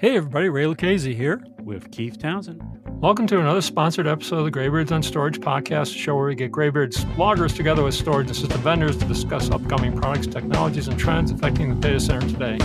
Hey 0.00 0.16
everybody, 0.16 0.48
Ray 0.48 0.62
Lucchesi 0.62 1.12
here. 1.16 1.42
with 1.58 1.90
Keith 1.90 2.20
Townsend. 2.20 2.62
Welcome 3.00 3.26
to 3.26 3.40
another 3.40 3.60
sponsored 3.60 4.06
episode 4.06 4.38
of 4.38 4.44
the 4.44 4.50
Graybeards 4.52 4.92
on 4.92 5.02
Storage 5.02 5.40
podcast, 5.40 5.94
a 5.94 5.98
show 5.98 6.14
where 6.14 6.26
we 6.26 6.36
get 6.36 6.52
Graybeards 6.52 7.04
bloggers 7.16 7.54
together 7.54 7.82
with 7.82 7.94
storage 7.94 8.28
and 8.28 8.36
system 8.36 8.60
vendors 8.60 8.96
to 8.98 9.04
discuss 9.06 9.50
upcoming 9.50 9.98
products, 9.98 10.28
technologies, 10.28 10.86
and 10.86 10.98
trends 11.00 11.32
affecting 11.32 11.74
the 11.74 11.80
data 11.80 11.98
center 11.98 12.28
today. 12.28 12.58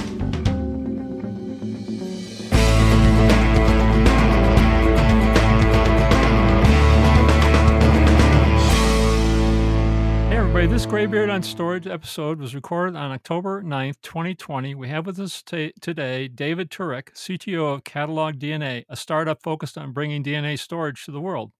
This 10.83 10.89
Graybeard 10.89 11.29
on 11.29 11.43
Storage 11.43 11.87
episode 11.87 12.39
was 12.39 12.53
recorded 12.53 12.97
on 12.97 13.11
October 13.11 13.63
9th, 13.63 14.01
2020. 14.01 14.75
We 14.75 14.89
have 14.89 15.05
with 15.05 15.17
us 15.17 15.41
ta 15.41 15.69
today 15.79 16.27
David 16.27 16.69
Turek, 16.69 17.13
CTO 17.13 17.75
of 17.75 17.85
Catalog 17.85 18.35
DNA, 18.35 18.83
a 18.89 18.97
startup 18.97 19.41
focused 19.41 19.77
on 19.77 19.93
bringing 19.93 20.25
DNA 20.25 20.59
storage 20.59 21.05
to 21.05 21.11
the 21.11 21.21
world. 21.21 21.53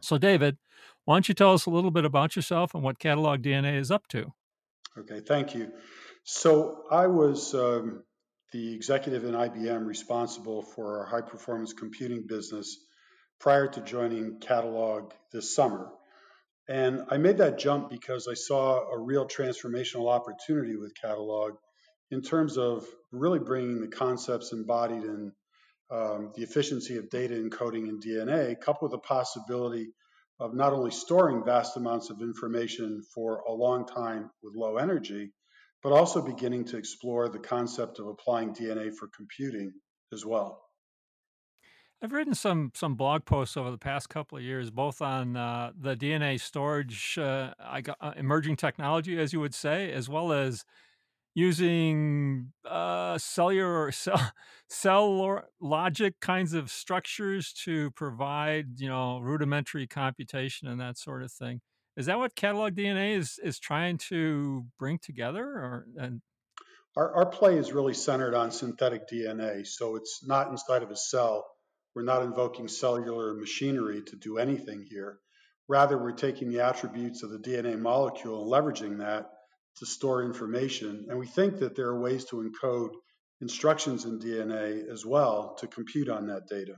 So, 0.00 0.18
David, 0.18 0.56
why 1.04 1.14
don't 1.14 1.28
you 1.28 1.34
tell 1.34 1.52
us 1.52 1.66
a 1.66 1.70
little 1.70 1.92
bit 1.92 2.04
about 2.04 2.34
yourself 2.34 2.74
and 2.74 2.82
what 2.82 2.98
Catalog 2.98 3.40
DNA 3.42 3.78
is 3.78 3.92
up 3.92 4.08
to? 4.08 4.32
Okay, 4.98 5.20
thank 5.20 5.54
you. 5.54 5.70
So 6.24 6.86
I 6.90 7.06
was 7.06 7.54
um, 7.54 8.02
the 8.52 8.74
executive 8.74 9.22
in 9.22 9.34
IBM 9.34 9.86
responsible 9.86 10.62
for 10.62 10.98
our 10.98 11.06
high 11.06 11.28
performance 11.28 11.72
computing 11.72 12.26
business 12.26 12.78
prior 13.38 13.68
to 13.68 13.80
joining 13.80 14.40
Catalog 14.40 15.12
this 15.32 15.54
summer. 15.54 15.92
And 16.68 17.02
I 17.10 17.18
made 17.18 17.38
that 17.38 17.58
jump 17.58 17.90
because 17.90 18.26
I 18.28 18.34
saw 18.34 18.90
a 18.90 18.98
real 18.98 19.26
transformational 19.26 20.10
opportunity 20.10 20.76
with 20.76 20.94
Catalog 21.00 21.54
in 22.10 22.22
terms 22.22 22.58
of 22.58 22.86
really 23.12 23.38
bringing 23.38 23.80
the 23.80 23.88
concepts 23.88 24.52
embodied 24.52 25.04
in 25.04 25.32
um, 25.90 26.32
the 26.34 26.42
efficiency 26.42 26.96
of 26.96 27.08
data 27.10 27.34
encoding 27.34 27.88
in 27.88 28.00
DNA, 28.00 28.60
coupled 28.60 28.90
with 28.90 29.00
the 29.00 29.06
possibility 29.06 29.88
of 30.40 30.54
not 30.54 30.72
only 30.72 30.90
storing 30.90 31.44
vast 31.44 31.76
amounts 31.76 32.10
of 32.10 32.20
information 32.20 33.02
for 33.14 33.38
a 33.48 33.52
long 33.52 33.86
time 33.86 34.30
with 34.42 34.54
low 34.56 34.76
energy, 34.76 35.30
but 35.82 35.92
also 35.92 36.20
beginning 36.20 36.64
to 36.64 36.76
explore 36.76 37.28
the 37.28 37.38
concept 37.38 38.00
of 38.00 38.08
applying 38.08 38.52
DNA 38.52 38.92
for 38.92 39.08
computing 39.16 39.72
as 40.12 40.26
well. 40.26 40.65
I've 42.02 42.12
written 42.12 42.34
some 42.34 42.72
some 42.74 42.94
blog 42.94 43.24
posts 43.24 43.56
over 43.56 43.70
the 43.70 43.78
past 43.78 44.08
couple 44.10 44.36
of 44.38 44.44
years, 44.44 44.70
both 44.70 45.00
on 45.00 45.36
uh, 45.36 45.72
the 45.78 45.96
DNA 45.96 46.38
storage, 46.40 47.16
uh, 47.18 47.54
got, 47.82 47.96
uh, 48.00 48.12
emerging 48.16 48.56
technology, 48.56 49.18
as 49.18 49.32
you 49.32 49.40
would 49.40 49.54
say, 49.54 49.92
as 49.92 50.08
well 50.08 50.32
as 50.32 50.64
using 51.34 52.52
uh, 52.64 53.18
cellular 53.18 53.92
cell, 53.92 54.32
cell 54.68 55.42
logic 55.60 56.20
kinds 56.20 56.54
of 56.54 56.70
structures 56.70 57.52
to 57.52 57.90
provide, 57.92 58.80
you 58.80 58.88
know, 58.88 59.18
rudimentary 59.20 59.86
computation 59.86 60.68
and 60.68 60.80
that 60.80 60.98
sort 60.98 61.22
of 61.22 61.32
thing. 61.32 61.60
Is 61.96 62.06
that 62.06 62.18
what 62.18 62.34
Catalog 62.36 62.74
DNA 62.74 63.16
is 63.16 63.38
is 63.42 63.58
trying 63.58 63.98
to 64.10 64.66
bring 64.78 64.98
together? 64.98 65.44
Or 65.44 65.86
and 65.98 66.20
Our, 66.96 67.14
our 67.14 67.26
play 67.26 67.58
is 67.58 67.72
really 67.72 67.94
centered 67.94 68.34
on 68.34 68.50
synthetic 68.50 69.08
DNA, 69.08 69.66
so 69.66 69.96
it's 69.96 70.24
not 70.24 70.48
inside 70.50 70.82
of 70.82 70.90
a 70.90 70.96
cell. 70.96 71.46
We're 71.96 72.02
not 72.02 72.22
invoking 72.22 72.68
cellular 72.68 73.32
machinery 73.32 74.02
to 74.02 74.16
do 74.16 74.36
anything 74.36 74.84
here. 74.86 75.18
Rather, 75.66 75.96
we're 75.96 76.12
taking 76.12 76.50
the 76.50 76.60
attributes 76.60 77.22
of 77.22 77.30
the 77.30 77.38
DNA 77.38 77.78
molecule 77.78 78.42
and 78.42 78.52
leveraging 78.52 78.98
that 78.98 79.30
to 79.78 79.86
store 79.86 80.22
information. 80.22 81.06
And 81.08 81.18
we 81.18 81.26
think 81.26 81.58
that 81.60 81.74
there 81.74 81.86
are 81.86 81.98
ways 81.98 82.26
to 82.26 82.36
encode 82.36 82.90
instructions 83.40 84.04
in 84.04 84.18
DNA 84.18 84.86
as 84.92 85.06
well 85.06 85.56
to 85.60 85.66
compute 85.66 86.10
on 86.10 86.26
that 86.26 86.48
data. 86.48 86.74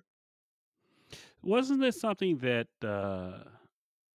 Wasn't 1.43 1.81
this 1.81 2.01
something 2.01 2.39
that 2.39 2.69
uh, 2.87 3.43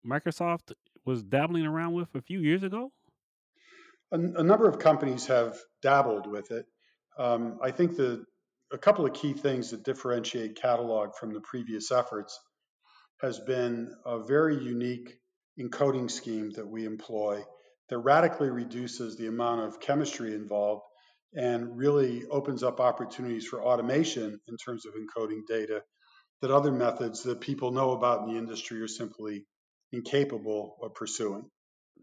Microsoft 0.08 0.72
was 1.04 1.22
dabbling 1.22 1.66
around 1.66 1.92
with 1.92 2.16
a 2.16 2.22
few 2.22 2.40
years 2.40 2.64
ago? 2.64 2.94
A, 4.14 4.16
a 4.16 4.44
number 4.44 4.70
of 4.70 4.80
companies 4.80 5.26
have 5.26 5.58
dabbled 5.82 6.28
with 6.28 6.52
it. 6.52 6.66
Um, 7.18 7.60
I 7.62 7.72
think 7.72 7.98
the 7.98 8.26
a 8.74 8.78
couple 8.78 9.06
of 9.06 9.14
key 9.14 9.34
things 9.34 9.70
that 9.70 9.84
differentiate 9.84 10.60
Catalog 10.60 11.16
from 11.16 11.32
the 11.32 11.42
previous 11.42 11.92
efforts 11.92 12.40
has 13.22 13.40
been 13.40 13.94
a 14.06 14.24
very 14.24 14.58
unique 14.58 15.14
encoding 15.60 16.10
scheme 16.10 16.50
that 16.56 16.68
we 16.68 16.84
employ 16.84 17.44
that 17.90 18.00
radically 18.00 18.50
reduces 18.50 19.16
the 19.16 19.28
amount 19.28 19.62
of 19.62 19.80
chemistry 19.80 20.34
involved 20.34 20.82
and 21.36 21.78
really 21.78 22.24
opens 22.32 22.64
up 22.64 22.80
opportunities 22.80 23.46
for 23.46 23.64
automation 23.64 24.40
in 24.48 24.58
terms 24.58 24.86
of 24.88 24.94
encoding 24.94 25.42
data 25.48 25.84
that 26.42 26.52
other 26.52 26.72
methods 26.72 27.24
that 27.24 27.40
people 27.40 27.72
know 27.72 27.92
about 27.92 28.24
in 28.24 28.34
the 28.34 28.40
industry 28.40 28.82
are 28.82 28.88
simply 28.88 29.46
incapable 29.92 30.78
of 30.82 30.96
pursuing. 30.96 31.44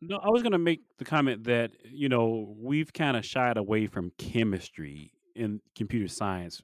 No, 0.01 0.17
I 0.17 0.29
was 0.31 0.43
going 0.43 0.53
to 0.53 0.59
make 0.59 0.81
the 0.99 1.05
comment 1.05 1.45
that, 1.45 1.73
you 1.85 2.09
know, 2.09 2.55
we've 2.57 2.93
kind 2.93 3.17
of 3.17 3.25
shied 3.25 3.57
away 3.57 3.89
from 3.89 4.13
chemistry 4.17 5.13
in 5.35 5.61
computer 5.75 6.09
science 6.09 6.61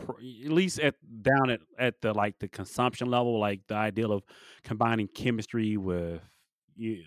at 0.00 0.50
least 0.50 0.80
at 0.80 0.94
down 1.22 1.50
at 1.50 1.60
at 1.78 2.00
the 2.00 2.12
like 2.12 2.38
the 2.40 2.48
consumption 2.48 3.08
level 3.08 3.38
like 3.38 3.60
the 3.68 3.74
ideal 3.74 4.12
of 4.12 4.22
combining 4.64 5.06
chemistry 5.08 5.76
with 5.76 6.20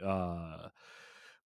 uh 0.05 0.69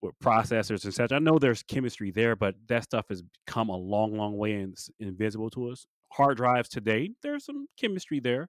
with 0.01 0.17
processors 0.19 0.85
and 0.85 0.93
such. 0.93 1.11
I 1.11 1.19
know 1.19 1.39
there's 1.39 1.63
chemistry 1.63 2.11
there, 2.11 2.35
but 2.35 2.55
that 2.67 2.83
stuff 2.83 3.07
has 3.09 3.23
come 3.45 3.69
a 3.69 3.75
long, 3.75 4.15
long 4.15 4.37
way 4.37 4.53
and 4.53 4.73
it's 4.73 4.89
invisible 4.99 5.49
to 5.51 5.69
us. 5.69 5.85
Hard 6.13 6.37
drives 6.37 6.69
today, 6.69 7.11
there's 7.21 7.45
some 7.45 7.67
chemistry 7.77 8.19
there. 8.19 8.47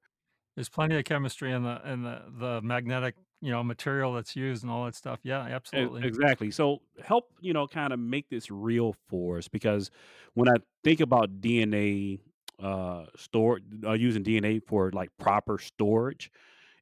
There's 0.54 0.68
plenty 0.68 0.96
of 0.96 1.04
chemistry 1.04 1.52
in 1.52 1.62
the 1.62 1.80
in 1.84 2.02
the, 2.02 2.22
the 2.38 2.62
magnetic, 2.62 3.14
you 3.40 3.50
know, 3.50 3.62
material 3.62 4.14
that's 4.14 4.36
used 4.36 4.62
and 4.62 4.70
all 4.70 4.84
that 4.84 4.94
stuff. 4.94 5.20
Yeah, 5.22 5.40
absolutely. 5.40 6.06
Exactly. 6.06 6.50
So 6.50 6.82
help, 7.02 7.32
you 7.40 7.52
know, 7.52 7.66
kind 7.66 7.92
of 7.92 7.98
make 7.98 8.28
this 8.28 8.50
real 8.50 8.94
for 9.08 9.38
us 9.38 9.48
because 9.48 9.90
when 10.34 10.48
I 10.48 10.54
think 10.84 11.00
about 11.00 11.40
DNA 11.40 12.20
uh 12.62 13.06
store 13.16 13.58
uh, 13.86 13.92
using 13.92 14.22
DNA 14.22 14.60
for 14.66 14.90
like 14.92 15.08
proper 15.18 15.58
storage, 15.58 16.30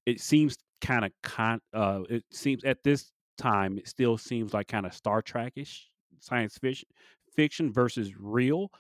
it 0.07 0.21
seems 0.21 0.57
kind 0.81 1.05
of 1.05 1.13
con 1.23 1.61
uh 1.73 2.03
it 2.09 2.25
seems 2.33 2.65
at 2.65 2.83
this 2.83 3.13
time, 3.37 3.79
it 3.79 3.89
still 3.89 4.19
seems 4.19 4.53
like 4.53 4.69
kind 4.69 4.85
of 4.85 4.93
Star 4.93 5.23
Trekish 5.23 5.87
science 6.21 6.59
fiction, 6.59 6.89
fiction 7.35 7.73
versus 7.73 8.13
real. 8.19 8.71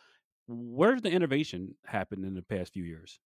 Where's 0.48 1.02
the 1.02 1.10
innovation 1.10 1.76
happened 1.86 2.24
in 2.24 2.34
the 2.34 2.42
past 2.42 2.72
few 2.72 2.84
years? 2.84 3.20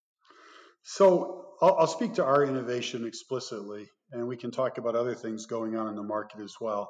So 0.83 1.55
I'll, 1.61 1.75
I'll 1.79 1.87
speak 1.87 2.13
to 2.15 2.25
our 2.25 2.43
innovation 2.43 3.05
explicitly, 3.05 3.89
and 4.13 4.27
we 4.27 4.37
can 4.37 4.51
talk 4.51 4.77
about 4.77 4.95
other 4.95 5.15
things 5.15 5.45
going 5.45 5.75
on 5.75 5.87
in 5.87 5.95
the 5.95 6.03
market 6.03 6.41
as 6.41 6.55
well. 6.61 6.89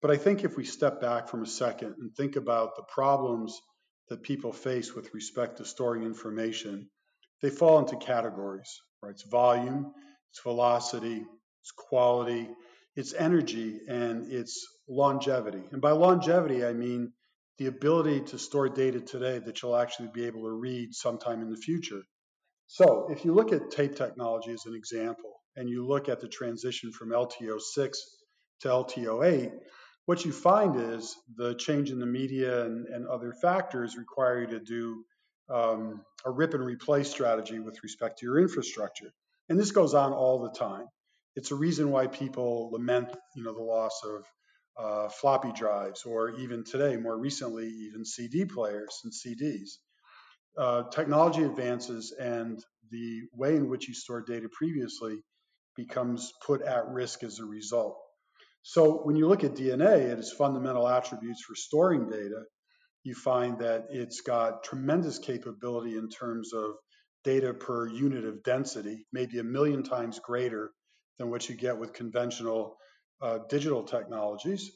But 0.00 0.10
I 0.10 0.16
think 0.16 0.44
if 0.44 0.56
we 0.56 0.64
step 0.64 1.00
back 1.00 1.28
from 1.28 1.42
a 1.42 1.46
second 1.46 1.94
and 1.98 2.14
think 2.14 2.36
about 2.36 2.76
the 2.76 2.82
problems 2.82 3.60
that 4.08 4.22
people 4.22 4.52
face 4.52 4.94
with 4.94 5.12
respect 5.14 5.58
to 5.58 5.64
storing 5.64 6.02
information, 6.02 6.88
they 7.40 7.50
fall 7.50 7.78
into 7.78 7.96
categories, 7.96 8.80
right? 9.02 9.10
It's 9.10 9.22
volume, 9.22 9.92
it's 10.30 10.40
velocity, 10.42 11.24
it's 11.62 11.70
quality, 11.76 12.48
its 12.96 13.14
energy 13.14 13.80
and 13.88 14.30
its 14.30 14.66
longevity. 14.88 15.62
And 15.70 15.80
by 15.80 15.92
longevity, 15.92 16.64
I 16.64 16.72
mean 16.72 17.12
the 17.58 17.66
ability 17.66 18.22
to 18.22 18.38
store 18.38 18.68
data 18.68 19.00
today 19.00 19.38
that 19.38 19.62
you'll 19.62 19.76
actually 19.76 20.08
be 20.12 20.24
able 20.24 20.42
to 20.42 20.52
read 20.52 20.94
sometime 20.94 21.42
in 21.42 21.50
the 21.50 21.56
future. 21.56 22.02
So, 22.66 23.08
if 23.10 23.24
you 23.24 23.34
look 23.34 23.52
at 23.52 23.70
tape 23.70 23.96
technology 23.96 24.52
as 24.52 24.64
an 24.66 24.74
example, 24.74 25.31
and 25.56 25.68
you 25.68 25.86
look 25.86 26.08
at 26.08 26.20
the 26.20 26.28
transition 26.28 26.92
from 26.92 27.10
LTO6 27.10 27.92
to 28.60 28.68
LTO8, 28.68 29.52
what 30.06 30.24
you 30.24 30.32
find 30.32 30.76
is 30.76 31.16
the 31.36 31.54
change 31.54 31.90
in 31.90 32.00
the 32.00 32.06
media 32.06 32.64
and, 32.64 32.86
and 32.88 33.06
other 33.06 33.32
factors 33.32 33.96
require 33.96 34.40
you 34.42 34.46
to 34.48 34.60
do 34.60 35.04
um, 35.50 36.02
a 36.24 36.30
rip 36.30 36.54
and 36.54 36.64
replace 36.64 37.10
strategy 37.10 37.60
with 37.60 37.82
respect 37.82 38.18
to 38.18 38.26
your 38.26 38.38
infrastructure. 38.38 39.12
And 39.48 39.58
this 39.58 39.70
goes 39.70 39.94
on 39.94 40.12
all 40.12 40.40
the 40.40 40.58
time 40.58 40.86
it's 41.36 41.50
a 41.50 41.54
reason 41.54 41.90
why 41.90 42.06
people 42.06 42.70
lament, 42.72 43.08
you 43.34 43.42
know, 43.42 43.54
the 43.54 43.62
loss 43.62 44.02
of 44.04 44.24
uh, 44.76 45.08
floppy 45.08 45.52
drives, 45.52 46.04
or 46.04 46.30
even 46.30 46.64
today, 46.64 46.96
more 46.96 47.16
recently, 47.16 47.68
even 47.68 48.04
CD 48.04 48.44
players 48.44 49.00
and 49.04 49.12
CDs. 49.12 49.78
Uh, 50.56 50.82
technology 50.90 51.42
advances, 51.42 52.12
and 52.18 52.62
the 52.90 53.22
way 53.32 53.56
in 53.56 53.68
which 53.68 53.88
you 53.88 53.94
stored 53.94 54.26
data 54.26 54.48
previously 54.50 55.18
becomes 55.76 56.32
put 56.46 56.62
at 56.62 56.88
risk 56.88 57.22
as 57.22 57.38
a 57.38 57.44
result. 57.44 57.98
So 58.62 59.00
when 59.02 59.16
you 59.16 59.28
look 59.28 59.44
at 59.44 59.54
DNA 59.54 60.10
and 60.10 60.18
its 60.18 60.32
fundamental 60.32 60.88
attributes 60.88 61.42
for 61.42 61.54
storing 61.54 62.08
data, 62.08 62.42
you 63.02 63.14
find 63.14 63.58
that 63.58 63.86
it's 63.90 64.20
got 64.20 64.62
tremendous 64.62 65.18
capability 65.18 65.96
in 65.96 66.08
terms 66.08 66.52
of 66.52 66.74
data 67.24 67.52
per 67.52 67.88
unit 67.88 68.24
of 68.24 68.42
density, 68.44 69.06
maybe 69.12 69.38
a 69.38 69.44
million 69.44 69.82
times 69.82 70.20
greater 70.20 70.70
than 71.18 71.30
what 71.30 71.48
you 71.48 71.56
get 71.56 71.78
with 71.78 71.92
conventional 71.92 72.76
uh, 73.20 73.38
digital 73.48 73.82
technologies. 73.82 74.70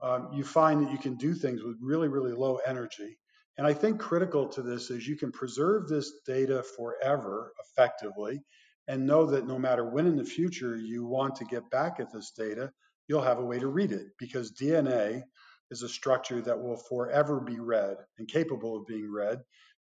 Um, 0.00 0.30
you 0.32 0.44
find 0.44 0.84
that 0.84 0.92
you 0.92 0.98
can 0.98 1.16
do 1.16 1.34
things 1.34 1.62
with 1.62 1.76
really, 1.80 2.08
really 2.08 2.32
low 2.32 2.58
energy. 2.66 3.18
And 3.56 3.66
I 3.66 3.72
think 3.72 4.00
critical 4.00 4.48
to 4.50 4.62
this 4.62 4.90
is 4.90 5.06
you 5.06 5.16
can 5.16 5.32
preserve 5.32 5.88
this 5.88 6.12
data 6.26 6.64
forever 6.76 7.52
effectively 7.64 8.40
and 8.88 9.06
know 9.06 9.26
that 9.26 9.46
no 9.46 9.58
matter 9.58 9.88
when 9.88 10.06
in 10.06 10.16
the 10.16 10.24
future 10.24 10.76
you 10.76 11.04
want 11.04 11.36
to 11.36 11.44
get 11.44 11.70
back 11.70 12.00
at 12.00 12.12
this 12.12 12.32
data, 12.36 12.70
you'll 13.08 13.22
have 13.22 13.38
a 13.38 13.44
way 13.44 13.58
to 13.58 13.68
read 13.68 13.92
it 13.92 14.08
because 14.18 14.52
DNA 14.52 15.22
is 15.70 15.82
a 15.82 15.88
structure 15.88 16.40
that 16.42 16.60
will 16.60 16.76
forever 16.76 17.40
be 17.40 17.58
read 17.58 17.96
and 18.18 18.28
capable 18.28 18.76
of 18.76 18.86
being 18.86 19.10
read 19.10 19.40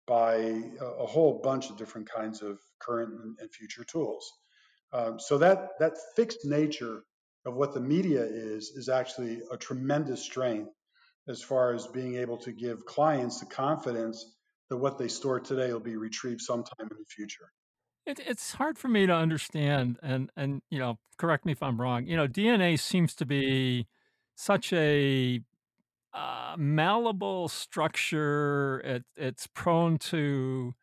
by 0.07 0.35
a, 0.35 1.07
whole 1.07 1.41
bunch 1.43 1.71
of 1.71 1.77
different 1.77 2.09
kinds 2.11 2.43
of 2.43 2.59
current 2.81 3.13
and 3.39 3.53
future 3.53 3.85
tools. 3.85 4.33
Um, 4.93 5.21
so 5.21 5.37
that 5.39 5.79
that 5.81 5.99
fixed 6.17 6.45
nature 6.45 7.05
of 7.45 7.55
what 7.55 7.75
the 7.75 7.81
media 7.81 8.23
is 8.23 8.71
is 8.71 8.89
actually 8.89 9.43
a 9.53 9.57
tremendous 9.57 10.23
strength 10.23 10.71
as 11.29 11.43
far 11.43 11.75
as 11.75 11.87
being 11.87 12.17
able 12.17 12.39
to 12.39 12.53
give 12.53 12.87
clients 12.87 13.41
the 13.41 13.47
confidence 13.47 14.25
that 14.71 14.79
what 14.79 14.99
they 14.99 15.09
store 15.09 15.41
today 15.41 15.73
will 15.73 15.81
be 15.81 15.97
retrieved 15.97 16.41
sometime 16.41 16.89
in 16.91 16.97
the 16.99 17.05
future. 17.09 17.51
It, 18.09 18.21
it's 18.27 18.55
hard 18.55 18.79
for 18.79 18.89
me 18.89 19.07
to 19.07 19.13
understand, 19.13 19.99
and 20.03 20.31
and 20.35 20.63
you 20.71 20.79
know, 20.79 20.99
correct 21.19 21.45
me 21.45 21.53
if 21.53 21.63
I'm 21.63 21.79
wrong. 21.79 22.07
You 22.07 22.17
know, 22.17 22.27
DNA 22.27 22.81
seems 22.81 23.15
to 23.17 23.27
be 23.27 23.87
such 24.35 24.73
a 24.73 25.41
uh, 26.15 26.55
malleable 26.57 27.49
structure. 27.49 28.81
It, 28.83 29.05
it's 29.15 29.47
prone 29.47 29.99
to, 29.99 30.75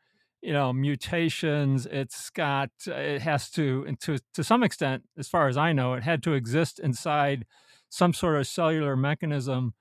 you 0.44 0.54
know, 0.54 0.72
mutations. 0.72 1.88
It's 1.88 2.30
got, 2.30 2.70
it 2.86 3.24
has 3.24 3.50
to, 3.52 3.84
and 3.88 4.00
to 4.02 4.20
to 4.36 4.44
some 4.44 4.62
extent, 4.62 5.06
as 5.18 5.28
far 5.28 5.48
as 5.48 5.58
I 5.58 5.74
know, 5.74 5.96
it 5.96 6.04
had 6.04 6.22
to 6.24 6.34
exist 6.34 6.78
inside 6.78 7.48
some 7.90 8.14
sort 8.14 8.36
of 8.36 8.46
cellular 8.46 8.96
mechanism. 8.96 9.74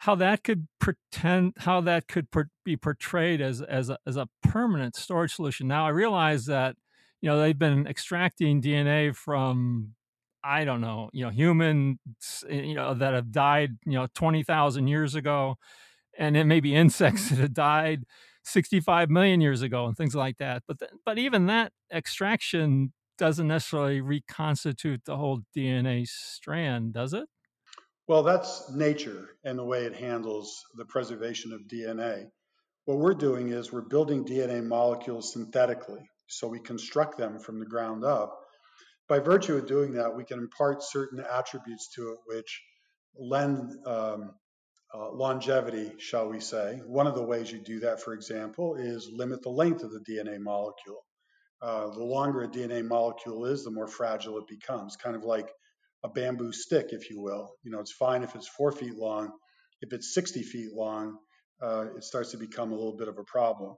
How 0.00 0.14
that 0.16 0.44
could 0.44 0.66
pretend, 0.78 1.54
how 1.58 1.82
that 1.82 2.08
could 2.08 2.30
per, 2.30 2.48
be 2.64 2.76
portrayed 2.76 3.40
as 3.42 3.60
as 3.62 3.90
a, 3.90 3.98
as 4.06 4.16
a 4.16 4.28
permanent 4.42 4.96
storage 4.96 5.34
solution. 5.34 5.68
Now 5.68 5.84
I 5.86 5.90
realize 5.90 6.46
that, 6.46 6.76
you 7.20 7.28
know, 7.28 7.38
they've 7.38 7.58
been 7.58 7.86
extracting 7.86 8.60
DNA 8.62 9.12
from 9.12 9.94
I 10.42 10.64
don't 10.64 10.80
know, 10.80 11.10
you 11.12 11.22
know, 11.24 11.30
humans, 11.30 11.98
eh, 12.48 12.62
you 12.62 12.74
know, 12.74 12.94
that 12.94 13.12
have 13.12 13.30
died, 13.30 13.76
you 13.84 13.92
know, 13.92 14.06
20,000 14.14 14.88
years 14.88 15.14
ago, 15.14 15.56
and 16.18 16.36
it 16.36 16.44
may 16.44 16.60
be 16.60 16.74
insects 16.74 17.28
that 17.30 17.38
have 17.38 17.54
died 17.54 18.04
65 18.44 19.10
million 19.10 19.40
years 19.40 19.62
ago 19.62 19.86
and 19.86 19.96
things 19.96 20.14
like 20.14 20.38
that. 20.38 20.62
But, 20.68 20.78
th- 20.80 20.92
but 21.06 21.18
even 21.18 21.46
that 21.46 21.72
extraction 21.92 22.92
doesn't 23.18 23.48
necessarily 23.48 24.00
reconstitute 24.00 25.02
the 25.04 25.16
whole 25.18 25.40
DNA 25.54 26.06
strand, 26.06 26.94
does 26.94 27.14
it? 27.14 27.28
Well, 28.10 28.24
that's 28.24 28.70
nature 28.72 29.30
and 29.44 29.58
the 29.58 29.64
way 29.64 29.84
it 29.84 29.94
handles 29.94 30.64
the 30.74 30.84
preservation 30.84 31.52
of 31.52 31.68
DNA. 31.68 32.26
What 32.86 32.98
we're 32.98 33.14
doing 33.14 33.50
is 33.50 33.72
we're 33.72 33.82
building 33.82 34.26
DNA 34.26 34.64
molecules 34.66 35.32
synthetically. 35.32 36.10
So 36.26 36.48
we 36.48 36.60
construct 36.60 37.18
them 37.18 37.38
from 37.38 37.60
the 37.60 37.66
ground 37.66 38.04
up 38.04 38.36
by 39.10 39.18
virtue 39.18 39.56
of 39.56 39.66
doing 39.66 39.94
that, 39.94 40.16
we 40.16 40.24
can 40.24 40.38
impart 40.38 40.84
certain 40.84 41.20
attributes 41.20 41.90
to 41.96 42.12
it 42.12 42.18
which 42.26 42.62
lend 43.18 43.74
um, 43.86 44.34
uh, 44.94 45.10
longevity, 45.10 45.92
shall 45.98 46.28
we 46.28 46.40
say. 46.40 46.80
One 46.86 47.08
of 47.08 47.16
the 47.16 47.24
ways 47.24 47.50
you 47.52 47.60
do 47.60 47.80
that, 47.80 48.00
for 48.00 48.14
example, 48.14 48.76
is 48.76 49.10
limit 49.12 49.42
the 49.42 49.50
length 49.50 49.82
of 49.82 49.92
the 49.92 50.00
DNA 50.08 50.40
molecule. 50.40 51.04
Uh, 51.60 51.90
the 51.90 52.04
longer 52.04 52.42
a 52.42 52.48
DNA 52.48 52.86
molecule 52.86 53.46
is, 53.46 53.64
the 53.64 53.72
more 53.72 53.88
fragile 53.88 54.38
it 54.38 54.46
becomes, 54.48 54.96
kind 54.96 55.16
of 55.16 55.24
like 55.24 55.50
a 56.04 56.08
bamboo 56.08 56.52
stick, 56.52 56.88
if 56.90 57.10
you 57.10 57.20
will. 57.20 57.52
You 57.62 57.70
know, 57.70 57.80
it's 57.80 57.92
fine 57.92 58.22
if 58.22 58.34
it's 58.34 58.48
four 58.48 58.72
feet 58.72 58.96
long. 58.96 59.30
If 59.82 59.92
it's 59.92 60.14
60 60.14 60.42
feet 60.42 60.72
long, 60.72 61.18
uh, 61.62 61.86
it 61.96 62.04
starts 62.04 62.32
to 62.32 62.38
become 62.38 62.72
a 62.72 62.74
little 62.74 62.96
bit 62.96 63.08
of 63.08 63.18
a 63.18 63.24
problem. 63.24 63.76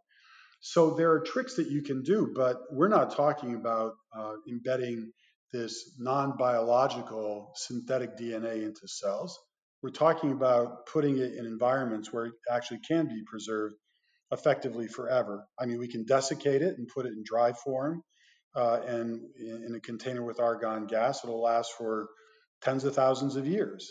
So 0.61 0.95
there 0.95 1.11
are 1.13 1.21
tricks 1.21 1.57
that 1.57 1.69
you 1.69 1.83
can 1.83 2.03
do, 2.03 2.33
but 2.35 2.57
we're 2.71 2.89
not 2.89 3.17
talking 3.17 3.57
about 3.57 3.95
uh, 4.17 4.35
embedding 4.49 5.13
this 5.53 5.97
non 5.99 6.37
biological 6.37 7.53
synthetic 7.57 8.17
DNA 8.17 8.63
into 8.63 8.87
cells. 8.87 9.39
We're 9.83 9.91
talking 9.91 10.31
about 10.31 10.87
putting 10.87 11.19
it 11.19 11.35
in 11.35 11.47
environments 11.47 12.13
where 12.13 12.27
it 12.27 12.35
actually 12.49 12.81
can 12.87 13.09
be 13.09 13.23
preserved 13.27 13.75
effectively 14.31 14.87
forever. 14.87 15.45
I 15.59 15.67
mean, 15.67 15.79
we 15.79 15.89
can 15.89 16.05
desiccate 16.05 16.63
it 16.63 16.79
and 16.79 16.87
put 16.89 17.07
it 17.07 17.13
in 17.13 17.25
dry 17.27 17.53
form 17.53 18.03
uh, 18.55 18.81
and 18.87 19.21
in 19.39 19.75
a 19.75 19.81
container 19.81 20.23
with 20.23 20.41
argon 20.41 20.87
gas. 20.87 21.25
It'll 21.25 21.43
last 21.43 21.73
for 21.73 22.09
tens 22.61 22.85
of 22.85 22.95
thousands 22.95 23.37
of 23.37 23.47
years. 23.47 23.91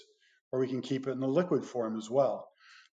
Or 0.51 0.59
we 0.59 0.67
can 0.67 0.81
keep 0.81 1.07
it 1.07 1.11
in 1.11 1.23
a 1.23 1.27
liquid 1.27 1.65
form 1.65 1.97
as 1.97 2.09
well. 2.09 2.47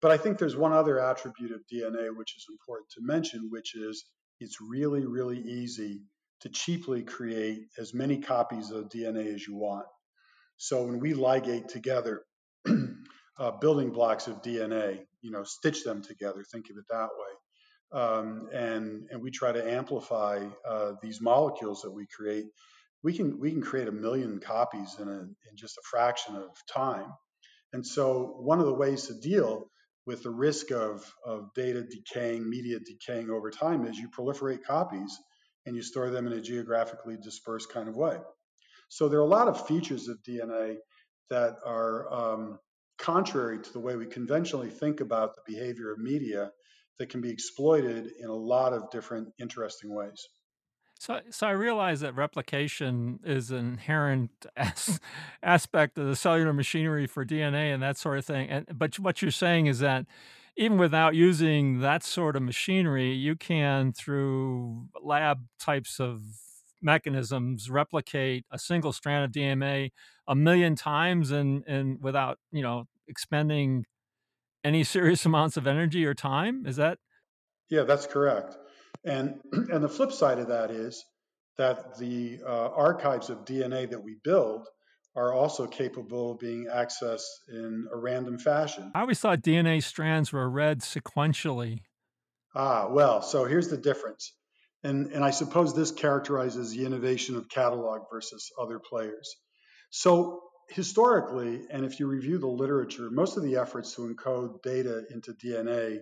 But 0.02 0.10
I 0.10 0.18
think 0.18 0.38
there's 0.38 0.56
one 0.56 0.72
other 0.72 1.00
attribute 1.00 1.52
of 1.52 1.62
DNA 1.72 2.14
which 2.14 2.36
is 2.36 2.46
important 2.50 2.90
to 2.90 3.00
mention, 3.00 3.48
which 3.50 3.74
is 3.74 4.04
it's 4.40 4.60
really, 4.60 5.06
really 5.06 5.40
easy 5.40 6.02
to 6.40 6.50
cheaply 6.50 7.02
create 7.02 7.60
as 7.78 7.94
many 7.94 8.18
copies 8.18 8.70
of 8.70 8.90
DNA 8.90 9.34
as 9.34 9.46
you 9.46 9.56
want. 9.56 9.86
So 10.58 10.84
when 10.84 11.00
we 11.00 11.14
ligate 11.14 11.68
together 11.68 12.22
uh, 13.38 13.50
building 13.52 13.90
blocks 13.90 14.26
of 14.26 14.42
DNA, 14.42 15.00
you 15.22 15.30
know, 15.30 15.44
stitch 15.44 15.82
them 15.84 16.02
together, 16.02 16.44
think 16.52 16.68
of 16.70 16.76
it 16.76 16.84
that 16.90 17.08
way, 17.18 17.32
um, 17.92 18.48
and 18.52 19.06
and 19.10 19.22
we 19.22 19.30
try 19.30 19.52
to 19.52 19.72
amplify 19.72 20.44
uh, 20.68 20.92
these 21.02 21.20
molecules 21.20 21.82
that 21.82 21.92
we 21.92 22.06
create. 22.06 22.46
We 23.02 23.12
can 23.12 23.38
we 23.38 23.50
can 23.50 23.62
create 23.62 23.88
a 23.88 23.92
million 23.92 24.40
copies 24.40 24.96
in 25.00 25.08
a 25.08 25.20
in 25.20 25.56
just 25.56 25.76
a 25.78 25.82
fraction 25.90 26.36
of 26.36 26.50
time. 26.72 27.12
And 27.72 27.86
so 27.86 28.36
one 28.38 28.60
of 28.60 28.66
the 28.66 28.74
ways 28.74 29.06
to 29.06 29.14
deal 29.14 29.70
with 30.06 30.22
the 30.22 30.30
risk 30.30 30.70
of, 30.70 31.04
of 31.24 31.52
data 31.54 31.82
decaying, 31.82 32.48
media 32.48 32.78
decaying 32.78 33.28
over 33.28 33.50
time 33.50 33.84
is 33.84 33.98
you 33.98 34.08
proliferate 34.08 34.62
copies 34.64 35.18
and 35.66 35.74
you 35.74 35.82
store 35.82 36.10
them 36.10 36.26
in 36.26 36.32
a 36.32 36.40
geographically 36.40 37.16
dispersed 37.22 37.72
kind 37.72 37.88
of 37.88 37.96
way. 37.96 38.16
So 38.88 39.08
there 39.08 39.18
are 39.18 39.22
a 39.22 39.26
lot 39.26 39.48
of 39.48 39.66
features 39.66 40.08
of 40.08 40.22
DNA 40.22 40.76
that 41.28 41.56
are 41.66 42.12
um, 42.12 42.58
contrary 42.98 43.58
to 43.60 43.72
the 43.72 43.80
way 43.80 43.96
we 43.96 44.06
conventionally 44.06 44.70
think 44.70 45.00
about 45.00 45.34
the 45.34 45.42
behavior 45.52 45.92
of 45.92 45.98
media 45.98 46.52
that 46.98 47.08
can 47.08 47.20
be 47.20 47.30
exploited 47.30 48.12
in 48.18 48.28
a 48.28 48.34
lot 48.34 48.72
of 48.72 48.90
different 48.90 49.28
interesting 49.38 49.94
ways. 49.94 50.28
So, 50.98 51.20
so 51.30 51.46
I 51.46 51.50
realize 51.50 52.00
that 52.00 52.14
replication 52.14 53.20
is 53.24 53.50
an 53.50 53.58
inherent 53.58 54.30
as, 54.56 54.98
aspect 55.42 55.98
of 55.98 56.06
the 56.06 56.16
cellular 56.16 56.52
machinery 56.52 57.06
for 57.06 57.24
DNA 57.24 57.72
and 57.72 57.82
that 57.82 57.98
sort 57.98 58.18
of 58.18 58.24
thing. 58.24 58.48
And 58.48 58.66
but 58.72 58.98
what 58.98 59.20
you're 59.20 59.30
saying 59.30 59.66
is 59.66 59.80
that 59.80 60.06
even 60.56 60.78
without 60.78 61.14
using 61.14 61.80
that 61.80 62.02
sort 62.02 62.34
of 62.34 62.42
machinery, 62.42 63.12
you 63.12 63.36
can, 63.36 63.92
through 63.92 64.86
lab 65.02 65.40
types 65.60 66.00
of 66.00 66.22
mechanisms, 66.80 67.68
replicate 67.68 68.46
a 68.50 68.58
single 68.58 68.92
strand 68.92 69.24
of 69.24 69.32
DNA 69.32 69.90
a 70.26 70.34
million 70.34 70.74
times 70.74 71.30
and, 71.30 71.62
and 71.66 72.02
without, 72.02 72.38
you 72.52 72.62
know, 72.62 72.84
expending 73.06 73.84
any 74.66 74.84
serious 74.84 75.24
amounts 75.30 75.56
of 75.56 75.66
energy 75.66 76.04
or 76.04 76.14
time. 76.14 76.66
Is 76.66 76.76
that? 76.76 76.98
Yeah, 77.70 77.84
that's 77.84 78.06
correct. 78.06 78.56
And, 79.04 79.40
and 79.52 79.82
the 79.82 79.88
flip 79.88 80.12
side 80.12 80.38
of 80.38 80.48
that 80.48 80.70
is 80.70 81.04
that 81.56 81.98
the 81.98 82.40
uh, 82.46 82.68
archives 82.68 83.30
of 83.30 83.44
DNA 83.44 83.88
that 83.90 84.02
we 84.02 84.16
build 84.22 84.66
are 85.14 85.32
also 85.32 85.66
capable 85.66 86.32
of 86.32 86.38
being 86.38 86.66
accessed 86.66 87.30
in 87.48 87.86
a 87.90 87.96
random 87.96 88.38
fashion. 88.38 88.92
I 88.94 89.00
always 89.00 89.18
thought 89.18 89.40
DNA 89.40 89.82
strands 89.82 90.30
were 90.30 90.50
read 90.50 90.80
sequentially. 90.80 91.80
Ah, 92.54 92.88
well, 92.90 93.22
so 93.22 93.44
here's 93.44 93.68
the 93.68 93.78
difference. 93.78 94.34
And, 94.84 95.12
and 95.12 95.24
I 95.24 95.30
suppose 95.30 95.74
this 95.74 95.90
characterizes 95.90 96.72
the 96.72 96.84
innovation 96.84 97.36
of 97.36 97.48
catalog 97.48 98.02
versus 98.12 98.50
other 98.60 98.78
players. 98.78 99.34
So 99.90 100.42
historically, 100.68 101.62
and 101.70 101.84
if 101.84 102.00
you 102.00 102.06
review 102.06 102.38
the 102.38 102.46
literature, 102.46 103.10
most 103.10 103.36
of 103.36 103.42
the 103.42 103.56
efforts 103.56 103.94
to 103.94 104.02
encode 104.02 104.62
data 104.62 105.04
into 105.10 105.32
DNA 105.32 106.00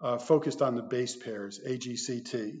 uh, 0.00 0.18
focused 0.18 0.62
on 0.62 0.74
the 0.74 0.82
base 0.82 1.16
pairs, 1.16 1.60
AGCT. 1.66 2.60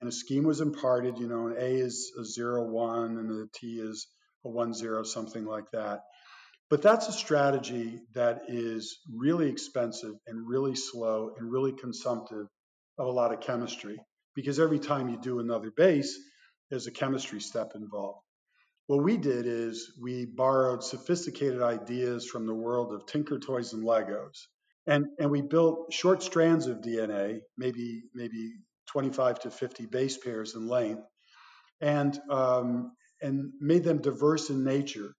And 0.00 0.08
a 0.08 0.12
scheme 0.12 0.44
was 0.44 0.60
imparted, 0.60 1.18
you 1.18 1.28
know, 1.28 1.46
an 1.46 1.54
A 1.56 1.74
is 1.74 2.12
a 2.18 2.24
01, 2.24 3.18
and 3.18 3.30
a 3.30 3.46
T 3.54 3.78
is 3.80 4.08
a 4.44 4.48
one 4.48 4.74
zero, 4.74 5.04
something 5.04 5.44
like 5.44 5.70
that. 5.70 6.00
But 6.68 6.82
that's 6.82 7.08
a 7.08 7.12
strategy 7.12 8.00
that 8.14 8.42
is 8.48 8.98
really 9.14 9.48
expensive 9.48 10.14
and 10.26 10.48
really 10.48 10.74
slow 10.74 11.30
and 11.38 11.52
really 11.52 11.72
consumptive 11.72 12.46
of 12.98 13.06
a 13.06 13.10
lot 13.10 13.32
of 13.32 13.40
chemistry 13.40 14.00
because 14.34 14.58
every 14.58 14.78
time 14.78 15.08
you 15.08 15.18
do 15.20 15.38
another 15.38 15.70
base, 15.70 16.18
there's 16.70 16.86
a 16.86 16.92
chemistry 16.92 17.40
step 17.40 17.72
involved. 17.74 18.24
What 18.92 19.04
we 19.04 19.16
did 19.16 19.46
is 19.46 19.90
we 19.98 20.26
borrowed 20.26 20.84
sophisticated 20.84 21.62
ideas 21.62 22.26
from 22.26 22.44
the 22.44 22.52
world 22.52 22.92
of 22.92 23.06
Tinker 23.06 23.38
Toys 23.38 23.72
and 23.72 23.82
Legos. 23.82 24.48
And, 24.86 25.06
and 25.18 25.30
we 25.30 25.40
built 25.40 25.94
short 25.94 26.22
strands 26.22 26.66
of 26.66 26.82
DNA, 26.82 27.38
maybe, 27.56 28.02
maybe 28.12 28.52
25 28.88 29.40
to 29.40 29.50
50 29.50 29.86
base 29.86 30.18
pairs 30.18 30.54
in 30.54 30.68
length, 30.68 31.00
and 31.80 32.20
um, 32.28 32.92
and 33.22 33.52
made 33.60 33.82
them 33.82 34.02
diverse 34.02 34.50
in 34.50 34.62
nature. 34.62 35.14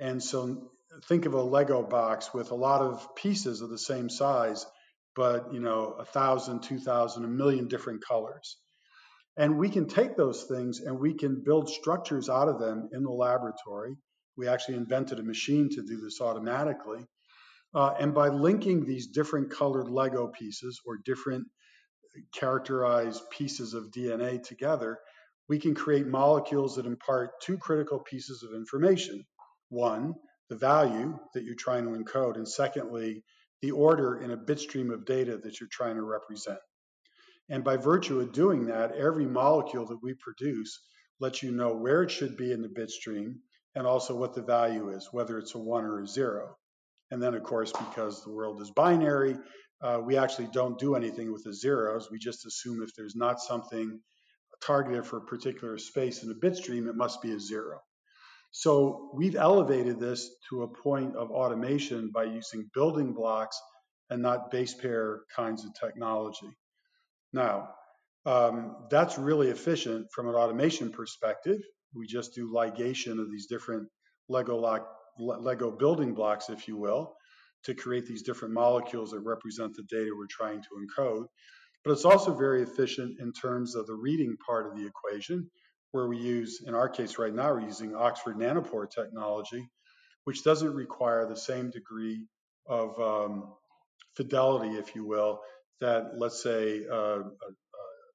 And 0.00 0.20
so 0.20 0.72
think 1.04 1.24
of 1.24 1.34
a 1.34 1.42
Lego 1.42 1.84
box 1.84 2.34
with 2.34 2.50
a 2.50 2.56
lot 2.56 2.80
of 2.80 3.14
pieces 3.14 3.60
of 3.60 3.70
the 3.70 3.78
same 3.78 4.10
size, 4.10 4.66
but 5.14 5.54
you 5.54 5.60
know, 5.60 5.94
a 5.96 6.04
thousand, 6.04 6.64
two 6.64 6.80
thousand, 6.80 7.24
a 7.24 7.28
million 7.28 7.68
different 7.68 8.04
colors. 8.04 8.56
And 9.36 9.58
we 9.58 9.70
can 9.70 9.86
take 9.86 10.16
those 10.16 10.44
things 10.44 10.80
and 10.80 10.98
we 10.98 11.14
can 11.14 11.42
build 11.42 11.68
structures 11.68 12.28
out 12.28 12.48
of 12.48 12.58
them 12.58 12.90
in 12.92 13.02
the 13.02 13.10
laboratory. 13.10 13.96
We 14.36 14.48
actually 14.48 14.76
invented 14.76 15.18
a 15.18 15.22
machine 15.22 15.68
to 15.70 15.82
do 15.82 16.00
this 16.00 16.20
automatically. 16.20 17.06
Uh, 17.74 17.94
and 17.98 18.12
by 18.12 18.28
linking 18.28 18.84
these 18.84 19.06
different 19.06 19.50
colored 19.50 19.88
Lego 19.88 20.28
pieces 20.28 20.80
or 20.84 20.98
different 21.04 21.46
characterized 22.34 23.22
pieces 23.30 23.72
of 23.72 23.90
DNA 23.90 24.42
together, 24.42 24.98
we 25.48 25.58
can 25.58 25.74
create 25.74 26.06
molecules 26.06 26.76
that 26.76 26.86
impart 26.86 27.40
two 27.40 27.56
critical 27.56 27.98
pieces 28.00 28.42
of 28.42 28.54
information. 28.54 29.24
One, 29.70 30.14
the 30.50 30.56
value 30.56 31.18
that 31.32 31.44
you're 31.44 31.54
trying 31.54 31.84
to 31.84 31.98
encode, 31.98 32.36
and 32.36 32.46
secondly, 32.46 33.24
the 33.62 33.70
order 33.70 34.20
in 34.20 34.32
a 34.32 34.36
bit 34.36 34.60
stream 34.60 34.90
of 34.90 35.06
data 35.06 35.38
that 35.38 35.60
you're 35.60 35.68
trying 35.70 35.96
to 35.96 36.02
represent. 36.02 36.58
And 37.52 37.62
by 37.62 37.76
virtue 37.76 38.18
of 38.18 38.32
doing 38.32 38.64
that, 38.68 38.96
every 38.96 39.26
molecule 39.26 39.84
that 39.84 40.02
we 40.02 40.14
produce 40.14 40.80
lets 41.20 41.42
you 41.42 41.52
know 41.52 41.74
where 41.74 42.02
it 42.02 42.10
should 42.10 42.34
be 42.34 42.50
in 42.50 42.62
the 42.62 42.68
bit 42.68 42.90
stream 42.90 43.40
and 43.74 43.86
also 43.86 44.16
what 44.16 44.34
the 44.34 44.40
value 44.40 44.88
is, 44.88 45.10
whether 45.12 45.38
it's 45.38 45.54
a 45.54 45.58
one 45.58 45.84
or 45.84 46.00
a 46.00 46.06
zero. 46.06 46.56
And 47.10 47.22
then, 47.22 47.34
of 47.34 47.42
course, 47.42 47.70
because 47.70 48.24
the 48.24 48.32
world 48.32 48.62
is 48.62 48.70
binary, 48.70 49.36
uh, 49.82 50.00
we 50.02 50.16
actually 50.16 50.48
don't 50.50 50.78
do 50.78 50.94
anything 50.94 51.30
with 51.30 51.44
the 51.44 51.52
zeros. 51.52 52.10
We 52.10 52.18
just 52.18 52.46
assume 52.46 52.82
if 52.82 52.94
there's 52.96 53.16
not 53.16 53.38
something 53.38 54.00
targeted 54.64 55.04
for 55.04 55.18
a 55.18 55.26
particular 55.26 55.76
space 55.76 56.22
in 56.22 56.30
a 56.30 56.34
bit 56.34 56.56
stream, 56.56 56.88
it 56.88 56.96
must 56.96 57.20
be 57.20 57.32
a 57.32 57.38
zero. 57.38 57.80
So 58.50 59.10
we've 59.12 59.36
elevated 59.36 60.00
this 60.00 60.30
to 60.48 60.62
a 60.62 60.68
point 60.68 61.16
of 61.16 61.30
automation 61.30 62.12
by 62.14 62.24
using 62.24 62.70
building 62.72 63.12
blocks 63.12 63.60
and 64.08 64.22
not 64.22 64.50
base 64.50 64.72
pair 64.72 65.20
kinds 65.36 65.66
of 65.66 65.74
technology. 65.74 66.48
Now, 67.32 67.70
um, 68.24 68.76
that's 68.90 69.18
really 69.18 69.48
efficient 69.48 70.06
from 70.12 70.28
an 70.28 70.34
automation 70.34 70.90
perspective. 70.90 71.60
We 71.94 72.06
just 72.06 72.34
do 72.34 72.52
ligation 72.52 73.20
of 73.20 73.30
these 73.30 73.46
different 73.46 73.88
Lego, 74.28 74.56
lock, 74.56 74.86
Lego 75.18 75.70
building 75.70 76.14
blocks, 76.14 76.48
if 76.48 76.68
you 76.68 76.76
will, 76.76 77.14
to 77.64 77.74
create 77.74 78.06
these 78.06 78.22
different 78.22 78.54
molecules 78.54 79.10
that 79.10 79.20
represent 79.20 79.74
the 79.74 79.82
data 79.84 80.10
we're 80.16 80.26
trying 80.30 80.62
to 80.62 80.68
encode. 80.80 81.26
But 81.84 81.92
it's 81.92 82.04
also 82.04 82.34
very 82.34 82.62
efficient 82.62 83.18
in 83.20 83.32
terms 83.32 83.74
of 83.74 83.86
the 83.86 83.94
reading 83.94 84.36
part 84.46 84.66
of 84.66 84.76
the 84.76 84.86
equation, 84.86 85.50
where 85.90 86.08
we 86.08 86.16
use, 86.16 86.62
in 86.66 86.74
our 86.74 86.88
case 86.88 87.18
right 87.18 87.34
now, 87.34 87.52
we're 87.52 87.60
using 87.60 87.94
Oxford 87.94 88.36
nanopore 88.36 88.88
technology, 88.88 89.68
which 90.24 90.44
doesn't 90.44 90.72
require 90.74 91.26
the 91.26 91.36
same 91.36 91.70
degree 91.70 92.24
of 92.66 92.98
um, 93.00 93.52
fidelity, 94.16 94.76
if 94.76 94.94
you 94.94 95.04
will, 95.04 95.40
that 95.80 96.12
let's 96.16 96.42
say 96.42 96.84
uh, 96.90 97.20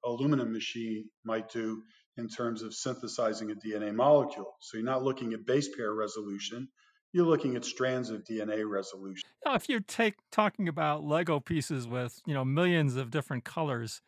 Illumina 0.06 0.50
machine 0.50 1.06
might 1.26 1.50
do 1.50 1.84
in 2.18 2.28
terms 2.28 2.64
of 2.64 2.74
synthesizing 2.74 3.52
a 3.52 3.56
DNA 3.56 3.94
molecule. 3.94 4.56
So 4.60 4.78
you're 4.78 4.86
not 4.86 5.04
looking 5.04 5.34
at 5.34 5.46
base 5.46 5.70
pair 5.76 5.94
resolution, 5.94 6.68
you're 7.14 7.26
looking 7.26 7.56
at 7.56 7.64
strands 7.66 8.10
of 8.10 8.24
DNA 8.24 8.70
resolution. 8.70 9.30
Now, 9.46 9.56
if 9.56 9.70
you're 9.70 9.80
take, 9.80 10.16
talking 10.32 10.68
about 10.68 11.04
Lego 11.04 11.40
pieces 11.40 11.88
with 11.88 12.22
you 12.26 12.34
know 12.34 12.46
millions 12.46 12.96
of 12.96 13.12
different 13.12 13.44
colors, 13.44 14.02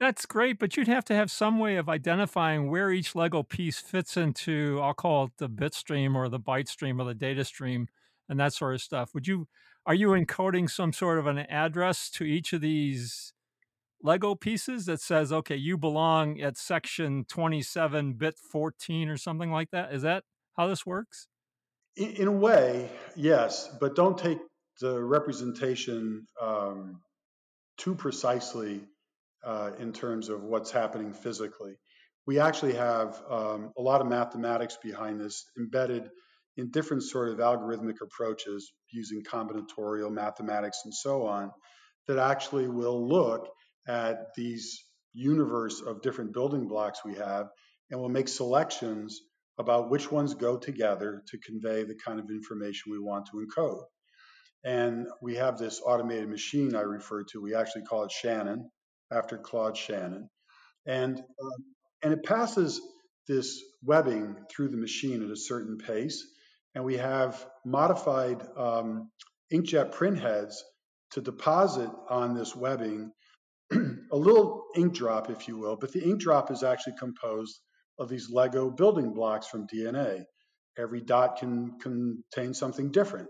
that's 0.00 0.24
great, 0.24 0.58
but 0.58 0.76
you'd 0.76 0.88
have 0.88 1.04
to 1.06 1.14
have 1.14 1.30
some 1.30 1.58
way 1.58 1.76
of 1.76 1.88
identifying 1.88 2.70
where 2.70 2.90
each 2.90 3.14
Lego 3.14 3.42
piece 3.42 3.78
fits 3.78 4.16
into, 4.16 4.80
I'll 4.82 4.94
call 4.94 5.24
it 5.24 5.32
the 5.36 5.48
bit 5.48 5.74
stream 5.74 6.16
or 6.16 6.30
the 6.30 6.40
byte 6.40 6.68
stream 6.68 6.98
or 7.00 7.04
the 7.04 7.14
data 7.14 7.44
stream 7.44 7.88
and 8.26 8.40
that 8.40 8.54
sort 8.54 8.74
of 8.74 8.80
stuff. 8.80 9.12
Would 9.12 9.26
you, 9.28 9.46
are 9.90 9.94
you 9.94 10.10
encoding 10.10 10.70
some 10.70 10.92
sort 10.92 11.18
of 11.18 11.26
an 11.26 11.38
address 11.38 12.10
to 12.10 12.22
each 12.22 12.52
of 12.52 12.60
these 12.60 13.32
Lego 14.00 14.36
pieces 14.36 14.86
that 14.86 15.00
says, 15.00 15.32
okay, 15.32 15.56
you 15.56 15.76
belong 15.76 16.40
at 16.40 16.56
section 16.56 17.24
27, 17.24 18.12
bit 18.12 18.36
14 18.38 19.08
or 19.08 19.16
something 19.16 19.50
like 19.50 19.72
that? 19.72 19.92
Is 19.92 20.02
that 20.02 20.22
how 20.56 20.68
this 20.68 20.86
works? 20.86 21.26
In, 21.96 22.10
in 22.10 22.28
a 22.28 22.32
way, 22.32 22.88
yes, 23.16 23.68
but 23.80 23.96
don't 23.96 24.16
take 24.16 24.38
the 24.80 25.02
representation 25.02 26.24
um, 26.40 27.00
too 27.76 27.96
precisely 27.96 28.82
uh, 29.44 29.72
in 29.80 29.92
terms 29.92 30.28
of 30.28 30.44
what's 30.44 30.70
happening 30.70 31.12
physically. 31.12 31.74
We 32.28 32.38
actually 32.38 32.74
have 32.74 33.20
um, 33.28 33.72
a 33.76 33.82
lot 33.82 34.00
of 34.00 34.06
mathematics 34.06 34.78
behind 34.80 35.20
this 35.20 35.46
embedded 35.58 36.10
in 36.56 36.70
different 36.70 37.02
sort 37.02 37.30
of 37.30 37.38
algorithmic 37.38 37.96
approaches 38.02 38.72
using 38.90 39.22
combinatorial 39.22 40.10
mathematics 40.10 40.80
and 40.84 40.94
so 40.94 41.26
on 41.26 41.50
that 42.06 42.18
actually 42.18 42.68
will 42.68 43.08
look 43.08 43.48
at 43.88 44.34
these 44.36 44.84
universe 45.12 45.80
of 45.80 46.02
different 46.02 46.32
building 46.32 46.68
blocks 46.68 47.00
we 47.04 47.14
have 47.14 47.48
and 47.90 48.00
will 48.00 48.08
make 48.08 48.28
selections 48.28 49.20
about 49.58 49.90
which 49.90 50.10
ones 50.10 50.34
go 50.34 50.56
together 50.56 51.22
to 51.28 51.38
convey 51.38 51.84
the 51.84 51.94
kind 51.94 52.18
of 52.18 52.30
information 52.30 52.92
we 52.92 52.98
want 52.98 53.26
to 53.26 53.44
encode. 53.44 53.82
And 54.64 55.06
we 55.22 55.36
have 55.36 55.58
this 55.58 55.80
automated 55.84 56.28
machine 56.28 56.74
I 56.74 56.80
referred 56.80 57.28
to. 57.28 57.42
We 57.42 57.54
actually 57.54 57.82
call 57.82 58.04
it 58.04 58.10
Shannon 58.10 58.70
after 59.12 59.38
Claude 59.38 59.76
Shannon. 59.76 60.28
And, 60.86 61.18
um, 61.18 61.64
and 62.02 62.12
it 62.12 62.24
passes 62.24 62.80
this 63.28 63.62
webbing 63.82 64.36
through 64.50 64.68
the 64.68 64.76
machine 64.76 65.22
at 65.22 65.30
a 65.30 65.36
certain 65.36 65.78
pace. 65.78 66.26
And 66.74 66.84
we 66.84 66.96
have 66.96 67.44
modified 67.64 68.46
um, 68.56 69.10
inkjet 69.52 69.92
printheads 69.92 70.54
to 71.12 71.20
deposit 71.20 71.90
on 72.08 72.34
this 72.34 72.54
webbing 72.54 73.10
a 73.72 74.16
little 74.16 74.64
ink 74.76 74.94
drop, 74.94 75.30
if 75.30 75.48
you 75.48 75.56
will. 75.58 75.76
But 75.76 75.92
the 75.92 76.02
ink 76.02 76.20
drop 76.20 76.50
is 76.50 76.62
actually 76.62 76.94
composed 76.98 77.60
of 77.98 78.08
these 78.08 78.30
Lego 78.30 78.70
building 78.70 79.12
blocks 79.12 79.46
from 79.46 79.66
DNA. 79.66 80.24
Every 80.78 81.00
dot 81.00 81.38
can 81.38 81.78
contain 81.78 82.54
something 82.54 82.90
different. 82.90 83.28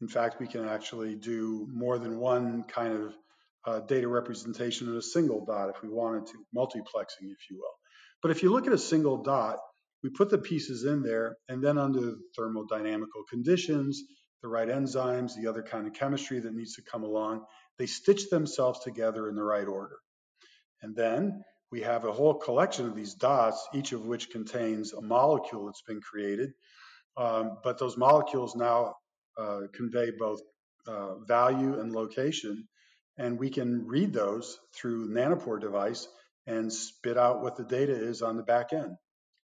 In 0.00 0.08
fact, 0.08 0.40
we 0.40 0.46
can 0.46 0.66
actually 0.68 1.14
do 1.14 1.68
more 1.72 1.98
than 1.98 2.18
one 2.18 2.64
kind 2.64 2.94
of 2.94 3.14
uh, 3.66 3.80
data 3.80 4.08
representation 4.08 4.88
in 4.88 4.96
a 4.96 5.02
single 5.02 5.44
dot 5.44 5.70
if 5.70 5.82
we 5.82 5.88
wanted 5.88 6.26
to, 6.26 6.38
multiplexing, 6.56 7.30
if 7.30 7.50
you 7.50 7.56
will. 7.56 7.74
But 8.22 8.30
if 8.30 8.42
you 8.42 8.50
look 8.50 8.66
at 8.66 8.72
a 8.72 8.78
single 8.78 9.22
dot, 9.22 9.58
we 10.02 10.10
put 10.10 10.30
the 10.30 10.38
pieces 10.38 10.84
in 10.84 11.02
there, 11.02 11.36
and 11.48 11.62
then 11.62 11.78
under 11.78 12.00
the 12.00 12.20
thermodynamical 12.38 13.26
conditions, 13.28 14.02
the 14.42 14.48
right 14.48 14.68
enzymes, 14.68 15.34
the 15.34 15.48
other 15.48 15.62
kind 15.62 15.86
of 15.86 15.92
chemistry 15.92 16.40
that 16.40 16.54
needs 16.54 16.74
to 16.74 16.82
come 16.82 17.02
along, 17.02 17.44
they 17.78 17.86
stitch 17.86 18.30
themselves 18.30 18.80
together 18.80 19.28
in 19.28 19.34
the 19.34 19.42
right 19.42 19.66
order. 19.66 19.98
And 20.82 20.96
then 20.96 21.44
we 21.70 21.82
have 21.82 22.04
a 22.04 22.12
whole 22.12 22.34
collection 22.34 22.86
of 22.86 22.96
these 22.96 23.14
dots, 23.14 23.68
each 23.74 23.92
of 23.92 24.06
which 24.06 24.30
contains 24.30 24.92
a 24.92 25.02
molecule 25.02 25.66
that's 25.66 25.82
been 25.82 26.00
created. 26.00 26.52
Um, 27.16 27.58
but 27.62 27.78
those 27.78 27.96
molecules 27.96 28.56
now 28.56 28.94
uh, 29.38 29.62
convey 29.74 30.10
both 30.18 30.40
uh, 30.86 31.16
value 31.18 31.78
and 31.78 31.92
location 31.92 32.66
and 33.20 33.38
we 33.38 33.50
can 33.50 33.86
read 33.86 34.14
those 34.14 34.58
through 34.74 35.10
nanopore 35.10 35.60
device 35.60 36.08
and 36.46 36.72
spit 36.72 37.18
out 37.18 37.42
what 37.42 37.54
the 37.56 37.64
data 37.64 37.92
is 37.92 38.22
on 38.22 38.38
the 38.38 38.42
back 38.42 38.72
end. 38.72 38.96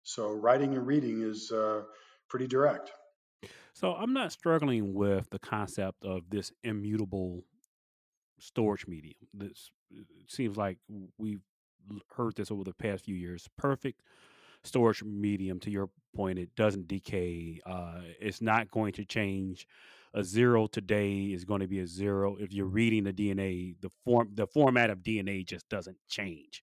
So 0.07 0.31
writing 0.31 0.77
and 0.77 0.87
reading 0.87 1.23
is 1.23 1.51
uh, 1.51 1.83
pretty 2.29 2.47
direct. 2.47 2.93
So 3.73 3.93
I'm 3.93 4.13
not 4.13 4.31
struggling 4.31 4.95
with 4.95 5.29
the 5.31 5.41
concept 5.41 6.05
of 6.05 6.31
this 6.31 6.53
immutable 6.63 7.43
storage 8.39 8.87
medium. 8.87 9.17
This 9.35 9.73
seems 10.29 10.57
like 10.57 10.79
we've 11.19 11.43
heard 12.17 12.37
this 12.37 12.53
over 12.53 12.63
the 12.63 12.73
past 12.73 13.05
few 13.05 13.17
years. 13.17 13.49
Perfect 13.59 14.01
storage 14.63 15.03
medium. 15.03 15.59
To 15.61 15.73
your 15.73 15.91
point, 16.15 16.39
it 16.39 16.55
doesn't 16.55 16.87
decay. 16.87 17.61
Uh, 17.67 18.03
it's 18.21 18.41
not 18.41 18.71
going 18.71 18.93
to 18.93 19.05
change 19.05 19.67
a 20.15 20.23
zero 20.23 20.69
today 20.69 21.25
is 21.25 21.45
going 21.45 21.63
to 21.63 21.67
be 21.67 21.81
a 21.81 21.87
zero. 21.87 22.37
If 22.39 22.53
you're 22.53 22.67
reading 22.67 23.03
the 23.03 23.13
DNA, 23.13 23.75
the 23.81 23.91
form 24.05 24.31
the 24.35 24.47
format 24.47 24.89
of 24.89 25.01
DNA 25.01 25.45
just 25.45 25.69
doesn't 25.69 25.97
change. 26.09 26.63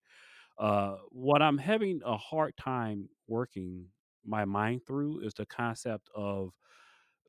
Uh, 0.58 0.96
what 1.10 1.42
I'm 1.42 1.58
having 1.58 2.02
a 2.06 2.16
hard 2.16 2.56
time 2.58 3.10
working 3.28 3.88
my 4.26 4.46
mind 4.46 4.82
through 4.86 5.20
is 5.20 5.34
the 5.34 5.46
concept 5.46 6.10
of 6.16 6.52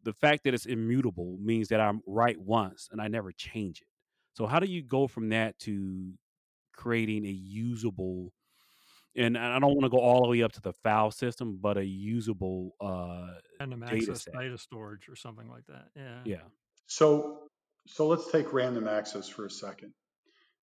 the 0.05 0.13
fact 0.13 0.45
that 0.45 0.55
it's 0.55 0.67
immutable 0.67 1.39
means 1.41 1.69
that 1.69 1.81
I'm 1.81 2.03
right 2.07 2.39
once 2.39 2.89
and 2.93 3.01
I 3.01 3.09
never 3.09 3.33
change 3.33 3.81
it. 3.81 3.89
So 4.35 4.47
how 4.47 4.61
do 4.61 4.67
you 4.67 4.83
go 4.83 5.07
from 5.07 5.31
that 5.31 5.59
to 5.61 6.13
creating 6.73 7.25
a 7.25 7.31
usable 7.31 8.33
and 9.17 9.39
I 9.39 9.61
don't 9.61 9.75
want 9.75 9.85
to 9.85 9.91
go 9.91 9.99
all 9.99 10.23
the 10.23 10.29
way 10.29 10.43
up 10.43 10.53
to 10.53 10.61
the 10.61 10.73
file 10.73 11.13
system, 11.13 11.59
but 11.61 11.77
a 11.77 11.85
usable 11.85 12.75
uh, 12.81 13.29
random 13.61 13.81
data 13.81 13.97
access 13.97 14.25
set. 14.25 14.35
data 14.35 14.59
storage 14.59 15.09
or 15.09 15.15
something 15.15 15.49
like 15.49 15.65
that. 15.69 15.87
Yeah. 15.95 16.21
Yeah. 16.25 16.43
So, 16.87 17.39
so 17.87 18.09
let's 18.09 18.31
take 18.33 18.53
random 18.53 18.89
access 18.89 19.29
for 19.29 19.47
a 19.47 19.51
second. 19.51 19.93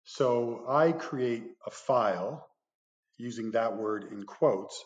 So 0.05 0.63
I 0.69 0.93
create 0.93 1.43
a 1.65 1.71
file 1.71 2.47
using 3.17 3.51
that 3.51 3.75
word 3.75 4.05
in 4.11 4.23
quotes, 4.23 4.81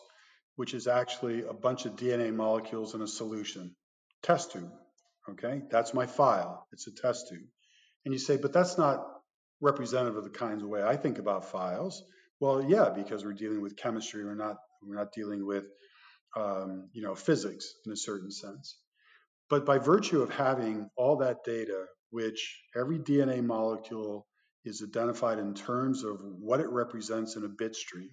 which 0.56 0.74
is 0.74 0.86
actually 0.86 1.42
a 1.44 1.52
bunch 1.52 1.86
of 1.86 1.96
DNA 1.96 2.34
molecules 2.34 2.94
in 2.94 3.02
a 3.02 3.06
solution, 3.06 3.74
test 4.22 4.52
tube. 4.52 4.72
Okay, 5.30 5.62
that's 5.70 5.94
my 5.94 6.06
file. 6.06 6.66
It's 6.72 6.86
a 6.86 6.92
test 6.92 7.28
tube. 7.28 7.46
And 8.04 8.12
you 8.12 8.18
say, 8.18 8.36
but 8.36 8.52
that's 8.52 8.76
not 8.76 9.06
representative 9.62 10.16
of 10.16 10.24
the 10.24 10.30
kinds 10.30 10.62
of 10.62 10.68
way 10.68 10.82
I 10.82 10.96
think 10.96 11.18
about 11.18 11.50
files? 11.50 12.02
Well, 12.40 12.62
yeah, 12.62 12.90
because 12.90 13.24
we're 13.24 13.32
dealing 13.32 13.62
with 13.62 13.76
chemistry. 13.76 14.24
We're 14.24 14.34
not 14.34 14.56
we're 14.82 14.96
not 14.96 15.12
dealing 15.12 15.46
with 15.46 15.64
um, 16.36 16.88
you 16.92 17.02
know 17.02 17.14
physics 17.14 17.72
in 17.86 17.92
a 17.92 17.96
certain 17.96 18.30
sense. 18.30 18.76
But 19.48 19.64
by 19.64 19.78
virtue 19.78 20.22
of 20.22 20.30
having 20.30 20.90
all 20.96 21.18
that 21.18 21.44
data, 21.44 21.84
which 22.10 22.60
every 22.76 22.98
DNA 22.98 23.42
molecule 23.42 24.26
is 24.64 24.82
identified 24.82 25.38
in 25.38 25.54
terms 25.54 26.04
of 26.04 26.18
what 26.20 26.60
it 26.60 26.68
represents 26.68 27.36
in 27.36 27.44
a 27.44 27.48
bit 27.48 27.76
stream, 27.76 28.10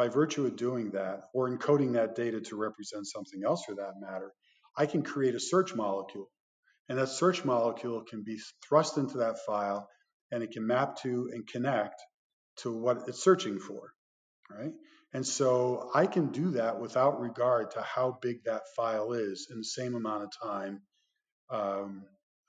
by 0.00 0.08
virtue 0.08 0.46
of 0.46 0.56
doing 0.56 0.92
that, 0.92 1.24
or 1.34 1.50
encoding 1.50 1.92
that 1.92 2.14
data 2.14 2.40
to 2.40 2.56
represent 2.56 3.06
something 3.06 3.42
else 3.44 3.64
for 3.66 3.74
that 3.74 4.00
matter, 4.00 4.32
I 4.74 4.86
can 4.86 5.02
create 5.02 5.34
a 5.34 5.40
search 5.40 5.74
molecule. 5.74 6.30
And 6.88 6.96
that 6.96 7.10
search 7.10 7.44
molecule 7.44 8.02
can 8.08 8.22
be 8.22 8.40
thrust 8.66 8.96
into 8.96 9.18
that 9.18 9.40
file 9.44 9.90
and 10.32 10.42
it 10.42 10.52
can 10.52 10.66
map 10.66 10.96
to 11.02 11.28
and 11.34 11.46
connect 11.46 12.00
to 12.60 12.72
what 12.72 13.08
it's 13.08 13.22
searching 13.22 13.58
for, 13.58 13.92
right? 14.50 14.72
And 15.12 15.26
so 15.26 15.90
I 15.94 16.06
can 16.06 16.28
do 16.28 16.52
that 16.52 16.80
without 16.80 17.20
regard 17.20 17.72
to 17.72 17.82
how 17.82 18.18
big 18.22 18.44
that 18.44 18.62
file 18.74 19.12
is 19.12 19.48
in 19.50 19.58
the 19.58 19.64
same 19.64 19.94
amount 19.94 20.22
of 20.22 20.30
time 20.42 20.80
um, 21.50 22.04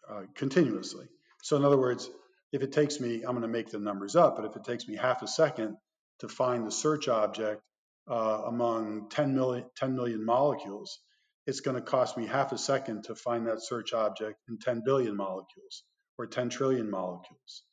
uh, 0.09 0.21
continuously. 0.35 1.07
So 1.43 1.57
in 1.57 1.65
other 1.65 1.77
words, 1.77 2.09
if 2.53 2.61
it 2.61 2.71
takes 2.71 3.01
me, 3.01 3.15
I'm 3.15 3.35
going 3.35 3.41
to 3.41 3.49
make 3.49 3.71
the 3.71 3.79
numbers 3.79 4.15
up, 4.15 4.37
but 4.37 4.45
if 4.45 4.55
it 4.55 4.63
takes 4.63 4.87
me 4.87 4.95
half 4.95 5.21
a 5.21 5.27
second 5.27 5.75
to 6.21 6.29
find 6.29 6.65
the 6.65 6.71
search 6.71 7.07
object 7.07 7.61
uh, 8.09 8.43
among 8.45 9.09
10 9.09 9.35
million, 9.35 9.65
10 9.75 9.95
million 9.95 10.25
molecules, 10.25 10.99
it's 11.45 11.59
going 11.59 11.75
to 11.75 11.81
cost 11.81 12.17
me 12.17 12.25
half 12.25 12.51
a 12.51 12.57
second 12.57 13.03
to 13.05 13.15
find 13.15 13.47
that 13.47 13.61
search 13.61 13.93
object 13.93 14.37
in 14.47 14.57
10 14.57 14.83
billion 14.85 15.15
molecules 15.15 15.83
or 16.17 16.27
10 16.27 16.49
trillion 16.49 16.89
molecules. 16.89 17.63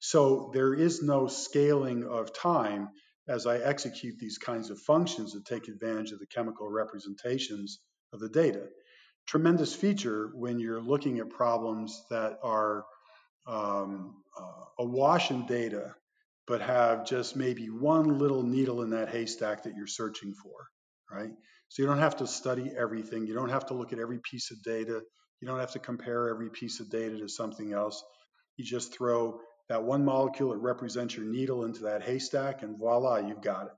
So 0.00 0.50
there 0.52 0.74
is 0.74 1.02
no 1.02 1.28
scaling 1.28 2.04
of 2.04 2.32
time 2.32 2.88
as 3.28 3.46
I 3.46 3.58
execute 3.58 4.18
these 4.18 4.38
kinds 4.38 4.70
of 4.70 4.80
functions 4.80 5.32
that 5.32 5.44
take 5.44 5.68
advantage 5.68 6.12
of 6.12 6.18
the 6.18 6.26
chemical 6.26 6.68
representations 6.68 7.78
of 8.12 8.20
the 8.20 8.28
data. 8.28 8.66
Tremendous 9.26 9.74
feature 9.74 10.30
when 10.34 10.58
you're 10.58 10.80
looking 10.80 11.20
at 11.20 11.30
problems 11.30 12.02
that 12.10 12.38
are 12.42 12.84
um, 13.46 14.22
uh, 14.36 14.64
awash 14.78 15.30
in 15.30 15.46
data, 15.46 15.94
but 16.52 16.60
have 16.60 17.06
just 17.06 17.34
maybe 17.34 17.70
one 17.70 18.18
little 18.18 18.42
needle 18.42 18.82
in 18.82 18.90
that 18.90 19.08
haystack 19.08 19.62
that 19.62 19.74
you're 19.74 19.86
searching 19.86 20.34
for, 20.34 20.52
right? 21.10 21.30
So 21.70 21.82
you 21.82 21.88
don't 21.88 21.98
have 21.98 22.16
to 22.16 22.26
study 22.26 22.70
everything. 22.76 23.26
You 23.26 23.32
don't 23.32 23.48
have 23.48 23.64
to 23.68 23.74
look 23.74 23.94
at 23.94 23.98
every 23.98 24.18
piece 24.18 24.50
of 24.50 24.62
data. 24.62 25.00
You 25.40 25.48
don't 25.48 25.60
have 25.60 25.72
to 25.72 25.78
compare 25.78 26.28
every 26.28 26.50
piece 26.50 26.78
of 26.78 26.90
data 26.90 27.16
to 27.20 27.26
something 27.26 27.72
else. 27.72 28.04
You 28.58 28.66
just 28.66 28.92
throw 28.92 29.40
that 29.70 29.82
one 29.82 30.04
molecule 30.04 30.50
that 30.50 30.58
represents 30.58 31.16
your 31.16 31.24
needle 31.24 31.64
into 31.64 31.84
that 31.84 32.02
haystack, 32.02 32.62
and 32.62 32.76
voila, 32.76 33.16
you've 33.16 33.40
got 33.40 33.68
it. 33.68 33.72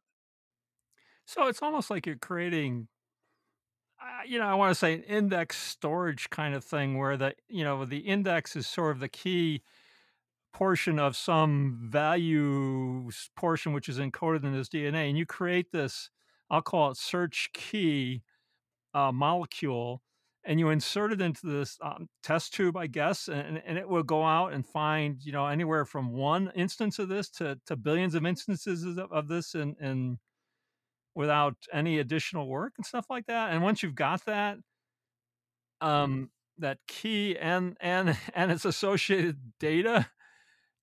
So 1.26 1.46
it's 1.46 1.62
almost 1.62 1.90
like 1.90 2.06
you're 2.06 2.16
creating, 2.16 2.88
you 4.26 4.40
know, 4.40 4.46
I 4.46 4.54
want 4.54 4.72
to 4.72 4.74
say 4.74 4.94
an 4.94 5.04
index 5.04 5.58
storage 5.58 6.28
kind 6.28 6.56
of 6.56 6.64
thing 6.64 6.98
where 6.98 7.16
the, 7.16 7.36
you 7.48 7.62
know, 7.62 7.84
the 7.84 7.98
index 7.98 8.56
is 8.56 8.66
sort 8.66 8.90
of 8.90 8.98
the 8.98 9.08
key 9.08 9.62
portion 10.54 10.98
of 10.98 11.16
some 11.16 11.78
value 11.82 13.10
portion 13.36 13.72
which 13.72 13.88
is 13.88 13.98
encoded 13.98 14.44
in 14.44 14.54
this 14.54 14.68
DNA, 14.68 15.08
and 15.08 15.18
you 15.18 15.26
create 15.26 15.72
this, 15.72 16.08
I'll 16.48 16.62
call 16.62 16.90
it 16.90 16.96
search 16.96 17.50
key 17.52 18.22
uh, 18.94 19.12
molecule 19.12 20.02
and 20.46 20.60
you 20.60 20.68
insert 20.68 21.12
it 21.12 21.20
into 21.20 21.46
this 21.46 21.78
um, 21.82 22.08
test 22.22 22.52
tube, 22.52 22.76
I 22.76 22.86
guess, 22.86 23.28
and, 23.28 23.62
and 23.66 23.78
it 23.78 23.88
will 23.88 24.02
go 24.02 24.22
out 24.22 24.52
and 24.52 24.66
find, 24.66 25.16
you 25.22 25.32
know, 25.32 25.46
anywhere 25.46 25.86
from 25.86 26.12
one 26.12 26.52
instance 26.54 26.98
of 26.98 27.08
this 27.08 27.30
to, 27.30 27.58
to 27.66 27.76
billions 27.76 28.14
of 28.14 28.26
instances 28.26 28.84
of, 28.84 29.10
of 29.10 29.26
this 29.26 29.54
and, 29.54 29.74
and 29.80 30.18
without 31.14 31.56
any 31.72 31.98
additional 31.98 32.46
work 32.46 32.74
and 32.76 32.84
stuff 32.84 33.06
like 33.08 33.26
that. 33.26 33.52
And 33.52 33.62
once 33.62 33.82
you've 33.82 33.94
got 33.94 34.24
that, 34.26 34.58
um, 35.80 36.30
that 36.58 36.78
key 36.86 37.36
and 37.38 37.76
and 37.80 38.16
and 38.34 38.52
its 38.52 38.64
associated 38.64 39.38
data, 39.58 40.06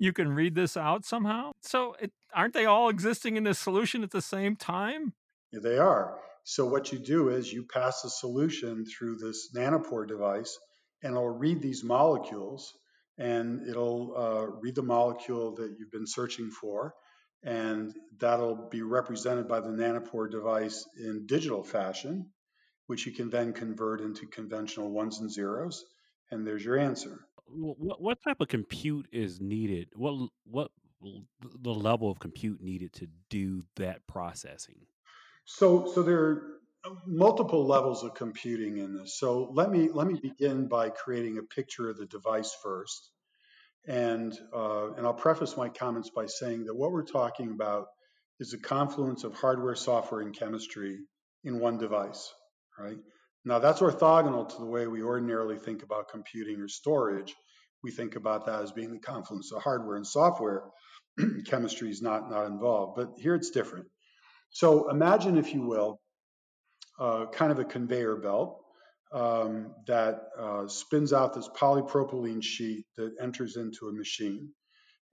you 0.01 0.11
can 0.11 0.33
read 0.33 0.55
this 0.55 0.75
out 0.75 1.05
somehow. 1.05 1.51
So 1.61 1.95
it, 2.01 2.11
aren't 2.33 2.55
they 2.55 2.65
all 2.65 2.89
existing 2.89 3.37
in 3.37 3.43
this 3.43 3.59
solution 3.59 4.01
at 4.01 4.09
the 4.09 4.21
same 4.21 4.55
time? 4.55 5.13
Yeah, 5.51 5.59
they 5.61 5.77
are. 5.77 6.17
So 6.43 6.65
what 6.65 6.91
you 6.91 6.97
do 6.97 7.29
is 7.29 7.53
you 7.53 7.67
pass 7.71 8.01
the 8.01 8.09
solution 8.09 8.83
through 8.83 9.17
this 9.17 9.51
nanopore 9.55 10.07
device, 10.07 10.57
and 11.03 11.11
it'll 11.11 11.29
read 11.29 11.61
these 11.61 11.83
molecules, 11.83 12.73
and 13.19 13.69
it'll 13.69 14.15
uh, 14.17 14.47
read 14.59 14.73
the 14.73 14.81
molecule 14.81 15.53
that 15.57 15.75
you've 15.77 15.91
been 15.91 16.07
searching 16.07 16.49
for, 16.49 16.95
and 17.43 17.93
that'll 18.19 18.69
be 18.71 18.81
represented 18.81 19.47
by 19.47 19.59
the 19.59 19.69
nanopore 19.69 20.31
device 20.31 20.83
in 20.97 21.27
digital 21.27 21.63
fashion, 21.63 22.25
which 22.87 23.05
you 23.05 23.11
can 23.11 23.29
then 23.29 23.53
convert 23.53 24.01
into 24.01 24.25
conventional 24.25 24.89
ones 24.89 25.19
and 25.19 25.31
zeros, 25.31 25.85
and 26.31 26.47
there's 26.47 26.65
your 26.65 26.79
answer. 26.79 27.19
What, 27.53 28.01
what 28.01 28.23
type 28.23 28.41
of 28.41 28.47
compute 28.47 29.07
is 29.11 29.39
needed? 29.39 29.89
What 29.95 30.29
what 30.45 30.71
the 31.61 31.73
level 31.73 32.11
of 32.11 32.19
compute 32.19 32.61
needed 32.61 32.93
to 32.93 33.07
do 33.29 33.63
that 33.75 34.05
processing? 34.07 34.85
So, 35.45 35.91
so 35.93 36.03
there 36.03 36.19
are 36.19 36.43
multiple 37.05 37.65
levels 37.65 38.03
of 38.03 38.13
computing 38.13 38.77
in 38.77 38.95
this. 38.95 39.17
So 39.17 39.49
let 39.53 39.71
me 39.71 39.89
let 39.91 40.07
me 40.07 40.19
begin 40.19 40.67
by 40.67 40.89
creating 40.89 41.37
a 41.37 41.43
picture 41.43 41.89
of 41.89 41.97
the 41.97 42.05
device 42.05 42.55
first, 42.63 43.09
and 43.87 44.37
uh, 44.53 44.93
and 44.93 45.05
I'll 45.05 45.13
preface 45.13 45.57
my 45.57 45.69
comments 45.69 46.09
by 46.09 46.27
saying 46.27 46.65
that 46.65 46.75
what 46.75 46.91
we're 46.91 47.03
talking 47.03 47.51
about 47.51 47.87
is 48.39 48.53
a 48.53 48.59
confluence 48.59 49.23
of 49.23 49.35
hardware, 49.35 49.75
software, 49.75 50.21
and 50.21 50.37
chemistry 50.37 50.99
in 51.43 51.59
one 51.59 51.77
device. 51.77 52.33
Right 52.79 52.97
now, 53.43 53.59
that's 53.59 53.79
orthogonal 53.79 54.47
to 54.49 54.57
the 54.57 54.65
way 54.65 54.87
we 54.87 55.01
ordinarily 55.01 55.57
think 55.57 55.81
about 55.83 56.09
computing 56.09 56.61
or 56.61 56.67
storage. 56.67 57.35
We 57.83 57.91
think 57.91 58.15
about 58.15 58.45
that 58.45 58.61
as 58.61 58.71
being 58.71 58.91
the 58.91 58.99
confluence 58.99 59.51
of 59.51 59.63
hardware 59.63 59.95
and 59.95 60.05
software. 60.05 60.63
chemistry 61.45 61.89
is 61.89 62.01
not 62.01 62.29
not 62.29 62.45
involved, 62.45 62.95
but 62.95 63.13
here 63.17 63.35
it's 63.35 63.49
different. 63.49 63.87
So 64.51 64.89
imagine, 64.89 65.37
if 65.37 65.53
you 65.53 65.63
will, 65.63 65.99
uh, 66.99 67.25
kind 67.33 67.51
of 67.51 67.59
a 67.59 67.65
conveyor 67.65 68.17
belt 68.17 68.63
um, 69.11 69.73
that 69.87 70.21
uh, 70.37 70.67
spins 70.67 71.11
out 71.11 71.33
this 71.33 71.49
polypropylene 71.49 72.43
sheet 72.43 72.85
that 72.97 73.15
enters 73.19 73.57
into 73.57 73.87
a 73.87 73.93
machine. 73.93 74.49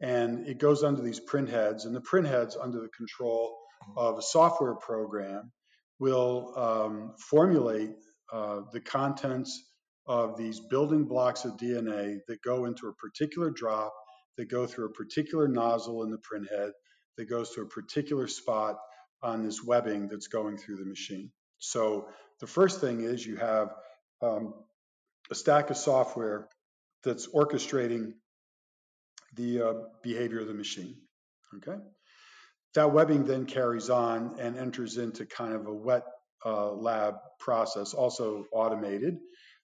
And 0.01 0.47
it 0.47 0.59
goes 0.59 0.85
under 0.85 1.03
these 1.03 1.19
print 1.19 1.49
heads, 1.49 1.87
and 1.87 1.97
the 1.97 2.01
print 2.01 2.27
heads, 2.27 2.57
under 2.61 2.81
the 2.81 2.89
control 2.89 3.57
of 3.97 4.19
a 4.19 4.23
software 4.23 4.75
program, 4.75 5.51
will 5.99 6.53
um, 6.57 7.15
formulate 7.19 7.91
uh, 8.33 8.61
the 8.73 8.81
contents 8.81 9.65
of 10.07 10.37
these 10.37 10.61
building 10.61 11.05
blocks 11.05 11.45
of 11.45 11.57
DNA 11.57 12.19
that 12.29 12.43
go 12.43 12.65
into 12.65 12.89
a 12.89 12.95
particular 12.95 13.51
drop, 13.51 13.93
that 14.37 14.51
go 14.51 14.67
through 14.67 14.87
a 14.87 14.93
particular 14.93 15.49
nozzle 15.49 16.03
in 16.03 16.11
the 16.11 16.19
printhead, 16.19 16.71
that 17.17 17.29
goes 17.29 17.51
to 17.51 17.63
a 17.63 17.67
particular 17.67 18.27
spot 18.27 18.79
on 19.23 19.45
this 19.45 19.63
webbing 19.63 20.09
that's 20.09 20.29
going 20.29 20.57
through 20.57 20.77
the 20.77 20.85
machine. 20.85 21.31
So 21.59 22.09
the 22.41 22.47
first 22.47 22.81
thing 22.81 23.03
is 23.03 23.27
you 23.27 23.37
have 23.37 23.75
um, 24.23 24.55
a 25.31 25.35
stack 25.35 25.71
of 25.71 25.77
software 25.77 26.49
that's 27.05 27.27
orchestrating 27.29 28.13
the 29.35 29.63
uh, 29.63 29.75
behavior 30.03 30.41
of 30.41 30.47
the 30.47 30.55
machine. 30.55 30.97
Okay. 31.57 31.79
That 32.75 32.93
webbing 32.93 33.25
then 33.25 33.47
carries 33.47 33.91
on 33.91 34.37
and 34.39 34.57
enters 34.57 34.99
into 34.99 35.27
kind 35.27 35.55
of 35.55 35.67
a 35.67 35.73
wet 35.73 36.05
uh, 36.45 36.73
lab 36.73 37.15
process, 37.41 37.95
also 37.95 38.47
automated, 38.53 39.19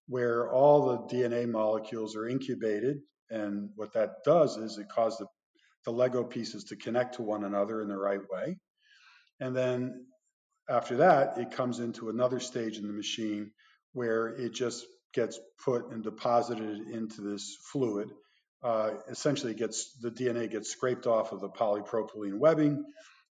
where 0.09 0.51
all 0.51 0.87
the 0.87 1.15
DNA 1.15 1.49
molecules 1.49 2.17
are 2.17 2.29
incubated. 2.29 2.99
And 3.31 3.71
what 3.77 3.95
that 3.95 4.25
does 4.25 4.57
is 4.57 4.79
it 4.79 4.89
causes 4.89 5.19
the, 5.19 5.27
the 5.87 5.93
Lego 5.93 6.25
pieces 6.25 6.65
to 6.65 6.77
connect 6.77 7.17
to 7.17 7.23
one 7.23 7.45
another 7.45 7.81
in 7.83 7.89
the 7.89 7.97
right 7.97 8.21
way. 8.31 8.59
And 9.41 9.57
then 9.57 10.07
after 10.69 10.99
that, 10.99 11.39
it 11.39 11.51
comes 11.51 11.81
into 11.81 12.09
another 12.09 12.41
stage 12.41 12.79
in 12.79 12.87
the 12.87 12.93
machine 12.93 13.51
where 13.93 14.29
it 14.29 14.53
just 14.55 14.87
gets 15.13 15.39
put 15.65 15.91
and 15.91 16.03
deposited 16.03 16.89
into 16.93 17.21
this 17.21 17.57
fluid. 17.73 18.11
Uh, 18.63 18.93
essentially, 19.09 19.55
gets 19.55 19.97
the 20.01 20.11
DNA 20.11 20.51
gets 20.51 20.71
scraped 20.71 21.07
off 21.07 21.33
of 21.33 21.41
the 21.41 21.51
polypropylene 21.51 22.39
webbing. 22.39 22.83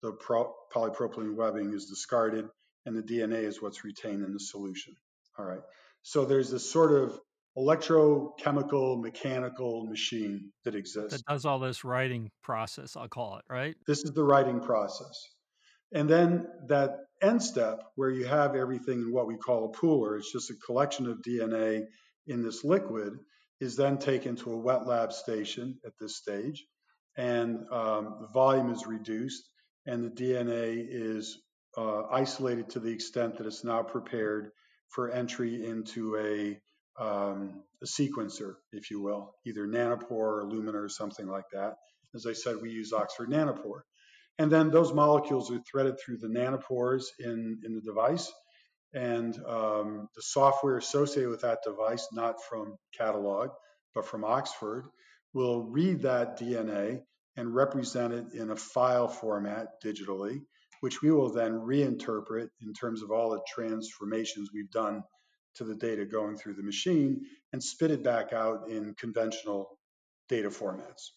The 0.02 0.12
pro- 0.12 0.54
polypropylene 0.74 1.34
webbing 1.34 1.74
is 1.74 1.86
discarded, 1.86 2.46
and 2.88 2.96
the 2.96 3.02
DNA 3.02 3.44
is 3.44 3.60
what's 3.60 3.84
retained 3.84 4.24
in 4.24 4.32
the 4.32 4.40
solution. 4.40 4.96
All 5.38 5.44
right. 5.44 5.60
So 6.02 6.24
there's 6.24 6.50
this 6.50 6.68
sort 6.68 6.92
of 6.92 7.20
electrochemical 7.56 9.00
mechanical 9.00 9.84
machine 9.86 10.50
that 10.64 10.74
exists 10.74 11.18
that 11.18 11.24
does 11.26 11.44
all 11.44 11.58
this 11.58 11.84
writing 11.84 12.30
process. 12.42 12.96
I'll 12.96 13.08
call 13.08 13.36
it 13.36 13.44
right. 13.48 13.76
This 13.86 14.04
is 14.04 14.12
the 14.12 14.24
writing 14.24 14.60
process. 14.60 15.20
And 15.92 16.08
then 16.08 16.46
that 16.68 16.96
end 17.20 17.42
step 17.42 17.82
where 17.96 18.10
you 18.10 18.26
have 18.26 18.54
everything 18.54 19.00
in 19.00 19.12
what 19.12 19.26
we 19.26 19.36
call 19.36 19.66
a 19.66 19.76
pooler, 19.76 20.18
it's 20.18 20.32
just 20.32 20.50
a 20.50 20.54
collection 20.54 21.06
of 21.06 21.18
DNA 21.20 21.84
in 22.26 22.42
this 22.42 22.64
liquid, 22.64 23.18
is 23.60 23.76
then 23.76 23.98
taken 23.98 24.36
to 24.36 24.52
a 24.52 24.56
wet 24.56 24.86
lab 24.86 25.12
station 25.12 25.78
at 25.84 25.92
this 26.00 26.16
stage. 26.16 26.64
and 27.16 27.66
um, 27.72 28.18
the 28.20 28.28
volume 28.32 28.70
is 28.70 28.86
reduced, 28.86 29.50
and 29.86 30.04
the 30.04 30.10
DNA 30.10 30.86
is 30.88 31.38
uh, 31.78 32.02
isolated 32.10 32.70
to 32.70 32.80
the 32.80 32.90
extent 32.90 33.38
that 33.38 33.46
it's 33.46 33.62
now 33.62 33.82
prepared 33.82 34.50
for 34.88 35.10
entry 35.10 35.64
into 35.64 36.16
a, 36.16 36.58
um, 37.02 37.62
a 37.82 37.86
sequencer, 37.86 38.54
if 38.72 38.90
you 38.90 39.00
will, 39.00 39.34
either 39.46 39.66
nanopore 39.66 40.10
or 40.10 40.44
Illumina 40.44 40.74
or 40.74 40.88
something 40.88 41.28
like 41.28 41.44
that. 41.52 41.74
As 42.16 42.26
I 42.26 42.32
said, 42.32 42.56
we 42.60 42.70
use 42.70 42.92
Oxford 42.92 43.30
Nanopore. 43.30 43.82
And 44.38 44.50
then 44.50 44.70
those 44.70 44.92
molecules 44.92 45.52
are 45.52 45.60
threaded 45.70 46.00
through 46.00 46.18
the 46.18 46.28
nanopores 46.28 47.04
in, 47.20 47.60
in 47.64 47.74
the 47.74 47.80
device. 47.80 48.32
And 48.92 49.36
um, 49.46 50.08
the 50.16 50.22
software 50.22 50.78
associated 50.78 51.30
with 51.30 51.42
that 51.42 51.60
device, 51.64 52.08
not 52.12 52.42
from 52.42 52.76
Catalog, 52.96 53.50
but 53.94 54.06
from 54.06 54.24
Oxford, 54.24 54.86
will 55.32 55.64
read 55.64 56.02
that 56.02 56.40
DNA 56.40 57.02
and 57.36 57.54
represent 57.54 58.12
it 58.14 58.32
in 58.32 58.50
a 58.50 58.56
file 58.56 59.06
format 59.06 59.82
digitally, 59.84 60.40
which 60.80 61.02
we 61.02 61.10
will 61.10 61.32
then 61.32 61.52
reinterpret 61.52 62.48
in 62.62 62.72
terms 62.72 63.02
of 63.02 63.10
all 63.10 63.30
the 63.30 63.40
transformations 63.52 64.50
we've 64.52 64.70
done 64.70 65.02
to 65.56 65.64
the 65.64 65.74
data 65.74 66.04
going 66.04 66.36
through 66.36 66.54
the 66.54 66.62
machine 66.62 67.20
and 67.52 67.62
spit 67.62 67.90
it 67.90 68.02
back 68.02 68.32
out 68.32 68.68
in 68.68 68.94
conventional 68.94 69.78
data 70.28 70.48
formats. 70.48 71.10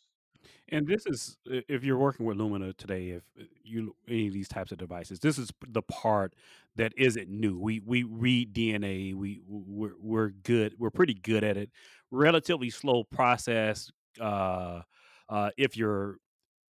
And 0.70 0.88
this 0.88 1.06
is 1.06 1.38
if 1.46 1.84
you're 1.84 1.98
working 1.98 2.26
with 2.26 2.38
Illumina 2.38 2.76
today, 2.76 3.10
if 3.10 3.24
uh, 3.40 3.44
you 3.64 3.96
any 4.08 4.28
of 4.28 4.34
these 4.34 4.48
types 4.48 4.72
of 4.72 4.78
devices, 4.78 5.20
this 5.20 5.38
is 5.38 5.52
the 5.68 5.82
part 5.82 6.34
that 6.78 6.94
isn't 6.98 7.30
new. 7.30 7.60
We 7.60 7.82
we 7.82 8.04
read 8.04 8.54
DNA. 8.54 9.14
We 9.14 9.42
we're, 9.46 9.94
we're 10.00 10.30
good. 10.30 10.76
We're 10.80 10.90
pretty 10.90 11.14
good 11.14 11.44
at 11.44 11.58
it. 11.58 11.70
Relatively 12.10 12.70
slow 12.70 13.04
process. 13.04 13.92
Uh, 14.20 14.82
uh, 15.30 15.52
if 15.58 15.76
you're 15.76 16.18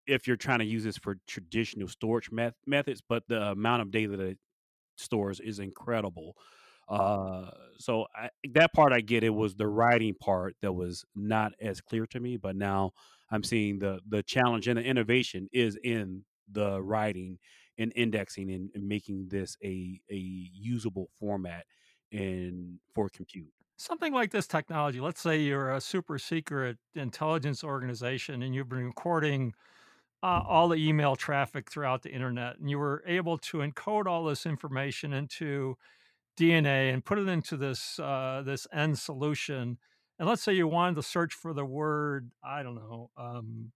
if 0.06 0.26
you're 0.26 0.36
trying 0.36 0.58
to 0.60 0.64
use 0.64 0.84
this 0.84 0.96
for 0.96 1.16
traditional 1.26 1.88
storage 1.88 2.30
met- 2.30 2.54
methods, 2.66 3.02
but 3.06 3.24
the 3.28 3.50
amount 3.50 3.82
of 3.82 3.90
data 3.90 4.16
that 4.16 4.26
it 4.26 4.38
stores 4.96 5.40
is 5.40 5.58
incredible. 5.58 6.36
Uh, 6.88 7.50
so 7.78 8.06
I, 8.14 8.28
that 8.52 8.74
part 8.74 8.92
I 8.92 9.00
get. 9.00 9.24
It 9.24 9.30
was 9.30 9.54
the 9.54 9.66
writing 9.66 10.14
part 10.14 10.56
that 10.60 10.72
was 10.72 11.04
not 11.14 11.52
as 11.60 11.80
clear 11.80 12.06
to 12.08 12.20
me, 12.20 12.36
but 12.36 12.56
now 12.56 12.92
I'm 13.30 13.42
seeing 13.42 13.78
the 13.78 14.00
the 14.06 14.22
challenge 14.22 14.68
and 14.68 14.78
the 14.78 14.82
innovation 14.82 15.48
is 15.52 15.78
in 15.82 16.24
the 16.50 16.82
writing 16.82 17.38
and 17.78 17.92
indexing 17.96 18.50
and, 18.50 18.70
and 18.74 18.86
making 18.86 19.28
this 19.28 19.56
a 19.64 20.00
a 20.10 20.16
usable 20.16 21.08
format 21.18 21.64
in 22.12 22.78
for 22.94 23.08
compute. 23.08 23.48
Something 23.76 24.12
like 24.12 24.30
this 24.30 24.46
technology. 24.46 25.00
Let's 25.00 25.20
say 25.20 25.40
you're 25.40 25.72
a 25.72 25.80
super 25.80 26.18
secret 26.18 26.76
intelligence 26.94 27.64
organization 27.64 28.42
and 28.42 28.54
you've 28.54 28.68
been 28.68 28.84
recording 28.84 29.54
uh, 30.24 30.42
all 30.48 30.68
the 30.68 30.76
email 30.76 31.14
traffic 31.14 31.70
throughout 31.70 32.00
the 32.02 32.10
internet, 32.10 32.58
and 32.58 32.70
you 32.70 32.78
were 32.78 33.04
able 33.06 33.36
to 33.36 33.58
encode 33.58 34.06
all 34.06 34.24
this 34.24 34.46
information 34.46 35.12
into 35.12 35.76
DNA 36.40 36.94
and 36.94 37.04
put 37.04 37.18
it 37.18 37.28
into 37.28 37.58
this 37.58 37.98
uh, 37.98 38.42
this 38.42 38.66
end 38.72 38.98
solution. 38.98 39.76
And 40.18 40.26
let's 40.26 40.42
say 40.42 40.54
you 40.54 40.66
wanted 40.66 40.96
to 40.96 41.02
search 41.02 41.34
for 41.34 41.52
the 41.52 41.66
word, 41.66 42.30
I 42.42 42.62
don't 42.62 42.76
know, 42.76 43.10
um, 43.18 43.72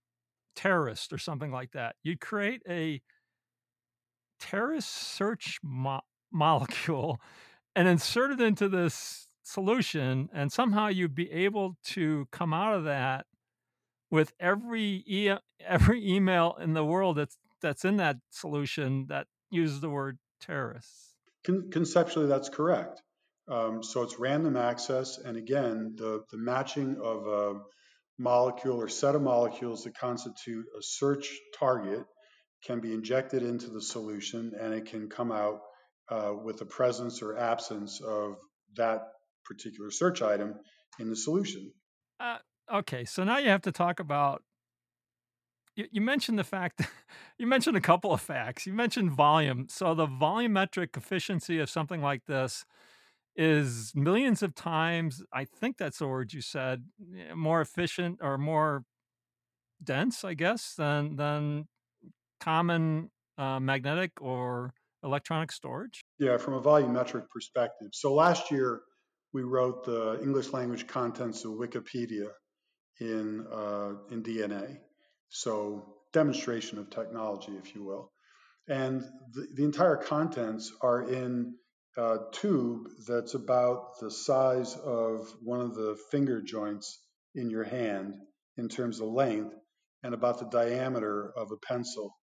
terrorist 0.55 1.13
or 1.13 1.19
something 1.19 1.51
like 1.51 1.73
that. 1.73 1.97
You'd 2.01 2.19
create 2.19 2.63
a 2.67 2.99
terrorist 4.39 4.89
search 4.89 5.59
mo- 5.61 6.01
molecule 6.31 7.21
and 7.75 7.87
insert 7.87 8.31
it 8.31 8.41
into 8.41 8.67
this 8.67 9.27
solution, 9.43 10.29
and 10.33 10.51
somehow 10.51 10.87
you'd 10.87 11.13
be 11.13 11.31
able 11.31 11.77
to 11.83 12.27
come 12.31 12.55
out 12.55 12.73
of 12.73 12.85
that 12.85 13.27
with 14.11 14.33
every 14.39 15.03
e- 15.05 15.31
every 15.65 16.09
email 16.09 16.57
in 16.59 16.73
the 16.73 16.85
world 16.85 17.17
that's 17.17 17.37
that's 17.61 17.85
in 17.85 17.97
that 17.97 18.17
solution 18.29 19.07
that 19.07 19.27
uses 19.51 19.81
the 19.81 19.89
word 19.89 20.17
terrorists. 20.39 21.15
Con- 21.45 21.69
conceptually, 21.71 22.27
that's 22.27 22.49
correct. 22.49 23.01
Um, 23.49 23.81
so 23.81 24.03
it's 24.03 24.19
random 24.19 24.55
access, 24.55 25.17
and 25.17 25.35
again, 25.35 25.95
the, 25.97 26.23
the 26.31 26.37
matching 26.37 26.97
of 27.01 27.27
a 27.27 27.59
molecule 28.19 28.79
or 28.79 28.87
set 28.87 29.15
of 29.15 29.23
molecules 29.23 29.83
that 29.83 29.97
constitute 29.97 30.65
a 30.77 30.81
search 30.81 31.35
target 31.57 32.03
can 32.63 32.79
be 32.79 32.93
injected 32.93 33.41
into 33.41 33.69
the 33.71 33.81
solution, 33.81 34.51
and 34.59 34.73
it 34.73 34.85
can 34.85 35.09
come 35.09 35.31
out 35.31 35.61
uh, 36.09 36.33
with 36.43 36.57
the 36.57 36.65
presence 36.65 37.21
or 37.21 37.37
absence 37.37 38.01
of 38.01 38.35
that 38.75 39.01
particular 39.45 39.89
search 39.89 40.21
item 40.21 40.53
in 40.99 41.09
the 41.09 41.15
solution. 41.15 41.71
Uh, 42.19 42.37
okay, 42.73 43.05
so 43.05 43.23
now 43.23 43.37
you 43.37 43.49
have 43.49 43.61
to 43.63 43.71
talk 43.71 43.99
about 43.99 44.43
you, 45.75 45.87
you 45.91 46.01
mentioned 46.01 46.37
the 46.37 46.43
fact 46.43 46.81
you 47.37 47.47
mentioned 47.47 47.77
a 47.77 47.81
couple 47.81 48.11
of 48.11 48.21
facts. 48.21 48.65
You 48.65 48.73
mentioned 48.73 49.11
volume. 49.11 49.67
So 49.69 49.95
the 49.95 50.07
volumetric 50.07 50.95
efficiency 50.97 51.59
of 51.59 51.69
something 51.69 52.01
like 52.01 52.25
this 52.25 52.65
is 53.35 53.93
millions 53.95 54.43
of 54.43 54.53
times, 54.53 55.23
I 55.31 55.45
think 55.45 55.77
that's 55.77 55.99
the 55.99 56.07
word 56.07 56.33
you 56.33 56.41
said, 56.41 56.83
eh, 57.17 57.33
more 57.33 57.61
efficient 57.61 58.19
or 58.21 58.37
more 58.37 58.83
dense, 59.81 60.23
I 60.25 60.33
guess, 60.33 60.73
than 60.75 61.15
than 61.15 61.67
common 62.41 63.11
uh, 63.37 63.59
magnetic 63.59 64.11
or 64.21 64.73
electronic 65.03 65.51
storage. 65.51 66.03
Yeah, 66.17 66.37
from 66.37 66.55
a 66.55 66.61
volumetric 66.61 67.29
perspective. 67.29 67.89
So 67.93 68.13
last 68.13 68.51
year 68.51 68.81
we 69.31 69.43
wrote 69.43 69.85
the 69.85 70.19
English 70.21 70.51
language 70.51 70.87
contents 70.87 71.45
of 71.45 71.51
Wikipedia 71.51 72.29
in 72.99 73.45
uh, 73.51 73.93
in 74.11 74.23
DNA. 74.23 74.77
So 75.29 75.95
demonstration 76.13 76.79
of 76.79 76.89
technology, 76.89 77.53
if 77.63 77.75
you 77.75 77.83
will. 77.83 78.11
And 78.67 79.03
the, 79.33 79.47
the 79.53 79.63
entire 79.63 79.97
contents 79.97 80.71
are 80.81 81.01
in 81.01 81.55
a 81.97 82.17
tube 82.31 82.87
that's 83.07 83.33
about 83.33 83.99
the 83.99 84.11
size 84.11 84.75
of 84.75 85.27
one 85.41 85.59
of 85.59 85.75
the 85.75 85.97
finger 86.11 86.41
joints 86.41 87.01
in 87.35 87.49
your 87.49 87.63
hand 87.63 88.13
in 88.57 88.69
terms 88.69 88.99
of 88.99 89.07
length 89.07 89.55
and 90.03 90.13
about 90.13 90.39
the 90.39 90.45
diameter 90.45 91.31
of 91.35 91.51
a 91.51 91.57
pencil. 91.57 92.15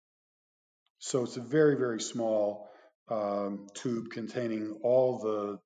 So 0.98 1.24
it's 1.24 1.36
a 1.36 1.42
very, 1.42 1.76
very 1.76 2.00
small 2.00 2.68
um, 3.08 3.66
tube 3.74 4.10
containing 4.10 4.78
all 4.82 5.18
the 5.18 5.58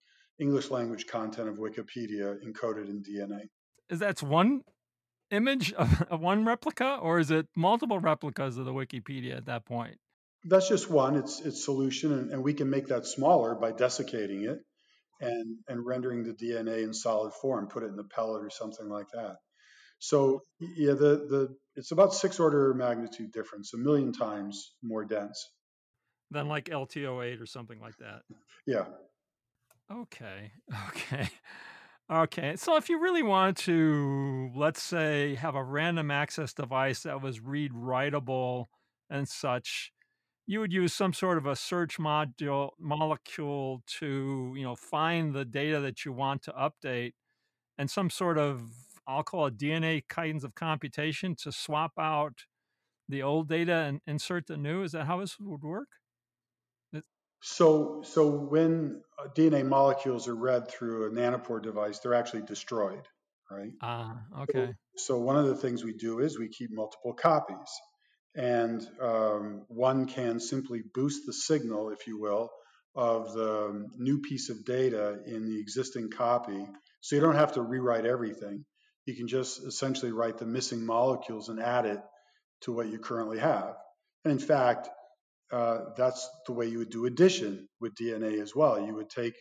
English 0.43 0.71
language 0.71 1.07
content 1.07 1.49
of 1.49 1.57
Wikipedia 1.57 2.37
encoded 2.45 2.89
in 2.89 3.03
DNA. 3.03 3.43
That's 3.89 4.23
one 4.23 4.63
image 5.31 5.73
of 5.75 6.21
one 6.21 6.45
replica, 6.45 6.99
or 7.01 7.19
is 7.19 7.31
it 7.31 7.47
multiple 7.57 7.99
replicas 7.99 8.59
of 8.59 8.65
the 8.65 8.73
Wikipedia 8.73 9.37
at 9.37 9.47
that 9.47 9.65
point? 9.65 9.99
That's 10.45 10.69
just 10.69 10.89
one. 10.89 11.17
It's 11.17 11.41
it's 11.41 11.65
solution, 11.65 12.13
and, 12.13 12.31
and 12.31 12.43
we 12.43 12.55
can 12.55 12.71
make 12.71 12.89
that 12.89 13.07
smaller 13.07 13.55
by 13.55 13.73
desiccating 13.73 14.45
it 14.45 14.59
and 15.21 15.59
and 15.69 15.85
rendering 15.85 16.25
the 16.25 16.33
DNA 16.33 16.83
in 16.83 16.95
solid 16.95 17.33
form, 17.35 17.69
put 17.69 17.83
it 17.83 17.87
in 17.87 17.97
the 17.97 18.05
pellet 18.05 18.43
or 18.43 18.51
something 18.51 18.89
like 18.89 19.09
that. 19.13 19.37
So 19.99 20.41
yeah, 20.59 20.93
the 20.93 21.27
the 21.29 21.57
it's 21.77 21.93
about 21.93 22.15
six 22.15 22.41
order 22.41 22.73
magnitude 22.75 23.33
difference, 23.33 23.75
a 23.75 23.79
million 23.79 24.13
times 24.13 24.73
more 24.83 25.05
dense 25.05 25.47
than 26.31 26.49
like 26.49 26.67
LTO8 26.67 27.41
or 27.41 27.47
something 27.47 27.81
like 27.81 27.97
that. 27.99 28.23
Yeah. 28.67 28.87
Okay. 29.91 30.53
Okay. 30.89 31.29
Okay, 32.11 32.57
so 32.57 32.77
if 32.77 32.89
you 32.89 32.99
really 33.01 33.23
wanted 33.23 33.57
to, 33.59 34.51
let's 34.57 34.83
say, 34.83 35.37
have 35.37 35.55
a 35.55 35.63
random 35.63 36.11
access 36.11 36.53
device 36.53 37.05
that 37.05 37.23
was 37.23 37.39
read 37.41 37.73
writable 37.73 38.67
and 39.09 39.29
such, 39.29 39.93
you 40.47 40.61
would 40.61 40.73
use 40.73 40.95
some 40.95 41.13
sort 41.13 41.39
of 41.39 41.47
a 41.47 41.57
search 41.57 41.99
module 41.99 42.71
molecule 42.81 43.83
to, 43.99 44.55
you 44.57 44.63
know, 44.65 44.77
find 44.77 45.35
the 45.35 45.45
data 45.45 45.81
that 45.81 46.05
you 46.05 46.13
want 46.13 46.43
to 46.45 46.53
update 46.53 47.13
and 47.79 47.91
some 47.91 48.11
sort 48.11 48.39
of 48.39 48.63
I'll 49.09 49.25
call 49.25 49.47
it 49.49 49.59
DNA 49.59 50.03
kinds 50.09 50.45
of 50.45 50.55
computation 50.55 51.37
to 51.45 51.53
swap 51.53 51.93
out 51.99 52.47
the 53.09 53.23
old 53.23 53.49
data 53.49 53.75
and 53.75 54.01
insert 54.07 54.47
the 54.49 54.57
new. 54.59 54.83
Is 54.85 54.93
that 54.93 55.07
how 55.07 55.21
this 55.21 55.39
would 55.41 55.63
work? 55.63 55.89
So, 57.43 58.03
so 58.05 58.29
when 58.29 59.01
uh, 59.19 59.29
DNA 59.35 59.67
molecules 59.67 60.29
are 60.29 60.35
read 60.35 60.69
through 60.69 61.07
a 61.07 61.11
nanopore 61.11 61.63
device, 61.63 61.99
they're 61.99 62.15
actually 62.15 62.43
destroyed, 62.43 63.07
right? 63.51 63.73
Ah, 63.81 64.21
okay. 64.43 64.75
So, 64.97 65.15
so 65.15 65.21
one 65.21 65.37
of 65.37 65.47
the 65.47 65.57
things 65.57 65.83
we 65.83 65.95
do 65.95 66.21
is 66.21 66.39
we 66.39 66.49
keep 66.49 66.71
multiple 66.71 67.15
copies, 67.15 67.71
and 68.35 68.87
um, 69.01 69.63
one 69.69 70.07
can 70.07 70.39
simply 70.39 70.83
boost 70.95 71.25
the 71.27 71.33
signal, 71.33 71.91
if 71.91 72.07
you 72.07 72.21
will, 72.21 72.51
of 72.95 73.33
the 73.33 73.89
new 73.97 74.21
piece 74.21 74.51
of 74.51 74.65
data 74.65 75.21
in 75.27 75.49
the 75.49 75.59
existing 75.59 76.11
copy. 76.11 76.67
So 77.01 77.17
you 77.17 77.23
don't 77.23 77.37
have 77.37 77.53
to 77.53 77.63
rewrite 77.63 78.05
everything. 78.05 78.65
You 79.07 79.15
can 79.15 79.29
just 79.29 79.65
essentially 79.65 80.13
write 80.13 80.39
the 80.39 80.47
missing 80.47 80.85
molecules 80.85 81.49
and 81.49 81.61
add 81.61 81.87
it 81.87 82.01
to 82.63 82.73
what 82.73 82.89
you 82.89 82.99
currently 82.99 83.39
have. 83.39 83.77
And 84.25 84.33
in 84.33 84.39
fact, 84.39 84.91
uh, 85.53 85.79
that's 85.97 86.29
the 86.47 86.53
way 86.53 86.67
you 86.67 86.79
would 86.79 86.91
do 86.91 87.07
addition 87.07 87.69
with 87.81 87.95
DNA 87.95 88.41
as 88.41 88.55
well. 88.55 88.85
You 88.85 88.95
would 88.95 89.11
take 89.11 89.35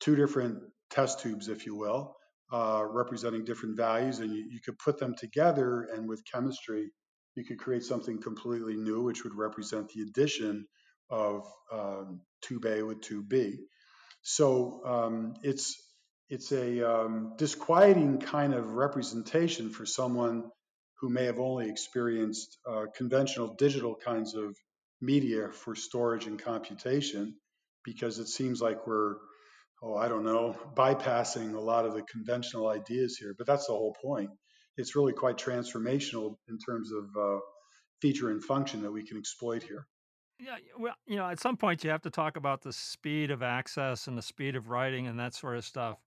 two 0.00 0.16
different 0.16 0.62
test 0.90 1.20
tubes, 1.20 1.48
if 1.48 1.66
you 1.66 1.76
will, 1.76 2.16
uh, 2.52 2.84
representing 2.88 3.44
different 3.44 3.76
values, 3.76 4.18
and 4.18 4.32
you, 4.34 4.44
you, 4.50 4.60
could 4.64 4.78
put 4.78 4.98
them 4.98 5.14
together 5.14 5.88
and 5.94 6.08
with 6.08 6.22
chemistry 6.30 6.90
You 7.36 7.44
could 7.44 7.58
create 7.58 7.84
something 7.84 8.20
completely 8.20 8.76
new, 8.76 9.02
which 9.02 9.24
would 9.24 9.34
represent 9.34 9.88
the 9.90 10.02
addition 10.02 10.66
of 11.08 11.46
um, 11.72 12.20
tube 12.42 12.66
A 12.66 12.82
with 12.82 13.00
tube 13.00 13.28
B. 13.28 13.60
So 14.22 14.82
um, 14.84 15.34
it's 15.42 15.76
it's 16.28 16.52
a 16.52 16.88
um, 16.88 17.34
disquieting 17.36 18.18
kind 18.18 18.54
of 18.54 18.72
representation 18.72 19.70
for 19.70 19.84
someone 19.86 20.50
who 21.00 21.08
may 21.08 21.24
have 21.24 21.40
only 21.40 21.68
experienced 21.68 22.58
uh, 22.68 22.84
conventional 22.94 23.54
digital 23.54 23.96
kinds 23.96 24.34
of 24.34 24.54
media 25.00 25.48
for 25.50 25.74
storage 25.74 26.26
and 26.26 26.42
computation, 26.42 27.34
because 27.84 28.18
it 28.18 28.28
seems 28.28 28.60
like 28.60 28.86
we're 28.86 29.16
oh 29.82 29.96
I 29.96 30.08
don't 30.08 30.24
know 30.24 30.56
bypassing 30.74 31.54
a 31.54 31.60
lot 31.60 31.86
of 31.86 31.94
the 31.94 32.02
conventional 32.02 32.68
ideas 32.68 33.16
here. 33.16 33.34
But 33.36 33.46
that's 33.46 33.66
the 33.66 33.72
whole 33.72 33.96
point. 34.02 34.30
It's 34.76 34.96
really 34.96 35.12
quite 35.12 35.36
transformational 35.36 36.36
in 36.48 36.58
terms 36.58 36.90
of 36.92 37.04
uh, 37.18 37.40
feature 38.00 38.30
and 38.30 38.42
function 38.42 38.82
that 38.82 38.92
we 38.92 39.04
can 39.04 39.18
exploit 39.18 39.62
here. 39.62 39.86
Yeah, 40.38 40.56
well, 40.78 40.94
you 41.06 41.16
know, 41.16 41.28
at 41.28 41.38
some 41.38 41.56
point 41.58 41.84
you 41.84 41.90
have 41.90 42.02
to 42.02 42.10
talk 42.10 42.36
about 42.36 42.62
the 42.62 42.72
speed 42.72 43.30
of 43.30 43.42
access 43.42 44.06
and 44.06 44.16
the 44.16 44.22
speed 44.22 44.56
of 44.56 44.68
writing 44.68 45.06
and 45.06 45.20
that 45.20 45.34
sort 45.34 45.56
of 45.56 45.64
stuff. 45.64 45.98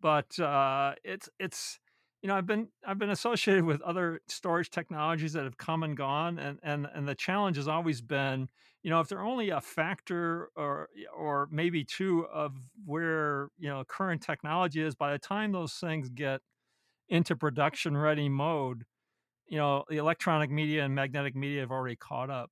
But 0.00 0.38
uh, 0.40 0.94
it's 1.04 1.28
it's 1.38 1.78
you 2.22 2.28
know 2.28 2.36
I've 2.36 2.46
been 2.46 2.68
I've 2.86 2.98
been 2.98 3.10
associated 3.10 3.64
with 3.64 3.82
other 3.82 4.20
storage 4.28 4.70
technologies 4.70 5.32
that 5.32 5.44
have 5.44 5.58
come 5.58 5.82
and 5.82 5.96
gone, 5.96 6.38
and 6.38 6.58
and 6.62 6.86
and 6.94 7.06
the 7.06 7.16
challenge 7.16 7.56
has 7.56 7.66
always 7.66 8.00
been 8.00 8.48
you 8.82 8.90
know 8.90 9.00
if 9.00 9.08
they're 9.08 9.22
only 9.22 9.50
a 9.50 9.60
factor 9.60 10.48
or 10.56 10.88
or 11.16 11.48
maybe 11.50 11.84
two 11.84 12.26
of 12.32 12.54
where 12.86 13.48
you 13.58 13.68
know 13.68 13.82
current 13.84 14.22
technology 14.22 14.80
is, 14.80 14.94
by 14.94 15.12
the 15.12 15.18
time 15.18 15.52
those 15.52 15.74
things 15.74 16.08
get 16.08 16.40
into 17.08 17.34
production 17.34 17.96
ready 17.96 18.28
mode, 18.28 18.84
you 19.48 19.58
know 19.58 19.84
the 19.88 19.96
electronic 19.96 20.50
media 20.50 20.84
and 20.84 20.94
magnetic 20.94 21.34
media 21.34 21.60
have 21.60 21.72
already 21.72 21.96
caught 21.96 22.30
up. 22.30 22.50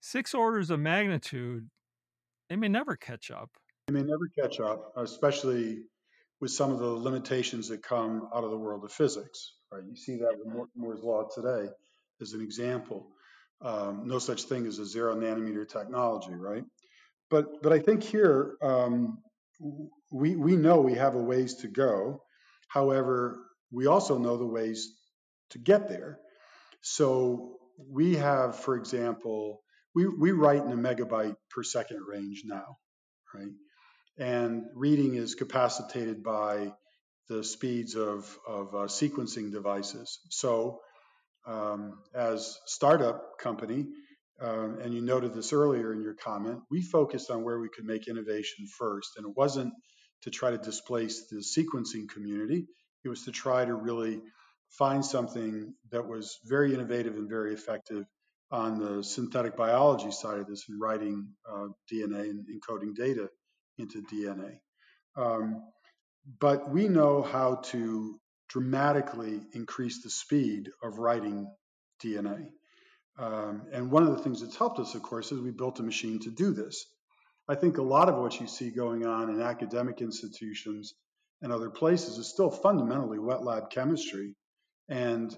Six 0.00 0.34
orders 0.34 0.68
of 0.68 0.78
magnitude, 0.78 1.70
they 2.50 2.56
may 2.56 2.68
never 2.68 2.96
catch 2.96 3.30
up. 3.30 3.50
They 3.86 3.94
may 3.94 4.02
never 4.02 4.28
catch 4.38 4.60
up, 4.60 4.92
especially 4.96 5.84
with 6.42 6.50
some 6.50 6.72
of 6.72 6.80
the 6.80 6.86
limitations 6.86 7.68
that 7.68 7.84
come 7.84 8.28
out 8.34 8.42
of 8.42 8.50
the 8.50 8.58
world 8.58 8.84
of 8.84 8.90
physics. 8.92 9.54
Right? 9.70 9.84
You 9.88 9.96
see 9.96 10.16
that 10.16 10.34
with 10.36 10.68
Moore's 10.76 11.00
law 11.00 11.28
today 11.32 11.70
as 12.20 12.32
an 12.32 12.42
example. 12.42 13.06
Um, 13.62 14.02
no 14.06 14.18
such 14.18 14.42
thing 14.42 14.66
as 14.66 14.80
a 14.80 14.84
zero 14.84 15.14
nanometer 15.14 15.68
technology, 15.68 16.34
right? 16.34 16.64
But 17.30 17.62
but 17.62 17.72
I 17.72 17.78
think 17.78 18.02
here 18.02 18.56
um, 18.60 19.18
we 20.10 20.34
we 20.34 20.56
know 20.56 20.80
we 20.80 20.94
have 20.94 21.14
a 21.14 21.22
ways 21.22 21.54
to 21.58 21.68
go. 21.68 22.24
However, 22.66 23.38
we 23.70 23.86
also 23.86 24.18
know 24.18 24.36
the 24.36 24.46
ways 24.46 24.90
to 25.50 25.60
get 25.60 25.88
there. 25.88 26.18
So 26.80 27.58
we 27.78 28.16
have, 28.16 28.56
for 28.56 28.74
example, 28.74 29.62
we, 29.94 30.08
we 30.08 30.32
write 30.32 30.64
in 30.64 30.72
a 30.72 30.76
megabyte 30.76 31.36
per 31.50 31.62
second 31.62 32.00
range 32.06 32.42
now, 32.44 32.78
right? 33.32 33.52
And 34.18 34.66
reading 34.74 35.14
is 35.14 35.34
capacitated 35.34 36.22
by 36.22 36.72
the 37.28 37.42
speeds 37.42 37.94
of, 37.94 38.38
of 38.46 38.74
uh, 38.74 38.78
sequencing 38.86 39.52
devices. 39.52 40.20
So, 40.28 40.80
um, 41.46 41.98
as 42.14 42.58
startup 42.66 43.38
company, 43.38 43.86
um, 44.40 44.78
and 44.82 44.92
you 44.92 45.00
noted 45.00 45.34
this 45.34 45.52
earlier 45.52 45.92
in 45.92 46.02
your 46.02 46.14
comment, 46.14 46.60
we 46.70 46.82
focused 46.82 47.30
on 47.30 47.42
where 47.42 47.58
we 47.58 47.68
could 47.68 47.84
make 47.84 48.06
innovation 48.06 48.66
first, 48.78 49.16
and 49.16 49.26
it 49.26 49.32
wasn't 49.36 49.72
to 50.22 50.30
try 50.30 50.50
to 50.50 50.58
displace 50.58 51.28
the 51.28 51.36
sequencing 51.36 52.08
community. 52.08 52.66
It 53.04 53.08
was 53.08 53.24
to 53.24 53.32
try 53.32 53.64
to 53.64 53.74
really 53.74 54.20
find 54.70 55.04
something 55.04 55.74
that 55.90 56.06
was 56.06 56.38
very 56.44 56.74
innovative 56.74 57.14
and 57.14 57.28
very 57.28 57.54
effective 57.54 58.04
on 58.50 58.78
the 58.78 59.02
synthetic 59.02 59.56
biology 59.56 60.10
side 60.10 60.38
of 60.38 60.46
this 60.46 60.64
and 60.68 60.80
writing 60.80 61.28
uh, 61.50 61.68
DNA 61.90 62.30
and 62.30 62.46
encoding 62.46 62.94
data 62.94 63.28
into 63.82 64.02
DNA. 64.02 64.58
Um, 65.16 65.62
but 66.40 66.70
we 66.70 66.88
know 66.88 67.22
how 67.22 67.56
to 67.72 68.18
dramatically 68.48 69.40
increase 69.52 70.02
the 70.02 70.10
speed 70.10 70.70
of 70.82 70.98
writing 70.98 71.50
DNA. 72.02 72.46
Um, 73.18 73.62
and 73.72 73.90
one 73.90 74.04
of 74.04 74.10
the 74.16 74.22
things 74.22 74.40
that's 74.40 74.56
helped 74.56 74.78
us, 74.78 74.94
of 74.94 75.02
course, 75.02 75.32
is 75.32 75.40
we 75.40 75.50
built 75.50 75.80
a 75.80 75.82
machine 75.82 76.20
to 76.20 76.30
do 76.30 76.52
this. 76.52 76.86
I 77.48 77.54
think 77.56 77.78
a 77.78 77.82
lot 77.82 78.08
of 78.08 78.16
what 78.16 78.40
you 78.40 78.46
see 78.46 78.70
going 78.70 79.04
on 79.04 79.30
in 79.30 79.42
academic 79.42 80.00
institutions 80.00 80.94
and 81.42 81.52
other 81.52 81.70
places 81.70 82.18
is 82.18 82.28
still 82.28 82.50
fundamentally 82.50 83.18
wet 83.18 83.42
lab 83.42 83.70
chemistry. 83.70 84.34
And 84.88 85.36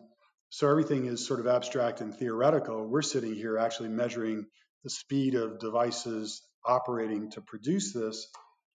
so 0.50 0.68
everything 0.68 1.06
is 1.06 1.26
sort 1.26 1.40
of 1.40 1.46
abstract 1.46 2.00
and 2.00 2.14
theoretical. 2.14 2.86
We're 2.86 3.02
sitting 3.02 3.34
here 3.34 3.58
actually 3.58 3.88
measuring 3.88 4.46
the 4.84 4.90
speed 4.90 5.34
of 5.34 5.58
devices 5.58 6.42
operating 6.66 7.30
to 7.32 7.40
produce 7.40 7.92
this 7.92 8.28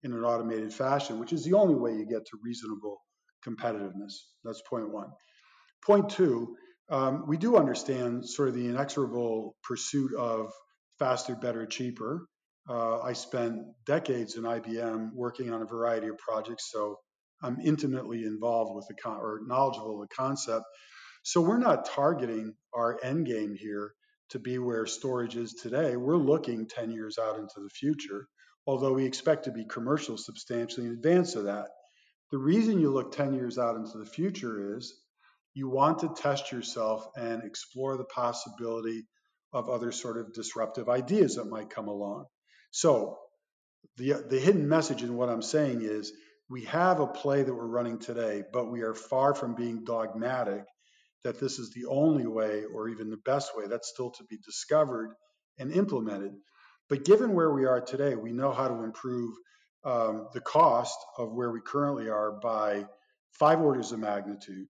in 0.04 0.14
an 0.14 0.24
automated 0.24 0.74
fashion, 0.74 1.20
which 1.20 1.34
is 1.34 1.44
the 1.44 1.54
only 1.54 1.76
way 1.76 1.92
you 1.92 2.06
get 2.06 2.26
to 2.28 2.38
reasonable 2.44 3.02
competitiveness. 3.46 4.14
That's 4.44 4.62
point 4.62 4.92
one. 4.92 5.10
Point 5.84 6.10
two, 6.10 6.56
um, 6.90 7.26
we 7.28 7.38
do 7.38 7.58
understand 7.58 8.28
sort 8.28 8.50
of 8.50 8.56
the 8.56 8.68
inexorable 8.68 9.56
pursuit 9.64 10.14
of 10.14 10.52
faster, 11.00 11.36
better, 11.36 11.66
cheaper. 11.66 12.28
Uh, 12.68 13.00
I 13.02 13.14
spent 13.14 13.62
decades 13.86 14.36
in 14.36 14.44
IBM 14.44 15.12
working 15.14 15.54
on 15.54 15.62
a 15.62 15.66
variety 15.66 16.08
of 16.08 16.18
projects, 16.18 16.72
so 16.72 17.00
I'm 17.44 17.60
intimately 17.60 18.24
involved 18.24 18.76
with 18.76 18.88
the 18.88 18.96
con- 18.96 19.18
or 19.18 19.42
knowledgeable 19.46 20.02
of 20.02 20.10
the 20.10 20.16
concept. 20.16 20.66
So 21.24 21.42
we're 21.42 21.60
not 21.60 21.86
targeting 21.86 22.54
our 22.74 23.00
end 23.04 23.26
game 23.26 23.56
here 23.56 23.94
to 24.30 24.40
be 24.40 24.58
where 24.58 24.86
storage 24.86 25.36
is 25.36 25.54
today. 25.54 25.96
We're 25.96 26.18
looking 26.18 26.68
10 26.68 26.92
years 26.92 27.18
out 27.18 27.38
into 27.38 27.62
the 27.62 27.70
future, 27.70 28.28
although 28.66 28.94
we 28.94 29.06
expect 29.06 29.46
to 29.46 29.52
be 29.52 29.66
commercial 29.66 30.18
substantially 30.18 30.88
in 30.88 30.94
advance 30.94 31.36
of 31.36 31.46
that. 31.46 31.70
The 32.32 32.38
reason 32.38 32.80
you 32.80 32.92
look 32.92 33.12
10 33.12 33.34
years 33.34 33.58
out 33.58 33.76
into 33.76 33.98
the 33.98 34.06
future 34.06 34.78
is 34.78 34.94
you 35.54 35.70
want 35.70 36.00
to 36.00 36.14
test 36.16 36.52
yourself 36.52 37.08
and 37.16 37.44
explore 37.44 37.98
the 37.98 38.06
possibility 38.06 39.06
of 39.54 39.70
other 39.70 39.92
sort 39.92 40.18
of 40.18 40.34
disruptive 40.34 40.90
ideas 40.90 41.36
that 41.36 41.46
might 41.46 41.70
come 41.70 41.88
along. 41.88 42.26
So 42.72 43.18
the, 43.98 44.26
the 44.30 44.40
hidden 44.40 44.68
message 44.68 45.04
in 45.04 45.16
what 45.16 45.30
I'm 45.30 45.42
saying 45.42 45.82
is 45.82 46.12
we 46.50 46.66
have 46.66 47.00
a 47.00 47.08
play 47.08 47.44
that 47.44 47.54
we're 47.54 47.66
running 47.66 48.00
today, 48.00 48.44
but 48.52 48.72
we 48.72 48.82
are 48.82 48.94
far 48.94 49.34
from 49.34 49.56
being 49.56 49.84
dogmatic 49.84 50.64
that 51.26 51.40
this 51.40 51.58
is 51.58 51.72
the 51.72 51.86
only 51.88 52.28
way 52.28 52.64
or 52.64 52.88
even 52.88 53.10
the 53.10 53.18
best 53.18 53.58
way. 53.58 53.66
That's 53.68 53.90
still 53.90 54.12
to 54.12 54.24
be 54.26 54.38
discovered 54.38 55.16
and 55.58 55.72
implemented. 55.72 56.34
But 56.88 57.04
given 57.04 57.34
where 57.34 57.52
we 57.52 57.66
are 57.66 57.82
today, 57.82 58.16
we 58.16 58.32
know 58.32 58.54
how 58.54 58.68
to 58.68 58.84
improve 58.84 59.34
um, 59.84 60.28
the 60.34 60.42
cost 60.42 60.98
of 61.18 61.34
where 61.34 61.52
we 61.52 61.62
currently 61.66 62.10
are 62.10 62.32
by 62.32 62.86
five 63.32 63.60
orders 63.60 63.92
of 63.92 64.00
magnitude. 64.00 64.68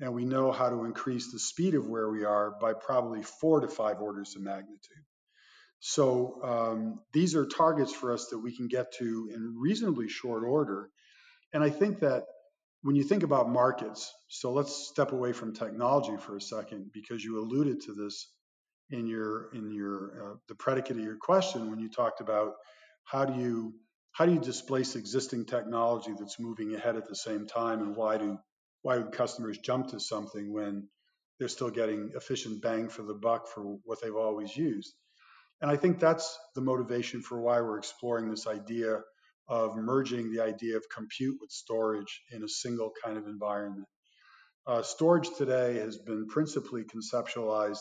And 0.00 0.12
we 0.12 0.24
know 0.24 0.50
how 0.50 0.70
to 0.70 0.84
increase 0.84 1.30
the 1.30 1.38
speed 1.38 1.74
of 1.74 1.86
where 1.86 2.10
we 2.10 2.24
are 2.24 2.56
by 2.60 2.72
probably 2.72 3.22
four 3.22 3.60
to 3.60 3.68
five 3.68 4.00
orders 4.00 4.34
of 4.34 4.42
magnitude. 4.42 5.04
So 5.78 6.40
um, 6.42 7.00
these 7.12 7.36
are 7.36 7.46
targets 7.46 7.92
for 7.92 8.12
us 8.12 8.28
that 8.30 8.38
we 8.38 8.56
can 8.56 8.66
get 8.66 8.92
to 8.98 9.30
in 9.32 9.54
reasonably 9.56 10.08
short 10.08 10.42
order. 10.42 10.90
And 11.52 11.62
I 11.62 11.70
think 11.70 12.00
that 12.00 12.24
when 12.82 12.96
you 12.96 13.04
think 13.04 13.22
about 13.22 13.48
markets, 13.48 14.12
so 14.28 14.52
let's 14.52 14.88
step 14.88 15.12
away 15.12 15.32
from 15.32 15.54
technology 15.54 16.16
for 16.16 16.36
a 16.36 16.40
second 16.40 16.90
because 16.92 17.22
you 17.22 17.38
alluded 17.40 17.80
to 17.82 17.94
this 17.94 18.28
in 18.90 19.06
your 19.06 19.50
in 19.54 19.72
your 19.72 20.32
uh, 20.32 20.36
the 20.48 20.54
predicate 20.54 20.98
of 20.98 21.04
your 21.04 21.16
question 21.16 21.70
when 21.70 21.78
you 21.78 21.88
talked 21.88 22.20
about 22.20 22.54
how 23.04 23.24
do 23.24 23.40
you 23.40 23.72
how 24.12 24.26
do 24.26 24.32
you 24.32 24.40
displace 24.40 24.96
existing 24.96 25.46
technology 25.46 26.12
that's 26.18 26.38
moving 26.38 26.74
ahead 26.74 26.96
at 26.96 27.08
the 27.08 27.14
same 27.14 27.46
time 27.46 27.80
and 27.80 27.96
why 27.96 28.18
do 28.18 28.36
why 28.82 28.98
would 28.98 29.12
customers 29.12 29.58
jump 29.58 29.88
to 29.88 30.00
something 30.00 30.52
when 30.52 30.88
they're 31.38 31.48
still 31.48 31.70
getting 31.70 32.10
efficient 32.16 32.60
bang 32.60 32.88
for 32.88 33.02
the 33.02 33.14
buck 33.14 33.48
for 33.48 33.62
what 33.84 34.02
they've 34.02 34.14
always 34.14 34.54
used? 34.54 34.92
And 35.60 35.70
i 35.70 35.76
think 35.76 36.00
that's 36.00 36.36
the 36.56 36.60
motivation 36.60 37.22
for 37.22 37.40
why 37.40 37.60
we're 37.60 37.78
exploring 37.78 38.28
this 38.28 38.46
idea 38.46 39.00
of 39.48 39.76
merging 39.76 40.32
the 40.32 40.40
idea 40.40 40.76
of 40.76 40.84
compute 40.94 41.38
with 41.40 41.50
storage 41.50 42.22
in 42.30 42.42
a 42.44 42.48
single 42.48 42.92
kind 43.04 43.18
of 43.18 43.26
environment. 43.26 43.86
Uh, 44.66 44.82
storage 44.82 45.28
today 45.36 45.78
has 45.78 45.98
been 45.98 46.26
principally 46.28 46.84
conceptualized 46.84 47.80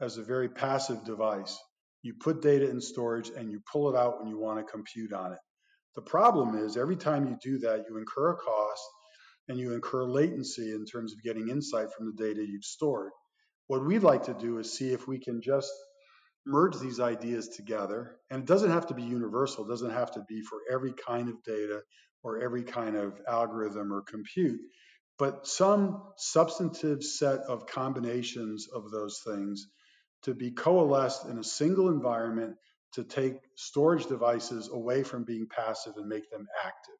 as 0.00 0.16
a 0.16 0.22
very 0.22 0.48
passive 0.48 1.04
device. 1.04 1.58
You 2.02 2.14
put 2.14 2.40
data 2.40 2.70
in 2.70 2.80
storage 2.80 3.30
and 3.30 3.50
you 3.50 3.60
pull 3.70 3.94
it 3.94 3.98
out 3.98 4.18
when 4.18 4.28
you 4.28 4.38
want 4.38 4.58
to 4.58 4.72
compute 4.72 5.12
on 5.12 5.32
it. 5.32 5.38
The 5.96 6.02
problem 6.02 6.56
is 6.56 6.76
every 6.76 6.96
time 6.96 7.26
you 7.26 7.36
do 7.42 7.58
that, 7.58 7.84
you 7.88 7.98
incur 7.98 8.30
a 8.30 8.36
cost 8.36 8.82
and 9.48 9.58
you 9.58 9.74
incur 9.74 10.04
latency 10.04 10.70
in 10.70 10.86
terms 10.86 11.12
of 11.12 11.22
getting 11.22 11.48
insight 11.48 11.88
from 11.92 12.06
the 12.06 12.24
data 12.24 12.46
you've 12.46 12.64
stored. 12.64 13.10
What 13.66 13.84
we'd 13.84 14.04
like 14.04 14.24
to 14.24 14.34
do 14.34 14.58
is 14.58 14.72
see 14.72 14.92
if 14.92 15.08
we 15.08 15.18
can 15.18 15.42
just 15.42 15.72
merge 16.46 16.78
these 16.78 17.00
ideas 17.00 17.48
together. 17.48 18.16
And 18.30 18.42
it 18.42 18.46
doesn't 18.46 18.70
have 18.70 18.86
to 18.88 18.94
be 18.94 19.02
universal, 19.02 19.64
it 19.64 19.68
doesn't 19.68 19.90
have 19.90 20.12
to 20.12 20.24
be 20.28 20.42
for 20.42 20.58
every 20.70 20.92
kind 20.92 21.28
of 21.28 21.42
data 21.44 21.82
or 22.22 22.40
every 22.42 22.64
kind 22.64 22.96
of 22.96 23.20
algorithm 23.28 23.92
or 23.92 24.02
compute. 24.02 24.60
but 25.18 25.46
some 25.46 26.02
substantive 26.16 27.02
set 27.04 27.40
of 27.40 27.66
combinations 27.66 28.68
of 28.68 28.90
those 28.90 29.20
things 29.24 29.68
to 30.22 30.34
be 30.34 30.50
coalesced 30.50 31.26
in 31.26 31.38
a 31.38 31.44
single 31.44 31.88
environment 31.88 32.56
to 32.92 33.04
take 33.04 33.34
storage 33.56 34.06
devices 34.06 34.68
away 34.68 35.02
from 35.02 35.24
being 35.24 35.46
passive 35.48 35.94
and 35.96 36.08
make 36.08 36.30
them 36.30 36.46
active. 36.64 36.94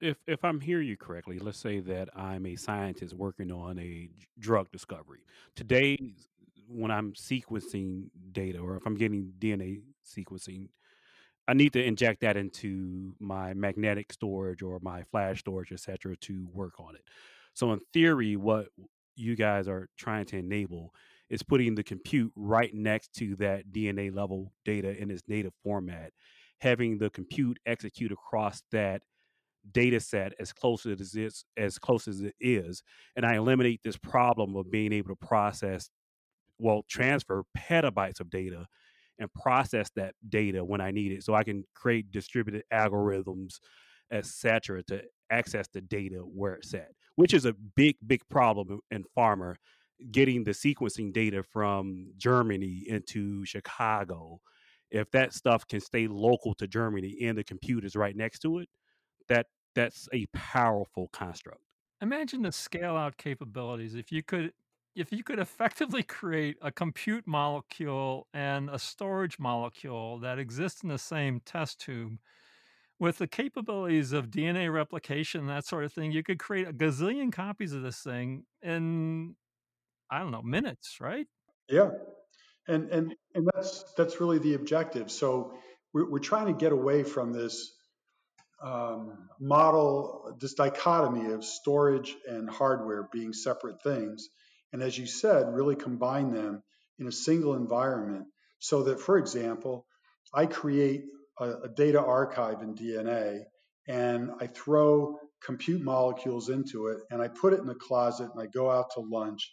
If 0.00 0.16
if 0.28 0.44
I'm 0.44 0.60
hearing 0.60 0.86
you 0.88 0.96
correctly, 0.96 1.38
let's 1.40 1.58
say 1.58 1.80
that 1.80 2.08
I'm 2.16 2.46
a 2.46 2.56
scientist 2.56 3.14
working 3.14 3.50
on 3.50 3.78
a 3.80 4.08
drug 4.38 4.70
discovery. 4.70 5.24
Today, 5.56 5.96
when 6.68 6.90
I'm 6.90 7.12
sequencing 7.14 8.10
data 8.32 8.58
or 8.58 8.76
if 8.76 8.86
I'm 8.86 8.94
getting 8.94 9.32
DNA 9.38 9.80
sequencing, 10.06 10.68
I 11.46 11.54
need 11.54 11.72
to 11.72 11.82
inject 11.82 12.20
that 12.20 12.36
into 12.36 13.14
my 13.18 13.54
magnetic 13.54 14.12
storage 14.12 14.62
or 14.62 14.78
my 14.82 15.02
flash 15.04 15.40
storage, 15.40 15.72
et 15.72 15.80
cetera, 15.80 16.16
to 16.16 16.46
work 16.52 16.74
on 16.78 16.94
it. 16.94 17.02
So 17.54 17.72
in 17.72 17.80
theory, 17.92 18.36
what 18.36 18.68
you 19.16 19.34
guys 19.34 19.66
are 19.66 19.88
trying 19.96 20.26
to 20.26 20.36
enable 20.36 20.92
is 21.30 21.42
putting 21.42 21.74
the 21.74 21.82
compute 21.82 22.32
right 22.36 22.72
next 22.74 23.12
to 23.14 23.34
that 23.36 23.70
DNA 23.72 24.14
level 24.14 24.52
data 24.64 24.96
in 24.96 25.10
its 25.10 25.22
native 25.26 25.52
format, 25.64 26.12
having 26.60 26.98
the 26.98 27.10
compute 27.10 27.58
execute 27.66 28.12
across 28.12 28.62
that 28.72 29.02
data 29.72 30.00
set 30.00 30.32
as 30.38 30.52
close 30.52 30.86
as 30.86 31.14
it 31.14 31.20
is 31.20 31.44
as 31.56 31.78
close 31.78 32.08
as 32.08 32.20
it 32.20 32.34
is 32.40 32.82
and 33.16 33.26
i 33.26 33.34
eliminate 33.34 33.80
this 33.84 33.96
problem 33.98 34.56
of 34.56 34.70
being 34.70 34.92
able 34.92 35.08
to 35.10 35.26
process 35.26 35.90
well 36.58 36.84
transfer 36.88 37.42
petabytes 37.56 38.20
of 38.20 38.30
data 38.30 38.66
and 39.18 39.32
process 39.34 39.90
that 39.96 40.14
data 40.28 40.64
when 40.64 40.80
i 40.80 40.90
need 40.90 41.12
it 41.12 41.22
so 41.22 41.34
i 41.34 41.42
can 41.42 41.64
create 41.74 42.10
distributed 42.12 42.62
algorithms 42.72 43.58
etc 44.12 44.82
to 44.82 45.02
access 45.30 45.66
the 45.72 45.80
data 45.80 46.16
where 46.16 46.54
it's 46.54 46.72
at 46.74 46.88
which 47.16 47.34
is 47.34 47.44
a 47.44 47.54
big 47.76 47.96
big 48.06 48.20
problem 48.28 48.80
in 48.90 49.04
pharma 49.16 49.54
getting 50.12 50.44
the 50.44 50.52
sequencing 50.52 51.12
data 51.12 51.42
from 51.42 52.10
germany 52.16 52.84
into 52.86 53.44
chicago 53.44 54.40
if 54.90 55.10
that 55.10 55.34
stuff 55.34 55.66
can 55.66 55.80
stay 55.80 56.06
local 56.06 56.54
to 56.54 56.66
germany 56.66 57.16
and 57.22 57.36
the 57.36 57.44
computers 57.44 57.96
right 57.96 58.16
next 58.16 58.38
to 58.38 58.58
it 58.58 58.68
that 59.28 59.46
that's 59.78 60.08
a 60.12 60.26
powerful 60.32 61.08
construct. 61.12 61.60
Imagine 62.00 62.42
the 62.42 62.50
scale 62.50 62.96
out 62.96 63.16
capabilities 63.16 63.94
if 63.94 64.10
you 64.10 64.24
could 64.24 64.52
if 64.94 65.12
you 65.12 65.22
could 65.22 65.38
effectively 65.38 66.02
create 66.02 66.56
a 66.62 66.72
compute 66.72 67.26
molecule 67.26 68.26
and 68.34 68.68
a 68.70 68.78
storage 68.78 69.38
molecule 69.38 70.18
that 70.20 70.38
exists 70.38 70.82
in 70.82 70.88
the 70.88 70.98
same 70.98 71.40
test 71.44 71.80
tube 71.80 72.18
with 72.98 73.18
the 73.18 73.28
capabilities 73.28 74.12
of 74.12 74.30
DNA 74.30 74.72
replication, 74.72 75.46
that 75.46 75.64
sort 75.64 75.84
of 75.84 75.92
thing, 75.92 76.10
you 76.10 76.22
could 76.22 76.38
create 76.38 76.66
a 76.66 76.72
gazillion 76.72 77.32
copies 77.32 77.72
of 77.72 77.82
this 77.82 78.00
thing 78.00 78.44
in 78.62 79.36
I 80.10 80.20
don't 80.20 80.30
know, 80.30 80.42
minutes, 80.42 80.98
right? 81.00 81.26
Yeah. 81.68 81.90
And 82.66 82.90
and 82.90 83.14
and 83.34 83.48
that's 83.54 83.84
that's 83.96 84.20
really 84.20 84.38
the 84.38 84.54
objective. 84.54 85.10
So 85.10 85.54
we're, 85.92 86.10
we're 86.10 86.18
trying 86.18 86.46
to 86.46 86.52
get 86.52 86.72
away 86.72 87.02
from 87.02 87.32
this 87.32 87.72
um, 88.62 89.28
model 89.40 90.36
this 90.40 90.54
dichotomy 90.54 91.32
of 91.32 91.44
storage 91.44 92.16
and 92.26 92.48
hardware 92.48 93.08
being 93.12 93.32
separate 93.32 93.82
things. 93.82 94.28
And 94.72 94.82
as 94.82 94.96
you 94.96 95.06
said, 95.06 95.52
really 95.52 95.76
combine 95.76 96.32
them 96.32 96.62
in 96.98 97.06
a 97.06 97.12
single 97.12 97.54
environment 97.54 98.26
so 98.58 98.84
that, 98.84 99.00
for 99.00 99.18
example, 99.18 99.86
I 100.34 100.46
create 100.46 101.04
a, 101.38 101.50
a 101.64 101.68
data 101.68 102.00
archive 102.00 102.62
in 102.62 102.74
DNA 102.74 103.44
and 103.86 104.30
I 104.40 104.46
throw 104.46 105.18
compute 105.42 105.80
molecules 105.80 106.48
into 106.48 106.88
it 106.88 106.98
and 107.10 107.22
I 107.22 107.28
put 107.28 107.52
it 107.52 107.60
in 107.60 107.66
the 107.66 107.74
closet 107.74 108.30
and 108.32 108.42
I 108.42 108.46
go 108.46 108.70
out 108.70 108.90
to 108.94 109.00
lunch. 109.00 109.50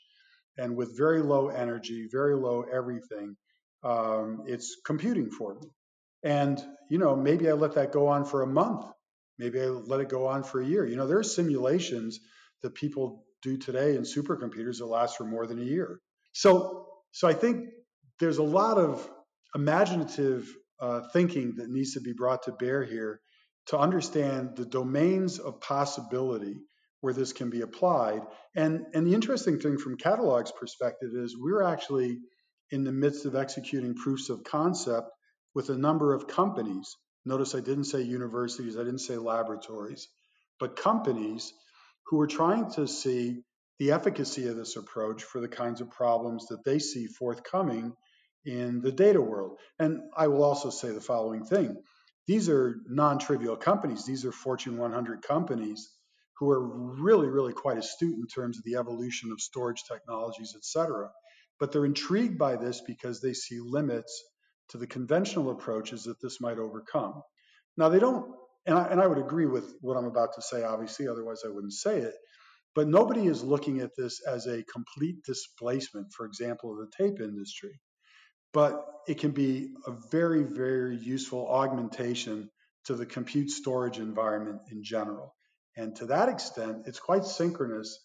And 0.57 0.75
with 0.75 0.97
very 0.97 1.21
low 1.21 1.49
energy, 1.49 2.07
very 2.11 2.35
low 2.35 2.63
everything, 2.63 3.35
um, 3.83 4.43
it's 4.47 4.77
computing 4.85 5.29
for 5.29 5.53
me. 5.53 5.69
And, 6.23 6.61
you 6.89 6.97
know, 6.97 7.15
maybe 7.15 7.49
I 7.49 7.53
let 7.53 7.75
that 7.75 7.91
go 7.91 8.07
on 8.07 8.25
for 8.25 8.41
a 8.41 8.47
month. 8.47 8.85
Maybe 9.37 9.61
I 9.61 9.65
let 9.65 9.99
it 9.99 10.09
go 10.09 10.27
on 10.27 10.43
for 10.43 10.61
a 10.61 10.65
year. 10.65 10.85
You 10.85 10.95
know, 10.95 11.07
there 11.07 11.19
are 11.19 11.23
simulations 11.23 12.19
that 12.63 12.73
people 12.73 13.24
do 13.45 13.57
today 13.57 13.95
in 13.95 14.01
supercomputers 14.01 14.79
that 14.79 14.87
last 14.87 15.17
for 15.17 15.23
more 15.23 15.45
than 15.45 15.61
a 15.61 15.65
year. 15.65 15.99
So, 16.33 16.87
so 17.11 17.27
I 17.27 17.33
think 17.33 17.69
there's 18.19 18.39
a 18.39 18.43
lot 18.43 18.77
of 18.77 19.07
imaginative 19.53 20.53
uh, 20.79 21.01
thinking 21.13 21.55
that 21.57 21.69
needs 21.69 21.93
to 21.93 22.01
be 22.01 22.13
brought 22.13 22.43
to 22.43 22.51
bear 22.51 22.83
here 22.83 23.21
to 23.67 23.77
understand 23.77 24.55
the 24.55 24.65
domains 24.65 25.39
of 25.39 25.61
possibility 25.61 26.57
where 27.01 27.13
this 27.13 27.33
can 27.33 27.49
be 27.49 27.61
applied. 27.61 28.21
And, 28.55 28.85
and 28.93 29.05
the 29.05 29.13
interesting 29.13 29.59
thing 29.59 29.77
from 29.77 29.97
Catalog's 29.97 30.51
perspective 30.51 31.11
is 31.13 31.37
we're 31.39 31.63
actually 31.63 32.17
in 32.71 32.83
the 32.83 32.91
midst 32.91 33.25
of 33.25 33.35
executing 33.35 33.93
proofs 33.93 34.29
of 34.29 34.43
concept 34.43 35.09
with 35.53 35.69
a 35.69 35.77
number 35.77 36.13
of 36.13 36.27
companies. 36.27 36.95
Notice 37.25 37.55
I 37.55 37.59
didn't 37.59 37.85
say 37.85 38.01
universities, 38.01 38.75
I 38.75 38.83
didn't 38.83 38.99
say 38.99 39.17
laboratories, 39.17 40.07
but 40.59 40.75
companies 40.75 41.53
who 42.07 42.19
are 42.19 42.27
trying 42.27 42.71
to 42.71 42.87
see 42.87 43.41
the 43.79 43.91
efficacy 43.91 44.47
of 44.47 44.55
this 44.55 44.75
approach 44.77 45.23
for 45.23 45.41
the 45.41 45.47
kinds 45.47 45.81
of 45.81 45.89
problems 45.89 46.47
that 46.47 46.63
they 46.63 46.79
see 46.79 47.07
forthcoming 47.07 47.93
in 48.45 48.81
the 48.81 48.91
data 48.91 49.19
world. 49.19 49.57
And 49.79 50.01
I 50.15 50.27
will 50.27 50.43
also 50.43 50.69
say 50.69 50.91
the 50.91 51.01
following 51.01 51.45
thing 51.45 51.75
these 52.27 52.49
are 52.49 52.77
non 52.87 53.19
trivial 53.19 53.55
companies, 53.55 54.05
these 54.05 54.25
are 54.25 54.31
Fortune 54.31 54.77
100 54.77 55.21
companies 55.21 55.91
who 56.39 56.49
are 56.49 56.61
really, 56.61 57.27
really 57.27 57.53
quite 57.53 57.77
astute 57.77 58.17
in 58.17 58.27
terms 58.27 58.57
of 58.57 58.63
the 58.63 58.75
evolution 58.75 59.31
of 59.31 59.39
storage 59.39 59.83
technologies, 59.89 60.53
et 60.55 60.65
cetera. 60.65 61.09
But 61.59 61.71
they're 61.71 61.85
intrigued 61.85 62.37
by 62.37 62.57
this 62.57 62.81
because 62.81 63.21
they 63.21 63.33
see 63.33 63.59
limits 63.59 64.23
to 64.69 64.77
the 64.77 64.87
conventional 64.87 65.51
approaches 65.51 66.03
that 66.03 66.21
this 66.21 66.41
might 66.41 66.57
overcome. 66.57 67.21
Now, 67.77 67.89
they 67.89 67.99
don't, 67.99 68.35
and 68.65 68.77
I, 68.77 68.87
and 68.87 69.01
I 69.01 69.07
would 69.07 69.17
agree 69.17 69.45
with 69.45 69.75
what 69.81 69.97
I'm 69.97 70.05
about 70.05 70.33
to 70.35 70.41
say, 70.41 70.63
obviously, 70.63 71.07
otherwise 71.07 71.41
I 71.45 71.49
wouldn't 71.49 71.73
say 71.73 71.99
it, 71.99 72.15
but 72.73 72.87
nobody 72.87 73.27
is 73.27 73.43
looking 73.43 73.79
at 73.79 73.95
this 73.97 74.21
as 74.27 74.47
a 74.47 74.63
complete 74.63 75.23
displacement, 75.23 76.11
for 76.13 76.25
example, 76.25 76.71
of 76.71 76.79
the 76.79 76.91
tape 76.97 77.21
industry. 77.21 77.79
But 78.53 78.85
it 79.07 79.19
can 79.19 79.31
be 79.31 79.73
a 79.85 79.91
very, 80.11 80.43
very 80.43 80.97
useful 80.97 81.47
augmentation 81.47 82.49
to 82.85 82.95
the 82.95 83.05
compute 83.05 83.49
storage 83.49 83.99
environment 83.99 84.61
in 84.71 84.83
general. 84.83 85.35
And 85.77 85.95
to 85.97 86.05
that 86.07 86.29
extent, 86.29 86.83
it's 86.85 86.99
quite 86.99 87.25
synchronous 87.25 87.99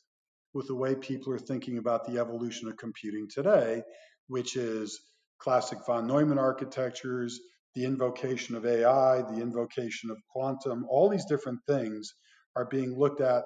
with 0.53 0.67
the 0.67 0.75
way 0.75 0.95
people 0.95 1.33
are 1.33 1.39
thinking 1.39 1.79
about 1.79 2.07
the 2.07 2.19
evolution 2.19 2.69
of 2.69 2.77
computing 2.77 3.29
today, 3.33 3.83
which 4.27 4.57
is 4.57 5.01
classic 5.39 5.79
von 5.87 6.07
Neumann 6.07 6.39
architectures, 6.39 7.41
the 7.75 7.85
invocation 7.85 8.57
of 8.57 8.67
AI, 8.67 9.23
the 9.23 9.41
invocation 9.41 10.11
of 10.11 10.19
quantum, 10.31 10.87
all 10.89 11.09
these 11.09 11.25
different 11.27 11.61
things 11.67 12.15
are 12.57 12.67
being 12.67 12.99
looked 12.99 13.21
at 13.21 13.45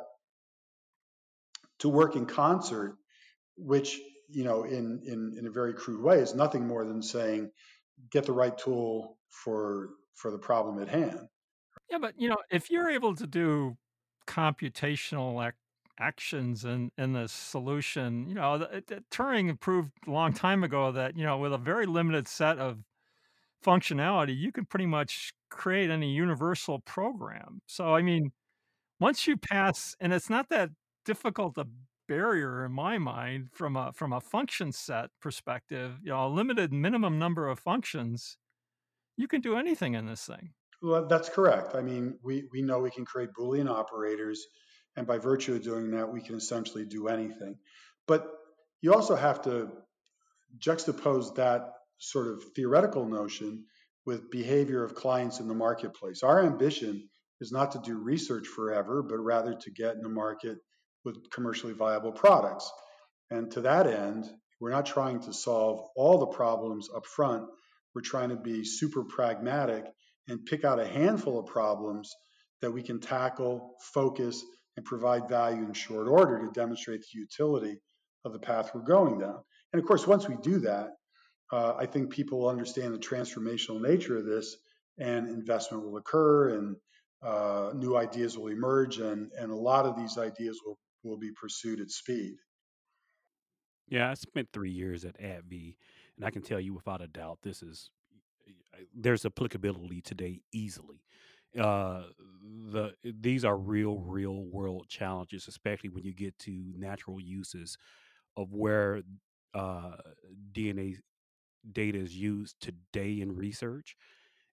to 1.80 1.88
work 1.88 2.16
in 2.16 2.24
concert, 2.24 2.96
which, 3.56 4.00
you 4.28 4.44
know, 4.44 4.64
in, 4.64 5.00
in, 5.06 5.34
in 5.38 5.46
a 5.46 5.50
very 5.50 5.74
crude 5.74 6.02
way 6.02 6.18
is 6.18 6.34
nothing 6.34 6.66
more 6.66 6.84
than 6.84 7.02
saying, 7.02 7.50
get 8.10 8.24
the 8.24 8.32
right 8.32 8.56
tool 8.56 9.18
for 9.28 9.90
for 10.14 10.30
the 10.30 10.38
problem 10.38 10.80
at 10.80 10.88
hand. 10.88 11.18
Yeah, 11.90 11.98
but 11.98 12.14
you 12.16 12.28
know, 12.28 12.36
if 12.50 12.70
you're 12.70 12.88
able 12.88 13.16
to 13.16 13.26
do 13.26 13.76
computational 14.26 15.52
actions 15.98 16.64
in 16.64 16.90
in 16.98 17.12
the 17.12 17.28
solution. 17.28 18.28
You 18.28 18.34
know, 18.34 18.58
the, 18.58 18.82
the, 18.86 19.04
Turing 19.10 19.58
proved 19.60 19.92
a 20.06 20.10
long 20.10 20.32
time 20.32 20.64
ago 20.64 20.92
that 20.92 21.16
you 21.16 21.24
know 21.24 21.38
with 21.38 21.52
a 21.52 21.58
very 21.58 21.86
limited 21.86 22.28
set 22.28 22.58
of 22.58 22.78
functionality, 23.64 24.36
you 24.36 24.52
can 24.52 24.64
pretty 24.64 24.86
much 24.86 25.32
create 25.50 25.90
any 25.90 26.12
universal 26.12 26.80
program. 26.80 27.60
So 27.66 27.94
I 27.94 28.02
mean, 28.02 28.32
once 29.00 29.26
you 29.26 29.36
pass, 29.36 29.94
and 30.00 30.12
it's 30.12 30.30
not 30.30 30.48
that 30.50 30.70
difficult 31.04 31.58
a 31.58 31.66
barrier 32.06 32.64
in 32.64 32.72
my 32.72 32.98
mind 32.98 33.48
from 33.52 33.76
a 33.76 33.92
from 33.92 34.12
a 34.12 34.20
function 34.20 34.72
set 34.72 35.10
perspective. 35.20 35.98
You 36.02 36.10
know, 36.10 36.26
a 36.26 36.28
limited 36.28 36.72
minimum 36.72 37.18
number 37.18 37.48
of 37.48 37.58
functions, 37.58 38.36
you 39.16 39.28
can 39.28 39.40
do 39.40 39.56
anything 39.56 39.94
in 39.94 40.06
this 40.06 40.26
thing. 40.26 40.50
Well, 40.82 41.06
that's 41.06 41.30
correct. 41.30 41.74
I 41.74 41.80
mean, 41.80 42.18
we, 42.22 42.44
we 42.52 42.60
know 42.60 42.78
we 42.78 42.90
can 42.90 43.06
create 43.06 43.30
Boolean 43.32 43.70
operators 43.70 44.46
and 44.96 45.06
by 45.06 45.18
virtue 45.18 45.54
of 45.54 45.62
doing 45.62 45.90
that, 45.92 46.12
we 46.12 46.20
can 46.20 46.36
essentially 46.36 46.84
do 46.84 47.08
anything. 47.08 47.56
But 48.06 48.26
you 48.80 48.94
also 48.94 49.16
have 49.16 49.42
to 49.42 49.70
juxtapose 50.58 51.34
that 51.36 51.72
sort 51.98 52.28
of 52.28 52.42
theoretical 52.54 53.06
notion 53.06 53.64
with 54.06 54.30
behavior 54.30 54.84
of 54.84 54.94
clients 54.94 55.40
in 55.40 55.48
the 55.48 55.54
marketplace. 55.54 56.22
Our 56.22 56.44
ambition 56.44 57.08
is 57.40 57.52
not 57.52 57.72
to 57.72 57.78
do 57.78 57.96
research 57.98 58.46
forever, 58.46 59.02
but 59.02 59.18
rather 59.18 59.54
to 59.54 59.70
get 59.70 59.96
in 59.96 60.02
the 60.02 60.08
market 60.08 60.58
with 61.04 61.30
commercially 61.30 61.72
viable 61.72 62.12
products. 62.12 62.70
And 63.30 63.50
to 63.52 63.62
that 63.62 63.86
end, 63.86 64.30
we're 64.60 64.70
not 64.70 64.86
trying 64.86 65.20
to 65.20 65.32
solve 65.32 65.88
all 65.96 66.18
the 66.18 66.26
problems 66.26 66.88
up 66.94 67.06
front. 67.06 67.44
We're 67.94 68.02
trying 68.02 68.30
to 68.30 68.36
be 68.36 68.64
super 68.64 69.04
pragmatic 69.04 69.84
and 70.28 70.44
pick 70.44 70.64
out 70.64 70.80
a 70.80 70.86
handful 70.86 71.38
of 71.38 71.46
problems 71.46 72.14
that 72.62 72.70
we 72.70 72.82
can 72.82 73.00
tackle, 73.00 73.74
focus, 73.92 74.42
and 74.76 74.86
provide 74.86 75.28
value 75.28 75.64
in 75.64 75.72
short 75.72 76.08
order 76.08 76.40
to 76.40 76.52
demonstrate 76.52 77.00
the 77.00 77.18
utility 77.18 77.78
of 78.24 78.32
the 78.32 78.38
path 78.38 78.70
we're 78.74 78.82
going 78.82 79.18
down. 79.18 79.38
And 79.72 79.82
of 79.82 79.86
course, 79.86 80.06
once 80.06 80.28
we 80.28 80.36
do 80.42 80.60
that, 80.60 80.90
uh, 81.52 81.74
I 81.76 81.86
think 81.86 82.10
people 82.10 82.40
will 82.40 82.48
understand 82.48 82.94
the 82.94 82.98
transformational 82.98 83.80
nature 83.80 84.16
of 84.16 84.24
this 84.24 84.56
and 84.98 85.28
investment 85.28 85.84
will 85.84 85.96
occur 85.96 86.56
and 86.56 86.76
uh, 87.22 87.72
new 87.74 87.96
ideas 87.96 88.36
will 88.36 88.48
emerge 88.48 88.98
and, 88.98 89.30
and 89.38 89.50
a 89.50 89.56
lot 89.56 89.86
of 89.86 89.96
these 89.96 90.18
ideas 90.18 90.60
will, 90.64 90.78
will 91.02 91.18
be 91.18 91.30
pursued 91.32 91.80
at 91.80 91.90
speed. 91.90 92.34
Yeah, 93.88 94.10
I 94.10 94.14
spent 94.14 94.48
three 94.52 94.70
years 94.70 95.04
at 95.04 95.20
AbbVie, 95.20 95.76
and 96.16 96.24
I 96.24 96.30
can 96.30 96.42
tell 96.42 96.60
you 96.60 96.72
without 96.72 97.02
a 97.02 97.06
doubt, 97.06 97.40
this 97.42 97.62
is 97.62 97.90
there's 98.94 99.24
applicability 99.24 100.00
today 100.00 100.40
easily. 100.52 101.02
Uh, 101.58 102.04
the 102.72 102.94
these 103.04 103.44
are 103.44 103.56
real, 103.56 104.00
real 104.00 104.44
world 104.44 104.86
challenges, 104.88 105.46
especially 105.46 105.90
when 105.90 106.02
you 106.02 106.12
get 106.12 106.36
to 106.40 106.72
natural 106.76 107.20
uses 107.20 107.76
of 108.36 108.52
where 108.52 109.02
uh, 109.54 109.92
DNA 110.52 110.96
data 111.72 111.98
is 111.98 112.16
used 112.16 112.56
today 112.60 113.20
in 113.20 113.34
research 113.34 113.96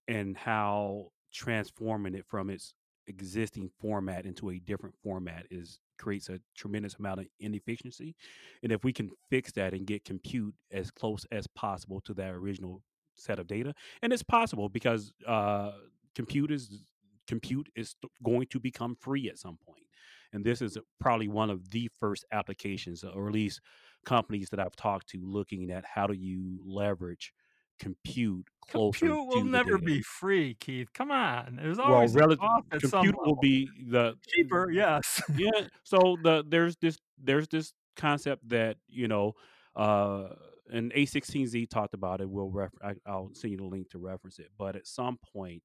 and 0.08 0.38
how 0.38 1.08
transforming 1.34 2.16
it 2.16 2.26
from 2.28 2.50
its 2.50 2.74
existing 3.08 3.70
format 3.80 4.26
into 4.26 4.50
a 4.50 4.60
different 4.60 4.96
format 5.04 5.46
is 5.50 5.80
creates 5.98 6.30
a 6.30 6.40
tremendous 6.58 6.96
amount 6.96 7.20
of 7.20 7.28
inefficiency. 7.40 8.16
And 8.64 8.72
if 8.72 8.84
we 8.84 8.92
can 8.92 9.12
fix 9.30 9.52
that 9.54 9.74
and 9.74 9.86
get 9.86 10.04
compute 10.04 10.56
as 10.72 10.90
close 10.90 11.26
as 11.32 11.46
possible 11.48 12.02
to 12.02 12.14
that 12.16 12.32
original 12.32 12.82
set 13.16 13.38
of 13.38 13.46
data 13.46 13.74
and 14.02 14.12
it's 14.12 14.24
possible 14.24 14.68
because 14.70 15.14
uh, 15.28 15.72
compute 16.16 16.50
is 16.52 16.82
compute 17.28 17.70
is 17.76 17.96
going 18.24 18.48
to 18.48 18.60
become 18.60 18.96
free 18.96 19.30
at 19.30 19.38
some 19.38 19.58
point. 19.66 19.86
And 20.34 20.44
this 20.44 20.62
is 20.62 20.78
probably 21.00 21.28
one 21.28 21.50
of 21.50 21.70
the 21.72 21.90
first 22.00 22.26
applications 22.32 23.04
or 23.04 23.28
at 23.28 23.34
least 23.34 23.62
companies 24.06 24.50
that 24.50 24.60
i've 24.60 24.76
talked 24.76 25.10
to 25.10 25.20
looking 25.24 25.72
at 25.72 25.84
how 25.86 26.08
do 26.08 26.14
you 26.14 26.60
leverage 26.66 27.34
compute 27.80 28.46
closer 28.70 29.08
Compute 29.08 29.28
will 29.28 29.44
never 29.44 29.72
data. 29.72 29.84
be 29.84 30.02
free, 30.04 30.56
Keith. 30.60 30.94
Come 30.94 31.10
on. 31.10 31.58
There's 31.60 31.80
always 31.80 32.16
a 32.16 32.20
relative 32.20 32.40
cost 32.40 32.66
at 32.72 32.82
some 32.82 33.04
compute 33.04 33.16
will 33.26 33.38
be 33.42 33.70
the 33.90 34.14
Cheaper, 34.28 34.70
yes. 34.72 35.20
yeah. 35.36 35.50
So 35.84 36.16
the 36.24 36.44
there's 36.48 36.78
this 36.78 37.00
there's 37.18 37.48
this 37.48 37.74
concept 37.98 38.48
that 38.50 38.78
you 38.88 39.08
know, 39.08 39.34
uh, 39.76 40.28
and 40.72 40.94
A16Z 40.94 41.70
talked 41.72 41.96
about 41.96 42.22
it. 42.22 42.30
We'll 42.30 42.52
ref- 42.52 42.70
I, 42.84 42.94
I'll 43.08 43.32
send 43.34 43.52
you 43.52 43.58
the 43.58 43.66
link 43.66 43.90
to 43.90 43.98
reference 43.98 44.38
it. 44.38 44.52
But 44.60 44.76
at 44.76 44.86
some 44.86 45.18
point, 45.34 45.64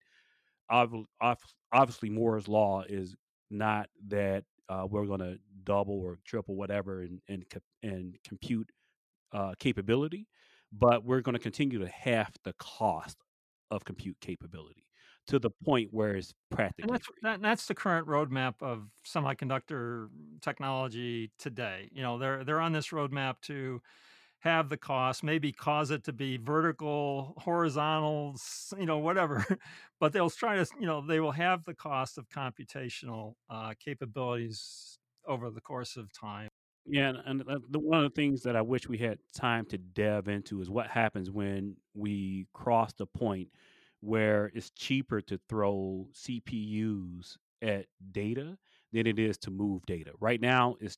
obv- 0.73 1.05
obv- 1.23 1.37
obviously 1.71 2.09
Moore's 2.09 2.49
law 2.49 2.83
is 2.89 3.15
not 3.51 3.89
that 4.09 4.45
uh, 4.69 4.87
we're 4.89 5.07
going 5.07 5.21
to 5.21 5.39
double 5.65 5.95
or 6.01 6.19
triple 6.25 6.57
whatever 6.57 7.03
in 7.03 7.21
in, 7.29 7.45
co- 7.51 7.61
in 7.83 8.15
compute 8.25 8.71
uh, 9.33 9.55
capability, 9.59 10.29
but 10.73 11.05
we're 11.05 11.21
going 11.21 11.35
to 11.35 11.41
continue 11.41 11.79
to 11.79 11.89
half 11.89 12.33
the 12.45 12.53
cost 12.55 13.19
of 13.71 13.85
compute 13.85 14.17
capability 14.21 14.87
to 15.27 15.39
the 15.39 15.51
point 15.65 15.89
where 15.93 16.15
it's 16.17 16.35
And 16.83 16.91
practically 16.91 16.93
that's 16.93 17.07
free. 17.07 17.17
that, 17.23 17.41
that's 17.43 17.67
the 17.67 17.75
current 17.75 18.07
roadmap 18.07 18.63
of 18.63 18.89
semiconductor 19.07 20.09
technology 20.43 21.33
today. 21.39 21.89
You 21.93 22.03
know, 22.03 22.19
they're 22.19 22.45
they're 22.45 22.61
on 22.61 22.73
this 22.73 22.89
roadmap 22.89 23.41
to 23.43 23.81
halve 24.41 24.69
the 24.69 24.77
cost, 24.77 25.25
maybe 25.25 25.53
cause 25.53 25.91
it 25.91 26.05
to 26.05 26.13
be 26.13 26.37
vertical, 26.37 27.35
horizontal, 27.39 28.37
you 28.79 28.87
know, 28.87 28.99
whatever. 28.99 29.45
but 30.01 30.13
they'll 30.13 30.31
try 30.31 30.57
to, 30.57 30.67
you 30.79 30.87
know, 30.87 31.05
they 31.05 31.21
will 31.21 31.33
halve 31.33 31.65
the 31.65 31.75
cost 31.75 32.19
of 32.19 32.29
computational 32.29 33.35
uh, 33.51 33.75
capabilities 33.83 34.99
over 35.27 35.51
the 35.51 35.61
course 35.61 35.97
of 35.97 36.13
time. 36.13 36.49
Yeah, 36.89 37.09
and, 37.09 37.19
and 37.27 37.43
uh, 37.49 37.59
the, 37.71 37.81
one 37.81 38.05
of 38.05 38.05
the 38.05 38.15
things 38.15 38.43
that 38.43 38.55
I 38.55 38.63
wish 38.63 38.89
we 38.89 38.99
had 38.99 39.19
time 39.35 39.67
to 39.67 39.79
delve 39.79 40.29
into 40.29 40.61
is 40.61 40.71
what 40.71 40.87
happens 40.87 41.31
when 41.31 41.77
we 41.95 42.47
cross 42.53 42.93
the 42.93 43.07
point 43.07 43.49
where 44.01 44.53
it's 44.55 44.71
cheaper 44.71 45.21
to 45.23 45.41
throw 45.49 46.07
CPUs 46.15 47.37
at 47.63 47.87
data 48.13 48.57
than 48.93 49.07
it 49.07 49.19
is 49.19 49.37
to 49.39 49.51
move 49.51 49.85
data. 49.87 50.13
Right 50.21 50.41
now, 50.41 50.77
it's 50.81 50.97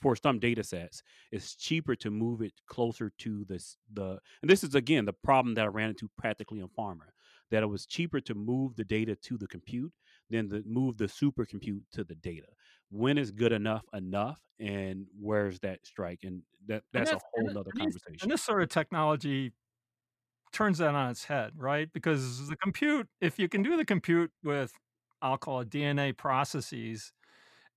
for 0.00 0.16
some 0.16 0.38
data 0.38 0.62
sets, 0.62 1.02
it's 1.32 1.56
cheaper 1.56 1.96
to 1.96 2.10
move 2.10 2.42
it 2.42 2.52
closer 2.66 3.10
to 3.18 3.44
this 3.46 3.76
the 3.92 4.18
and 4.42 4.50
this 4.50 4.62
is 4.64 4.74
again 4.74 5.04
the 5.06 5.12
problem 5.12 5.54
that 5.54 5.64
I 5.64 5.68
ran 5.68 5.90
into 5.90 6.08
practically 6.18 6.60
on 6.60 6.68
pharma, 6.78 7.08
that 7.50 7.62
it 7.62 7.66
was 7.66 7.86
cheaper 7.86 8.20
to 8.20 8.34
move 8.34 8.76
the 8.76 8.84
data 8.84 9.16
to 9.16 9.38
the 9.38 9.46
compute 9.46 9.92
than 10.30 10.48
to 10.50 10.62
move 10.66 10.96
the 10.98 11.06
supercompute 11.06 11.82
to 11.92 12.04
the 12.04 12.14
data. 12.16 12.48
When 12.90 13.18
is 13.18 13.30
good 13.30 13.52
enough 13.52 13.84
enough 13.94 14.40
and 14.60 15.06
where's 15.18 15.58
that 15.60 15.86
strike? 15.86 16.20
And 16.24 16.42
that 16.66 16.82
And 16.94 17.06
that's 17.06 17.12
a 17.12 17.18
whole 17.32 17.48
and, 17.48 17.54
nother 17.54 17.72
and, 17.72 17.80
these, 17.80 17.96
conversation. 17.98 18.18
and 18.22 18.30
this 18.30 18.42
sort 18.42 18.62
of 18.62 18.68
technology 18.68 19.52
turns 20.52 20.78
that 20.78 20.94
on 20.94 21.10
its 21.10 21.24
head, 21.24 21.52
right? 21.56 21.92
Because 21.92 22.48
the 22.48 22.56
compute, 22.56 23.08
if 23.20 23.38
you 23.38 23.48
can 23.48 23.62
do 23.62 23.76
the 23.76 23.84
compute 23.84 24.32
with, 24.42 24.72
I'll 25.22 25.38
call 25.38 25.60
it 25.60 25.70
DNA 25.70 26.16
processes, 26.16 27.12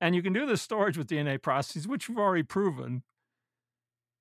and 0.02 0.16
you 0.16 0.22
can 0.22 0.34
do 0.34 0.46
the 0.46 0.58
storage 0.58 0.98
with 0.98 1.08
DNA 1.08 1.42
processes, 1.42 1.88
which 1.88 2.08
we've 2.08 2.18
already 2.18 2.44
proven, 2.44 3.04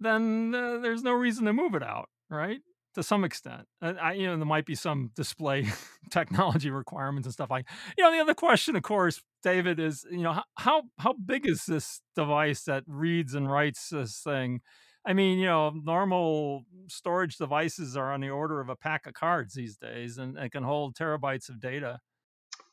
then 0.00 0.54
uh, 0.54 0.78
there's 0.78 1.02
no 1.02 1.12
reason 1.12 1.44
to 1.46 1.52
move 1.52 1.74
it 1.74 1.82
out, 1.82 2.08
right? 2.30 2.60
To 2.94 3.02
some 3.02 3.22
extent, 3.22 3.66
uh, 3.80 3.94
I, 4.00 4.14
you 4.14 4.26
know, 4.26 4.36
there 4.36 4.46
might 4.46 4.66
be 4.66 4.74
some 4.74 5.10
display 5.14 5.66
technology 6.10 6.70
requirements 6.70 7.26
and 7.26 7.32
stuff 7.32 7.50
like. 7.50 7.66
You 7.96 8.04
know, 8.04 8.12
the 8.12 8.20
other 8.20 8.34
question, 8.34 8.74
of 8.74 8.82
course, 8.82 9.22
David, 9.42 9.78
is 9.78 10.04
you 10.10 10.22
know 10.22 10.32
how 10.32 10.44
how, 10.56 10.82
how 10.98 11.12
big 11.12 11.46
is 11.46 11.66
this 11.66 12.00
device 12.16 12.64
that 12.64 12.82
reads 12.86 13.34
and 13.34 13.50
writes 13.50 13.90
this 13.90 14.20
thing? 14.20 14.62
I 15.06 15.12
mean, 15.12 15.38
you 15.38 15.46
know, 15.46 15.70
normal 15.70 16.64
storage 16.88 17.36
devices 17.36 17.96
are 17.96 18.12
on 18.12 18.20
the 18.20 18.30
order 18.30 18.60
of 18.60 18.68
a 18.68 18.76
pack 18.76 19.06
of 19.06 19.14
cards 19.14 19.54
these 19.54 19.76
days, 19.76 20.18
and, 20.18 20.36
and 20.36 20.50
can 20.50 20.64
hold 20.64 20.96
terabytes 20.96 21.48
of 21.48 21.60
data. 21.60 22.00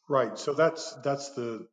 Right. 0.10 0.38
So 0.38 0.53
that's 0.53 0.95
that's 1.03 1.30
the, 1.30 1.68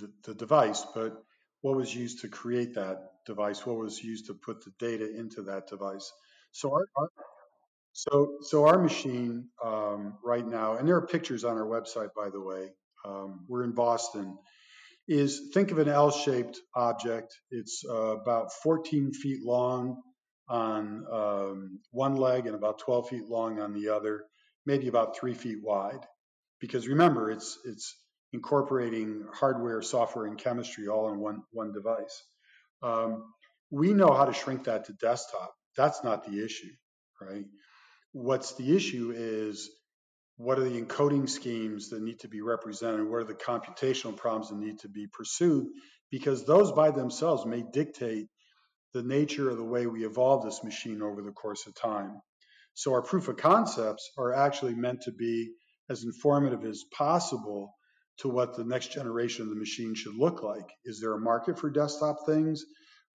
the 0.00 0.10
the 0.24 0.34
device, 0.34 0.84
but 0.94 1.22
what 1.62 1.76
was 1.76 1.94
used 1.94 2.20
to 2.20 2.28
create 2.28 2.74
that 2.74 2.98
device? 3.26 3.66
What 3.66 3.76
was 3.78 4.02
used 4.02 4.26
to 4.26 4.34
put 4.34 4.64
the 4.64 4.72
data 4.78 5.08
into 5.18 5.42
that 5.42 5.68
device? 5.68 6.12
So 6.52 6.72
our, 6.72 6.86
our 6.96 7.08
so 7.92 8.38
so 8.42 8.66
our 8.66 8.78
machine 8.78 9.48
um, 9.64 10.18
right 10.24 10.46
now, 10.46 10.76
and 10.76 10.88
there 10.88 10.96
are 10.96 11.06
pictures 11.06 11.44
on 11.44 11.56
our 11.56 11.66
website, 11.66 12.10
by 12.16 12.30
the 12.30 12.40
way. 12.40 12.70
Um, 13.04 13.46
we're 13.48 13.64
in 13.64 13.72
Boston. 13.72 14.38
Is 15.08 15.50
think 15.54 15.70
of 15.70 15.78
an 15.78 15.88
L-shaped 15.88 16.58
object. 16.74 17.32
It's 17.50 17.84
uh, 17.88 18.18
about 18.18 18.52
14 18.52 19.12
feet 19.12 19.44
long 19.44 20.02
on 20.48 21.04
um, 21.12 21.80
one 21.92 22.16
leg 22.16 22.46
and 22.46 22.56
about 22.56 22.80
12 22.80 23.08
feet 23.10 23.28
long 23.28 23.60
on 23.60 23.72
the 23.72 23.90
other, 23.90 24.24
maybe 24.66 24.88
about 24.88 25.16
three 25.16 25.34
feet 25.34 25.58
wide 25.62 26.04
because 26.60 26.88
remember 26.88 27.30
it's 27.30 27.58
it's 27.64 27.96
incorporating 28.36 29.24
hardware, 29.32 29.80
software, 29.82 30.26
and 30.26 30.38
chemistry 30.38 30.88
all 30.88 31.12
in 31.12 31.18
one 31.18 31.42
one 31.52 31.72
device. 31.72 32.16
Um, 32.82 33.24
we 33.70 33.92
know 33.94 34.12
how 34.12 34.26
to 34.26 34.32
shrink 34.32 34.64
that 34.64 34.86
to 34.86 34.92
desktop. 34.92 35.52
That's 35.76 36.04
not 36.04 36.24
the 36.24 36.44
issue, 36.44 36.72
right? 37.20 37.44
What's 38.12 38.54
the 38.54 38.76
issue 38.76 39.12
is 39.16 39.70
what 40.36 40.58
are 40.58 40.68
the 40.68 40.80
encoding 40.80 41.28
schemes 41.28 41.90
that 41.90 42.02
need 42.02 42.20
to 42.20 42.28
be 42.28 42.42
represented? 42.42 43.08
What 43.08 43.22
are 43.22 43.24
the 43.24 43.34
computational 43.34 44.16
problems 44.16 44.50
that 44.50 44.58
need 44.58 44.78
to 44.80 44.88
be 44.88 45.06
pursued? 45.06 45.66
Because 46.10 46.44
those 46.44 46.72
by 46.72 46.90
themselves 46.90 47.46
may 47.46 47.62
dictate 47.62 48.26
the 48.92 49.02
nature 49.02 49.50
of 49.50 49.56
the 49.56 49.64
way 49.64 49.86
we 49.86 50.04
evolve 50.04 50.44
this 50.44 50.62
machine 50.62 51.02
over 51.02 51.22
the 51.22 51.32
course 51.32 51.66
of 51.66 51.74
time. 51.74 52.20
So 52.74 52.92
our 52.92 53.02
proof 53.02 53.28
of 53.28 53.38
concepts 53.38 54.10
are 54.18 54.34
actually 54.34 54.74
meant 54.74 55.02
to 55.02 55.12
be 55.12 55.52
as 55.88 56.04
informative 56.04 56.64
as 56.64 56.84
possible 56.96 57.74
to 58.18 58.28
what 58.28 58.56
the 58.56 58.64
next 58.64 58.92
generation 58.92 59.42
of 59.42 59.50
the 59.50 59.56
machine 59.56 59.94
should 59.94 60.14
look 60.14 60.42
like. 60.42 60.70
Is 60.84 61.00
there 61.00 61.14
a 61.14 61.20
market 61.20 61.58
for 61.58 61.70
desktop 61.70 62.24
things? 62.26 62.64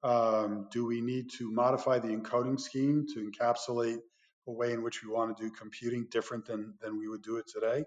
Um, 0.04 0.68
do 0.72 0.86
we 0.86 1.02
need 1.02 1.30
to 1.38 1.52
modify 1.52 1.99
the 1.99 2.10
encoding 2.10 2.60
scheme 2.60 3.06
to 3.14 3.30
encapsulate 3.30 3.99
a 4.47 4.52
way 4.52 4.74
in 4.74 4.84
which 4.84 5.04
we 5.04 5.12
want 5.12 5.36
to 5.36 5.43
do 5.43 5.52
computing 5.52 6.08
different 6.10 6.45
than, 6.45 6.74
than 6.82 6.97
we 6.97 7.08
would 7.08 7.22
do 7.22 7.38
it 7.38 7.47
today? 7.47 7.84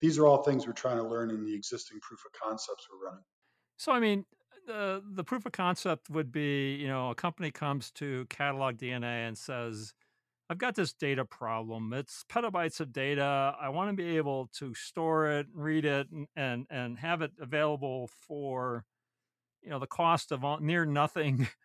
These 0.00 0.18
are 0.18 0.26
all 0.26 0.42
things 0.42 0.66
we're 0.66 0.72
trying 0.72 0.98
to 0.98 1.06
learn 1.06 1.30
in 1.30 1.44
the 1.44 1.54
existing 1.54 2.00
proof 2.00 2.20
of 2.26 2.32
concepts 2.32 2.86
we're 2.90 3.08
running. 3.08 3.24
So, 3.76 3.92
I 3.92 4.00
mean, 4.00 4.24
the 4.66 5.02
the 5.12 5.24
proof 5.24 5.46
of 5.46 5.52
concept 5.52 6.10
would 6.10 6.32
be, 6.32 6.74
you 6.74 6.88
know, 6.88 7.10
a 7.10 7.14
company 7.14 7.50
comes 7.50 7.90
to 7.92 8.26
Catalog 8.28 8.76
DNA 8.76 9.26
and 9.26 9.36
says, 9.36 9.94
"I've 10.54 10.58
got 10.58 10.76
this 10.76 10.92
data 10.92 11.24
problem. 11.24 11.92
It's 11.92 12.24
petabytes 12.30 12.78
of 12.78 12.92
data. 12.92 13.56
I 13.60 13.70
want 13.70 13.90
to 13.90 13.96
be 13.96 14.16
able 14.16 14.46
to 14.58 14.72
store 14.72 15.26
it, 15.26 15.48
read 15.52 15.84
it, 15.84 16.08
and 16.12 16.28
and, 16.36 16.66
and 16.70 16.96
have 17.00 17.22
it 17.22 17.32
available 17.40 18.08
for, 18.20 18.84
you 19.62 19.70
know, 19.70 19.80
the 19.80 19.88
cost 19.88 20.30
of 20.30 20.44
all, 20.44 20.60
near 20.60 20.84
nothing." 20.84 21.48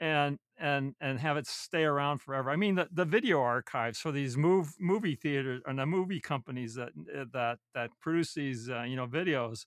And 0.00 0.38
and 0.58 0.96
and 1.00 1.20
have 1.20 1.36
it 1.36 1.46
stay 1.46 1.84
around 1.84 2.18
forever. 2.18 2.50
I 2.50 2.56
mean, 2.56 2.74
the, 2.74 2.88
the 2.92 3.04
video 3.04 3.40
archives 3.40 4.00
for 4.00 4.10
these 4.10 4.36
move 4.36 4.74
movie 4.80 5.14
theaters 5.14 5.62
and 5.66 5.78
the 5.78 5.86
movie 5.86 6.20
companies 6.20 6.74
that 6.74 6.90
that 7.32 7.58
that 7.74 7.90
produce 8.00 8.34
these 8.34 8.68
uh, 8.68 8.82
you 8.82 8.96
know 8.96 9.06
videos 9.06 9.66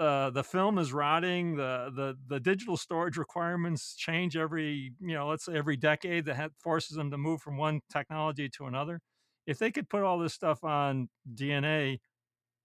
uh, 0.00 0.30
the 0.30 0.42
film 0.42 0.78
is 0.78 0.94
rotting. 0.94 1.56
The, 1.56 1.92
the 1.94 2.16
the 2.26 2.40
digital 2.40 2.78
storage 2.78 3.18
requirements 3.18 3.94
change 3.94 4.34
every 4.34 4.92
you 4.98 5.14
know 5.14 5.28
let's 5.28 5.44
say 5.44 5.54
every 5.54 5.76
decade. 5.76 6.24
That 6.24 6.52
forces 6.58 6.96
them 6.96 7.10
to 7.10 7.18
move 7.18 7.42
from 7.42 7.58
one 7.58 7.80
technology 7.92 8.48
to 8.56 8.64
another. 8.64 9.00
If 9.46 9.58
they 9.58 9.70
could 9.70 9.90
put 9.90 10.02
all 10.02 10.18
this 10.18 10.32
stuff 10.32 10.64
on 10.64 11.10
DNA 11.34 11.98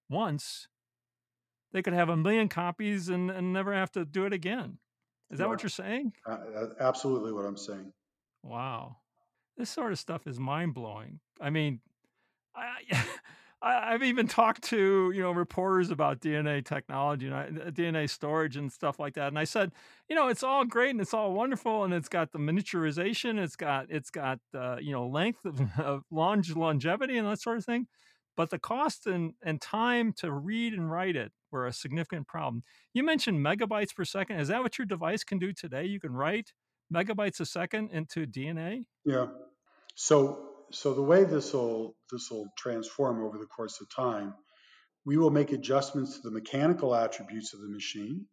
once, 0.10 0.70
they 1.74 1.82
could 1.82 1.94
have 1.94 2.08
a 2.08 2.16
million 2.16 2.48
copies 2.48 3.10
and, 3.10 3.30
and 3.30 3.52
never 3.52 3.74
have 3.74 3.92
to 3.92 4.06
do 4.06 4.26
it 4.26 4.32
again. 4.32 4.78
Is 5.30 5.40
that 5.40 5.50
what 5.50 5.62
you're 5.62 5.70
saying? 5.70 6.14
Uh, 6.26 6.38
absolutely, 6.80 7.34
what 7.34 7.44
I'm 7.44 7.58
saying. 7.58 7.92
Wow, 8.44 8.98
this 9.58 9.70
sort 9.70 9.92
of 9.92 10.00
stuff 10.00 10.26
is 10.26 10.40
mind 10.40 10.74
blowing. 10.74 11.20
I 11.42 11.50
mean, 11.50 11.82
I, 12.56 12.78
I, 13.66 13.92
have 13.94 14.04
even 14.04 14.28
talked 14.28 14.64
to 14.66 15.12
you 15.14 15.22
know 15.22 15.32
reporters 15.32 15.90
about 15.90 16.20
DNA 16.20 16.64
technology 16.64 17.28
and 17.28 17.58
DNA 17.76 18.08
storage 18.10 18.58
and 18.58 18.72
stuff 18.72 19.00
like 19.00 19.16
that, 19.16 19.30
and 19.30 19.40
I 19.40 19.46
said, 19.46 19.72
you 20.08 20.16
know, 20.16 20.28
it's 20.28 20.44
all 20.44 20.66
great 20.66 20.92
and 20.92 21.02
it's 21.02 21.14
all 21.14 21.34
wonderful, 21.34 21.84
and 21.84 21.94
it's 21.94 22.08
got 22.08 22.32
the 22.32 22.38
miniaturization, 22.38 23.40
it's 23.40 23.56
got 23.56 23.88
it's 23.90 24.12
got 24.12 24.40
uh, 24.54 24.78
you 24.80 24.92
know 24.92 25.08
length 25.08 25.44
of, 25.46 25.60
of 25.80 26.04
longe, 26.12 26.56
longevity 26.56 27.18
and 27.18 27.28
that 27.28 27.42
sort 27.42 27.58
of 27.58 27.66
thing, 27.66 27.88
but 28.38 28.52
the 28.52 28.60
cost 28.60 29.08
and 29.08 29.34
and 29.44 29.60
time 29.60 30.14
to 30.18 30.32
read 30.32 30.74
and 30.74 30.92
write 30.92 31.16
it 31.16 31.32
were 31.52 31.66
a 31.66 31.74
significant 31.74 32.28
problem. 32.28 32.64
You 32.94 33.04
mentioned 33.04 33.44
megabytes 33.44 33.96
per 33.96 34.06
second. 34.06 34.40
Is 34.40 34.50
that 34.50 34.62
what 34.62 34.78
your 34.78 34.86
device 34.86 35.24
can 35.24 35.40
do 35.40 35.54
today? 35.54 35.86
You 35.86 36.00
can 36.00 36.12
write 36.12 36.54
megabytes 36.94 37.40
a 37.40 37.46
second 37.46 37.90
into 37.92 38.28
DNA. 38.28 38.86
Yeah. 39.06 39.28
So 39.96 40.55
so 40.72 40.94
the 40.94 41.02
way 41.02 41.24
this 41.24 41.54
will 41.54 41.96
this 42.12 42.30
will 42.30 42.48
transform 42.58 43.24
over 43.24 43.38
the 43.38 43.46
course 43.46 43.82
of 43.82 43.88
time, 43.96 44.34
we 45.06 45.18
will 45.18 45.30
make 45.30 45.52
adjustments 45.52 46.16
to 46.16 46.22
the 46.24 46.32
mechanical 46.32 46.96
attributes 46.96 47.54
of 47.54 47.62
the 47.62 47.70
machine. 47.70 48.26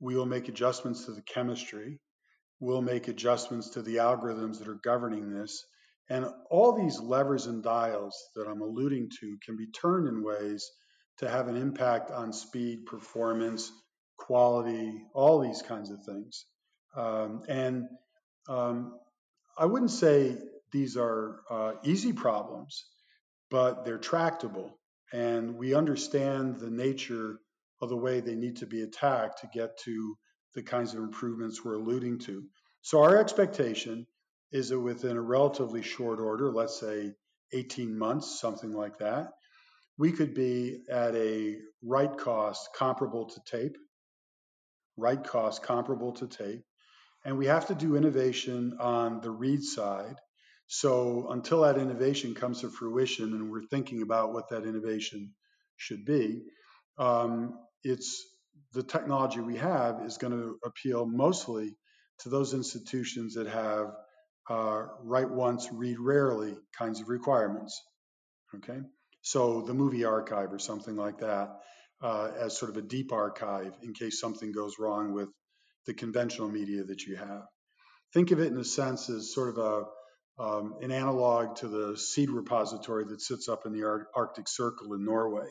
We 0.00 0.16
will 0.16 0.26
make 0.26 0.48
adjustments 0.48 1.06
to 1.06 1.12
the 1.12 1.22
chemistry. 1.22 2.00
We'll 2.60 2.82
make 2.82 3.08
adjustments 3.08 3.70
to 3.70 3.82
the 3.82 3.96
algorithms 3.96 4.58
that 4.58 4.68
are 4.68 4.80
governing 4.82 5.30
this. 5.30 5.64
And 6.10 6.26
all 6.50 6.72
these 6.72 7.00
levers 7.00 7.46
and 7.46 7.62
dials 7.62 8.16
that 8.36 8.46
I'm 8.46 8.60
alluding 8.60 9.10
to 9.20 9.38
can 9.44 9.56
be 9.56 9.68
turned 9.68 10.08
in 10.08 10.22
ways 10.22 10.70
to 11.18 11.28
have 11.28 11.48
an 11.48 11.56
impact 11.56 12.10
on 12.10 12.32
speed, 12.32 12.86
performance, 12.86 13.70
quality, 14.18 15.02
all 15.14 15.40
these 15.40 15.62
kinds 15.62 15.90
of 15.90 16.04
things. 16.04 16.44
Um, 16.94 17.42
and 17.48 17.86
um, 18.48 18.98
I 19.56 19.66
wouldn't 19.66 19.90
say 19.90 20.36
these 20.72 20.96
are 20.96 21.40
uh, 21.50 21.72
easy 21.84 22.12
problems, 22.12 22.86
but 23.50 23.84
they're 23.84 23.98
tractable. 23.98 24.78
And 25.12 25.56
we 25.56 25.74
understand 25.74 26.56
the 26.56 26.70
nature 26.70 27.38
of 27.82 27.90
the 27.90 27.96
way 27.96 28.20
they 28.20 28.34
need 28.34 28.56
to 28.56 28.66
be 28.66 28.82
attacked 28.82 29.40
to 29.40 29.48
get 29.52 29.78
to 29.80 30.16
the 30.54 30.62
kinds 30.62 30.94
of 30.94 31.00
improvements 31.00 31.62
we're 31.64 31.74
alluding 31.74 32.18
to. 32.20 32.44
So, 32.80 33.02
our 33.02 33.18
expectation 33.18 34.06
is 34.50 34.70
that 34.70 34.80
within 34.80 35.16
a 35.16 35.22
relatively 35.22 35.82
short 35.82 36.20
order, 36.20 36.50
let's 36.50 36.78
say 36.78 37.12
18 37.52 37.96
months, 37.96 38.40
something 38.40 38.72
like 38.72 38.98
that, 38.98 39.28
we 39.98 40.12
could 40.12 40.34
be 40.34 40.82
at 40.90 41.14
a 41.14 41.58
write 41.82 42.16
cost 42.16 42.68
comparable 42.74 43.26
to 43.26 43.40
tape, 43.44 43.76
write 44.96 45.24
cost 45.24 45.62
comparable 45.62 46.12
to 46.12 46.26
tape, 46.26 46.64
and 47.24 47.38
we 47.38 47.46
have 47.46 47.66
to 47.66 47.74
do 47.74 47.96
innovation 47.96 48.76
on 48.80 49.20
the 49.20 49.30
read 49.30 49.62
side 49.62 50.16
so 50.72 51.26
until 51.28 51.60
that 51.60 51.76
innovation 51.76 52.34
comes 52.34 52.62
to 52.62 52.70
fruition, 52.70 53.34
and 53.34 53.50
we're 53.50 53.66
thinking 53.66 54.00
about 54.00 54.32
what 54.32 54.48
that 54.48 54.64
innovation 54.64 55.34
should 55.76 56.06
be, 56.06 56.44
um, 56.96 57.58
it's 57.84 58.24
the 58.72 58.82
technology 58.82 59.40
we 59.40 59.58
have 59.58 60.00
is 60.06 60.16
going 60.16 60.32
to 60.32 60.56
appeal 60.64 61.04
mostly 61.04 61.76
to 62.20 62.30
those 62.30 62.54
institutions 62.54 63.34
that 63.34 63.48
have 63.48 63.88
uh, 64.48 64.84
write 65.02 65.28
once, 65.28 65.68
read 65.70 65.98
rarely 66.00 66.56
kinds 66.78 67.02
of 67.02 67.10
requirements. 67.10 67.78
Okay, 68.54 68.80
so 69.20 69.60
the 69.60 69.74
movie 69.74 70.06
archive 70.06 70.54
or 70.54 70.58
something 70.58 70.96
like 70.96 71.18
that, 71.18 71.50
uh, 72.00 72.30
as 72.40 72.56
sort 72.56 72.70
of 72.70 72.78
a 72.78 72.88
deep 72.88 73.12
archive 73.12 73.74
in 73.82 73.92
case 73.92 74.18
something 74.18 74.52
goes 74.52 74.78
wrong 74.78 75.12
with 75.12 75.28
the 75.84 75.92
conventional 75.92 76.48
media 76.48 76.82
that 76.82 77.02
you 77.02 77.16
have. 77.16 77.42
Think 78.14 78.30
of 78.30 78.40
it 78.40 78.50
in 78.50 78.56
a 78.56 78.64
sense 78.64 79.10
as 79.10 79.34
sort 79.34 79.50
of 79.50 79.58
a 79.58 79.82
um, 80.38 80.76
an 80.80 80.90
analog 80.90 81.56
to 81.56 81.68
the 81.68 81.96
seed 81.96 82.30
repository 82.30 83.04
that 83.04 83.20
sits 83.20 83.48
up 83.48 83.66
in 83.66 83.72
the 83.72 83.84
Ar- 83.84 84.08
Arctic 84.14 84.48
Circle 84.48 84.94
in 84.94 85.04
Norway, 85.04 85.48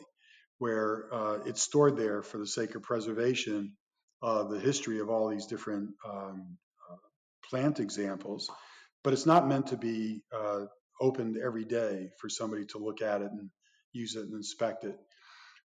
where 0.58 1.06
uh, 1.12 1.38
it's 1.46 1.62
stored 1.62 1.96
there 1.96 2.22
for 2.22 2.38
the 2.38 2.46
sake 2.46 2.74
of 2.74 2.82
preservation 2.82 3.72
of 4.20 4.50
the 4.50 4.60
history 4.60 5.00
of 5.00 5.08
all 5.08 5.28
these 5.28 5.46
different 5.46 5.90
um, 6.08 6.56
uh, 6.90 6.96
plant 7.48 7.80
examples. 7.80 8.50
But 9.02 9.12
it's 9.12 9.26
not 9.26 9.48
meant 9.48 9.68
to 9.68 9.76
be 9.76 10.22
uh, 10.32 10.66
opened 11.00 11.36
every 11.36 11.64
day 11.64 12.10
for 12.18 12.28
somebody 12.28 12.66
to 12.66 12.78
look 12.78 13.02
at 13.02 13.22
it 13.22 13.30
and 13.30 13.50
use 13.92 14.14
it 14.14 14.24
and 14.24 14.34
inspect 14.34 14.84
it. 14.84 14.96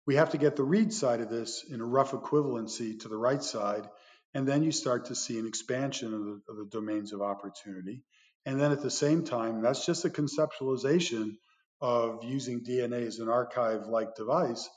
We 0.07 0.17
have 0.17 0.31
to 0.31 0.39
get 0.39 0.57
the 0.57 0.65
read 0.65 0.93
side 0.93 1.21
of 1.21 1.31
this 1.31 1.65
in 1.71 1.81
a 1.81 1.85
rough 1.85 2.13
equivalency 2.13 2.99
to 3.01 3.09
the 3.09 3.17
write 3.17 3.45
side, 3.45 3.89
and 4.35 4.47
then 4.47 4.63
you 4.63 4.73
start 4.73 5.07
to 5.07 5.15
see 5.15 5.39
an 5.39 5.47
expansion 5.47 6.15
of 6.15 6.25
the, 6.25 6.41
of 6.49 6.57
the 6.57 6.69
domains 6.71 7.13
of 7.13 7.23
opportunity. 7.23 8.03
And 8.47 8.61
then 8.61 8.73
at 8.73 8.83
the 8.83 8.91
same 8.91 9.25
time, 9.25 9.63
that's 9.63 9.85
just 9.85 10.05
a 10.05 10.11
conceptualization 10.11 11.37
of 11.81 12.25
using 12.25 12.65
DNA 12.65 13.07
as 13.07 13.19
an 13.19 13.29
archive 13.29 13.87
like 13.87 14.15
device. 14.15 14.69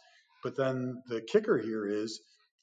But 0.43 0.55
then 0.55 1.01
the 1.07 1.21
kicker 1.21 1.57
here 1.57 1.85
is 1.85 2.21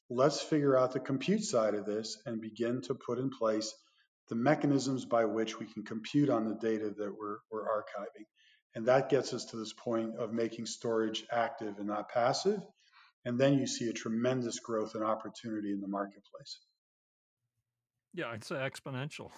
let's 0.09 0.41
figure 0.41 0.77
out 0.77 0.93
the 0.93 0.99
compute 0.99 1.43
side 1.43 1.73
of 1.73 1.85
this 1.85 2.17
and 2.25 2.41
begin 2.41 2.81
to 2.83 2.95
put 2.95 3.17
in 3.17 3.29
place 3.29 3.73
the 4.29 4.35
mechanisms 4.35 5.05
by 5.05 5.25
which 5.25 5.59
we 5.59 5.65
can 5.65 5.83
compute 5.83 6.29
on 6.29 6.47
the 6.47 6.55
data 6.55 6.91
that 6.97 7.11
we're, 7.17 7.37
we're 7.51 7.67
archiving. 7.67 8.25
And 8.75 8.85
that 8.85 9.09
gets 9.09 9.33
us 9.33 9.45
to 9.45 9.57
this 9.57 9.73
point 9.73 10.15
of 10.17 10.31
making 10.31 10.65
storage 10.65 11.25
active 11.31 11.77
and 11.77 11.87
not 11.87 12.09
passive. 12.09 12.61
And 13.25 13.39
then 13.39 13.59
you 13.59 13.67
see 13.67 13.89
a 13.89 13.93
tremendous 13.93 14.59
growth 14.59 14.95
and 14.95 15.03
opportunity 15.03 15.71
in 15.71 15.81
the 15.81 15.87
marketplace. 15.87 16.59
Yeah, 18.13 18.27
I'd 18.27 18.43
say 18.43 18.55
exponential. 18.55 19.31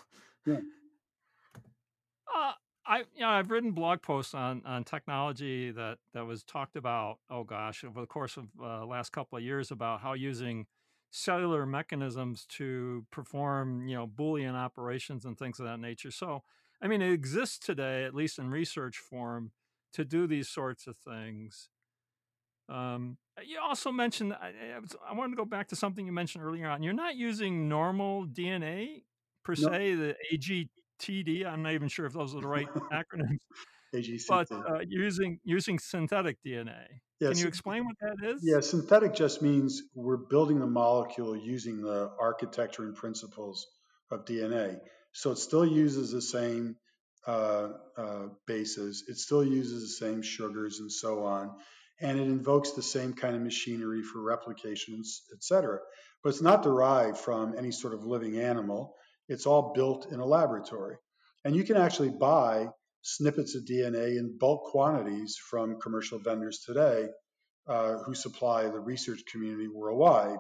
Yeah. 0.46 0.60
I 2.86 3.00
you 3.16 3.22
know 3.22 3.30
I've 3.30 3.50
written 3.50 3.72
blog 3.72 4.02
posts 4.02 4.34
on 4.34 4.62
on 4.66 4.84
technology 4.84 5.72
that 5.72 6.00
that 6.14 6.26
was 6.26 6.44
talked 6.44 6.76
about. 6.76 7.20
Oh 7.30 7.44
gosh, 7.44 7.84
over 7.84 8.02
the 8.02 8.08
course 8.08 8.38
of 8.38 8.48
uh, 8.62 8.86
last 8.86 9.12
couple 9.12 9.38
of 9.38 9.44
years 9.44 9.72
about 9.72 10.02
how 10.02 10.14
using 10.14 10.66
cellular 11.12 11.66
mechanisms 11.66 12.46
to 12.48 13.06
perform 13.12 13.88
you 13.88 13.96
know 13.96 14.08
boolean 14.08 14.54
operations 14.56 15.26
and 15.26 15.38
things 15.38 15.60
of 15.60 15.66
that 15.66 15.80
nature. 15.80 16.12
So 16.12 16.44
I 16.82 16.88
mean, 16.88 17.02
it 17.02 17.14
exists 17.14 17.58
today, 17.60 18.04
at 18.04 18.14
least 18.14 18.38
in 18.40 18.50
research 18.50 18.98
form, 18.98 19.52
to 19.94 20.04
do 20.04 20.28
these 20.28 20.50
sorts 20.50 20.86
of 20.86 20.98
things. 20.98 21.70
Um, 22.70 23.18
you 23.46 23.60
also 23.62 23.92
mentioned 23.92 24.34
I, 24.34 24.54
I, 24.76 24.80
was, 24.80 24.96
I 25.08 25.14
wanted 25.14 25.32
to 25.32 25.38
go 25.38 25.46
back 25.46 25.68
to 25.70 25.76
something 25.76 26.06
you 26.06 26.12
mentioned 26.12 26.44
earlier 26.44 26.68
on. 26.70 26.82
You're 26.84 26.94
not 26.94 27.16
using 27.16 27.68
normal 27.68 28.26
DNA 28.26 29.04
per 29.44 29.56
No, 29.56 29.70
se, 29.70 29.96
the 29.96 30.16
AG 30.32 30.70
TD. 31.04 31.46
I'm 31.46 31.62
not 31.62 31.74
even 31.74 31.88
sure 31.88 32.06
if 32.06 32.14
those 32.14 32.34
are 32.36 32.42
the 32.42 32.48
right 32.48 32.68
acronyms, 32.94 33.40
but 34.28 34.52
uh, 34.52 34.80
using 34.88 35.40
using 35.44 35.80
synthetic 35.80 36.38
DNA. 36.46 36.86
Can 37.22 37.38
you 37.38 37.48
explain 37.48 37.86
what 37.86 37.96
that 38.02 38.28
is? 38.28 38.42
Yeah, 38.44 38.60
synthetic 38.60 39.14
just 39.14 39.42
means 39.42 39.84
we're 39.96 40.18
building 40.18 40.60
the 40.60 40.68
molecule 40.68 41.38
using 41.38 41.82
the 41.82 42.12
architecture 42.20 42.84
and 42.84 42.96
principles 42.96 43.68
of 44.12 44.26
DNA. 44.26 44.80
So 45.14 45.32
it 45.32 45.38
still 45.38 45.66
uses 45.66 46.12
the 46.12 46.22
same 46.22 46.76
uh, 47.26 47.70
uh, 47.98 48.26
bases, 48.46 49.06
it 49.08 49.18
still 49.18 49.46
uses 49.46 49.82
the 49.84 50.06
same 50.06 50.22
sugars 50.22 50.80
and 50.80 50.92
so 50.92 51.24
on, 51.24 51.56
and 52.02 52.20
it 52.20 52.24
invokes 52.24 52.72
the 52.72 52.84
same 52.84 53.14
kind 53.14 53.36
of 53.36 53.42
machinery 53.42 54.04
for 54.04 54.22
replications, 54.22 55.22
et 55.32 55.42
cetera. 55.42 55.80
But 56.22 56.30
it's 56.30 56.42
not 56.42 56.64
derived 56.64 57.18
from 57.18 57.56
any 57.58 57.72
sort 57.72 57.94
of 57.94 58.04
living 58.04 58.40
animal. 58.40 58.96
It's 59.28 59.46
all 59.46 59.74
built 59.74 60.12
in 60.12 60.20
a 60.20 60.26
laboratory. 60.26 60.98
And 61.46 61.56
you 61.56 61.64
can 61.64 61.78
actually 61.78 62.10
buy 62.10 62.68
snippets 63.02 63.56
of 63.56 63.66
DNA 63.66 64.18
in 64.18 64.38
bulk 64.38 64.72
quantities 64.72 65.38
from 65.38 65.80
commercial 65.80 66.20
vendors 66.20 66.60
today 66.66 67.08
uh, 67.68 67.98
who 68.00 68.14
supply 68.14 68.64
the 68.64 68.80
research 68.80 69.24
community 69.32 69.68
worldwide 69.68 70.40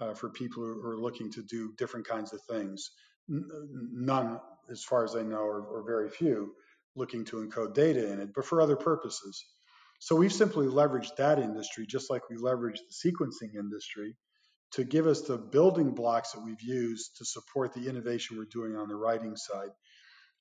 uh, 0.00 0.14
for 0.14 0.30
people 0.30 0.62
who 0.62 0.86
are 0.86 0.98
looking 0.98 1.30
to 1.32 1.42
do 1.42 1.74
different 1.76 2.06
kinds 2.06 2.32
of 2.32 2.40
things. 2.42 2.90
None, 3.28 4.40
as 4.70 4.84
far 4.84 5.04
as 5.04 5.16
I 5.16 5.22
know, 5.22 5.40
or, 5.40 5.62
or 5.62 5.84
very 5.86 6.08
few, 6.08 6.54
looking 6.96 7.24
to 7.26 7.36
encode 7.36 7.74
data 7.74 8.10
in 8.10 8.20
it, 8.20 8.30
but 8.34 8.44
for 8.44 8.60
other 8.60 8.76
purposes. 8.76 9.44
So 10.00 10.14
we've 10.14 10.32
simply 10.32 10.66
leveraged 10.66 11.16
that 11.16 11.38
industry, 11.38 11.86
just 11.86 12.10
like 12.10 12.28
we 12.30 12.36
leveraged 12.36 12.80
the 12.88 13.10
sequencing 13.10 13.54
industry, 13.54 14.16
to 14.72 14.84
give 14.84 15.06
us 15.06 15.22
the 15.22 15.38
building 15.38 15.92
blocks 15.92 16.32
that 16.32 16.44
we've 16.44 16.62
used 16.62 17.16
to 17.16 17.24
support 17.24 17.72
the 17.72 17.88
innovation 17.88 18.36
we're 18.36 18.44
doing 18.44 18.76
on 18.76 18.88
the 18.88 18.96
writing 18.96 19.36
side. 19.36 19.70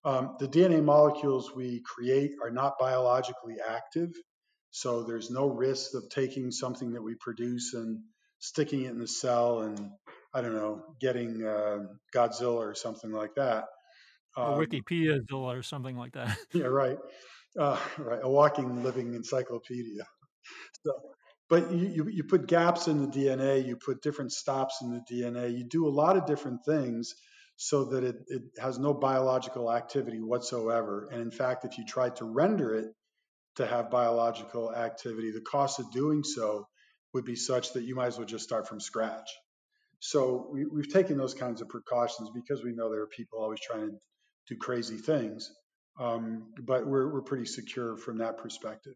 Um, 0.04 0.36
the 0.40 0.48
DNA 0.48 0.84
molecules 0.84 1.52
we 1.56 1.82
create 1.82 2.32
are 2.44 2.52
not 2.52 2.78
biologically 2.80 3.56
active, 3.68 4.12
so 4.72 5.04
there's 5.04 5.32
no 5.32 5.48
risk 5.48 5.94
of 5.96 6.10
taking 6.10 6.52
something 6.52 6.94
that 6.94 7.02
we 7.02 7.16
produce 7.16 7.74
and 7.74 8.00
sticking 8.40 8.84
it 8.84 8.92
in 8.92 9.00
the 9.00 9.08
cell 9.08 9.62
and 9.62 9.92
I 10.34 10.42
don't 10.42 10.54
know, 10.54 10.84
getting 11.00 11.44
uh, 11.44 11.80
Godzilla 12.14 12.58
or 12.58 12.76
something 12.76 13.12
like 13.12 13.36
that. 13.36 13.66
Um, 14.36 14.54
or 14.54 14.68
Wikipedia 14.68 15.20
or 15.32 15.64
something 15.64 15.98
like 15.98 16.14
that. 16.14 16.38
yeah, 16.54 16.66
right. 16.66 16.98
Uh, 17.58 17.80
right, 17.98 18.20
a 18.22 18.30
walking, 18.30 18.84
living 18.84 19.16
encyclopedia. 19.16 20.04
So, 20.86 20.92
but 21.50 21.72
you, 21.72 21.88
you, 21.88 22.08
you 22.10 22.24
put 22.24 22.48
gaps 22.48 22.88
in 22.88 23.02
the 23.02 23.08
DNA, 23.08 23.66
you 23.66 23.78
put 23.78 24.02
different 24.02 24.32
stops 24.32 24.82
in 24.82 24.92
the 24.92 25.02
DNA, 25.12 25.58
you 25.58 25.64
do 25.64 25.88
a 25.88 25.90
lot 25.90 26.18
of 26.18 26.26
different 26.26 26.66
things 26.66 27.16
so 27.56 27.86
that 27.86 28.04
it, 28.04 28.18
it 28.28 28.42
has 28.60 28.78
no 28.78 28.94
biological 28.94 29.72
activity 29.72 30.20
whatsoever. 30.20 31.10
And 31.12 31.22
in 31.22 31.32
fact, 31.32 31.66
if 31.66 31.78
you 31.78 31.86
try 31.86 32.10
to 32.12 32.26
render 32.26 32.76
it 32.76 32.94
to 33.56 33.66
have 33.66 33.90
biological 33.90 34.74
activity, 34.76 35.32
the 35.32 35.42
cost 35.42 35.80
of 35.80 35.92
doing 35.92 36.24
so 36.24 36.68
would 37.14 37.26
be 37.26 37.36
such 37.36 37.74
that 37.74 37.84
you 37.84 37.96
might 37.96 38.08
as 38.08 38.18
well 38.18 38.28
just 38.28 38.44
start 38.44 38.68
from 38.68 38.80
scratch. 38.80 39.30
So 40.00 40.50
we, 40.52 40.66
we've 40.66 40.92
taken 40.92 41.18
those 41.18 41.34
kinds 41.34 41.62
of 41.62 41.70
precautions 41.70 42.30
because 42.34 42.64
we 42.64 42.74
know 42.74 42.92
there 42.92 43.02
are 43.02 43.08
people 43.08 43.40
always 43.40 43.60
trying 43.60 43.90
to 43.90 43.98
do 44.48 44.58
crazy 44.58 44.98
things. 44.98 45.52
Um, 46.00 46.54
but 46.62 46.86
we're, 46.86 47.12
we're 47.12 47.24
pretty 47.24 47.46
secure 47.46 47.98
from 47.98 48.20
that 48.20 48.38
perspective. 48.38 48.94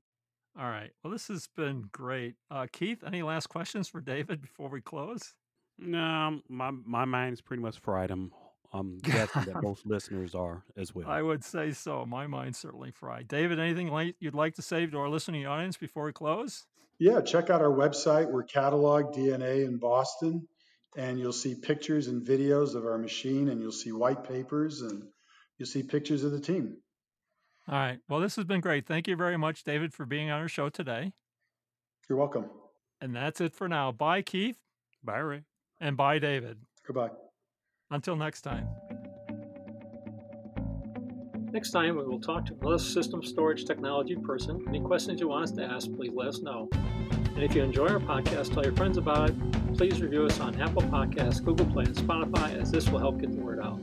All 0.60 0.70
right. 0.70 0.92
Well, 1.04 1.12
this 1.12 1.28
has 1.30 1.48
been 1.56 1.90
great. 1.92 2.36
Uh, 2.50 2.68
Keith, 2.72 3.04
any 3.06 3.24
last 3.24 3.48
questions 3.48 3.88
for 3.88 4.02
David 4.02 4.42
before 4.42 4.70
we 4.70 4.82
close? 4.82 5.34
No, 5.78 6.42
my 6.50 6.72
my 6.72 7.06
mind's 7.06 7.42
pretty 7.42 7.64
much 7.64 7.80
fried. 7.80 8.12
I'm 8.12 8.32
I'm 8.74 8.98
guessing 9.00 9.44
that 9.46 9.62
most 9.64 9.86
listeners 9.86 10.36
are 10.36 10.64
as 10.78 10.94
well. 10.94 11.10
I 11.10 11.22
would 11.22 11.44
say 11.44 11.72
so. 11.72 12.06
My 12.06 12.28
mind's 12.28 12.60
certainly 12.60 12.92
fried. 12.92 13.28
David, 13.28 13.60
anything 13.60 13.88
like 13.88 14.16
you'd 14.20 14.36
like 14.36 14.56
to 14.56 14.62
say 14.62 14.86
to 14.86 14.98
our 14.98 15.10
listening 15.10 15.46
audience 15.46 15.78
before 15.78 16.06
we 16.06 16.14
close? 16.14 16.66
Yeah, 17.00 17.22
check 17.22 17.50
out 17.50 17.62
our 17.62 17.72
website. 17.72 18.30
We're 18.30 18.44
Catalog 18.44 19.16
DNA 19.16 19.66
in 19.66 19.78
Boston, 19.78 20.48
and 20.96 21.18
you'll 21.18 21.34
see 21.34 21.56
pictures 21.56 22.08
and 22.08 22.26
videos 22.26 22.76
of 22.76 22.86
our 22.86 22.98
machine, 22.98 23.50
and 23.50 23.60
you'll 23.60 23.72
see 23.72 23.92
white 23.92 24.24
papers, 24.24 24.82
and 24.82 25.04
you'll 25.58 25.68
see 25.68 25.84
pictures 25.84 26.24
of 26.24 26.32
the 26.32 26.40
team. 26.40 26.78
All 27.72 27.78
right. 27.78 28.00
Well, 28.10 28.20
this 28.20 28.36
has 28.36 28.44
been 28.44 28.60
great. 28.60 28.86
Thank 28.86 29.08
you 29.08 29.16
very 29.16 29.38
much, 29.38 29.64
David, 29.64 29.94
for 29.94 30.06
being 30.06 30.30
on 30.30 30.42
our 30.42 30.50
show 30.50 30.68
today. 30.68 31.14
You're 32.10 32.18
welcome. 32.18 32.46
And 33.00 33.16
that's 33.16 33.40
it 33.40 33.54
for 33.54 33.70
now. 33.70 33.94
Bye, 33.94 34.24
Keith. 34.24 34.58
Bye, 35.02 35.20
Ray. 35.20 35.44
And 35.80 35.96
bye, 35.96 36.20
David. 36.20 36.58
Goodbye. 36.86 37.12
Until 37.90 38.18
next 38.18 38.42
time. 38.42 38.68
Next 41.54 41.72
time, 41.72 41.96
we 41.96 42.04
will 42.04 42.20
talk 42.20 42.46
to 42.48 42.58
another 42.62 42.78
system 42.78 43.24
storage 43.24 43.64
technology 43.64 44.16
person. 44.18 44.64
Any 44.68 44.82
questions 44.82 45.22
you 45.22 45.30
want 45.30 45.46
us 45.46 45.52
to 45.52 45.64
ask, 45.64 45.92
please 45.94 46.12
let 46.14 46.28
us 46.28 46.42
know. 46.42 46.70
And 46.74 47.42
if 47.42 47.56
you 47.56 47.64
enjoy 47.64 47.88
our 47.88 48.00
podcast, 48.00 48.54
tell 48.54 48.64
your 48.64 48.76
friends 48.76 48.98
about 48.98 49.30
it. 49.30 49.76
Please 49.78 50.02
review 50.02 50.26
us 50.26 50.40
on 50.42 50.62
Apple 50.62 50.82
Podcasts, 50.84 51.44
Google 51.44 51.66
Play, 51.68 51.86
and 51.86 51.96
Spotify, 51.96 52.62
as 52.62 52.70
this 52.70 52.90
will 52.90 53.00
help 53.00 53.20
get 53.20 53.32
the 53.32 53.40
word 53.40 53.60
out. 53.60 53.80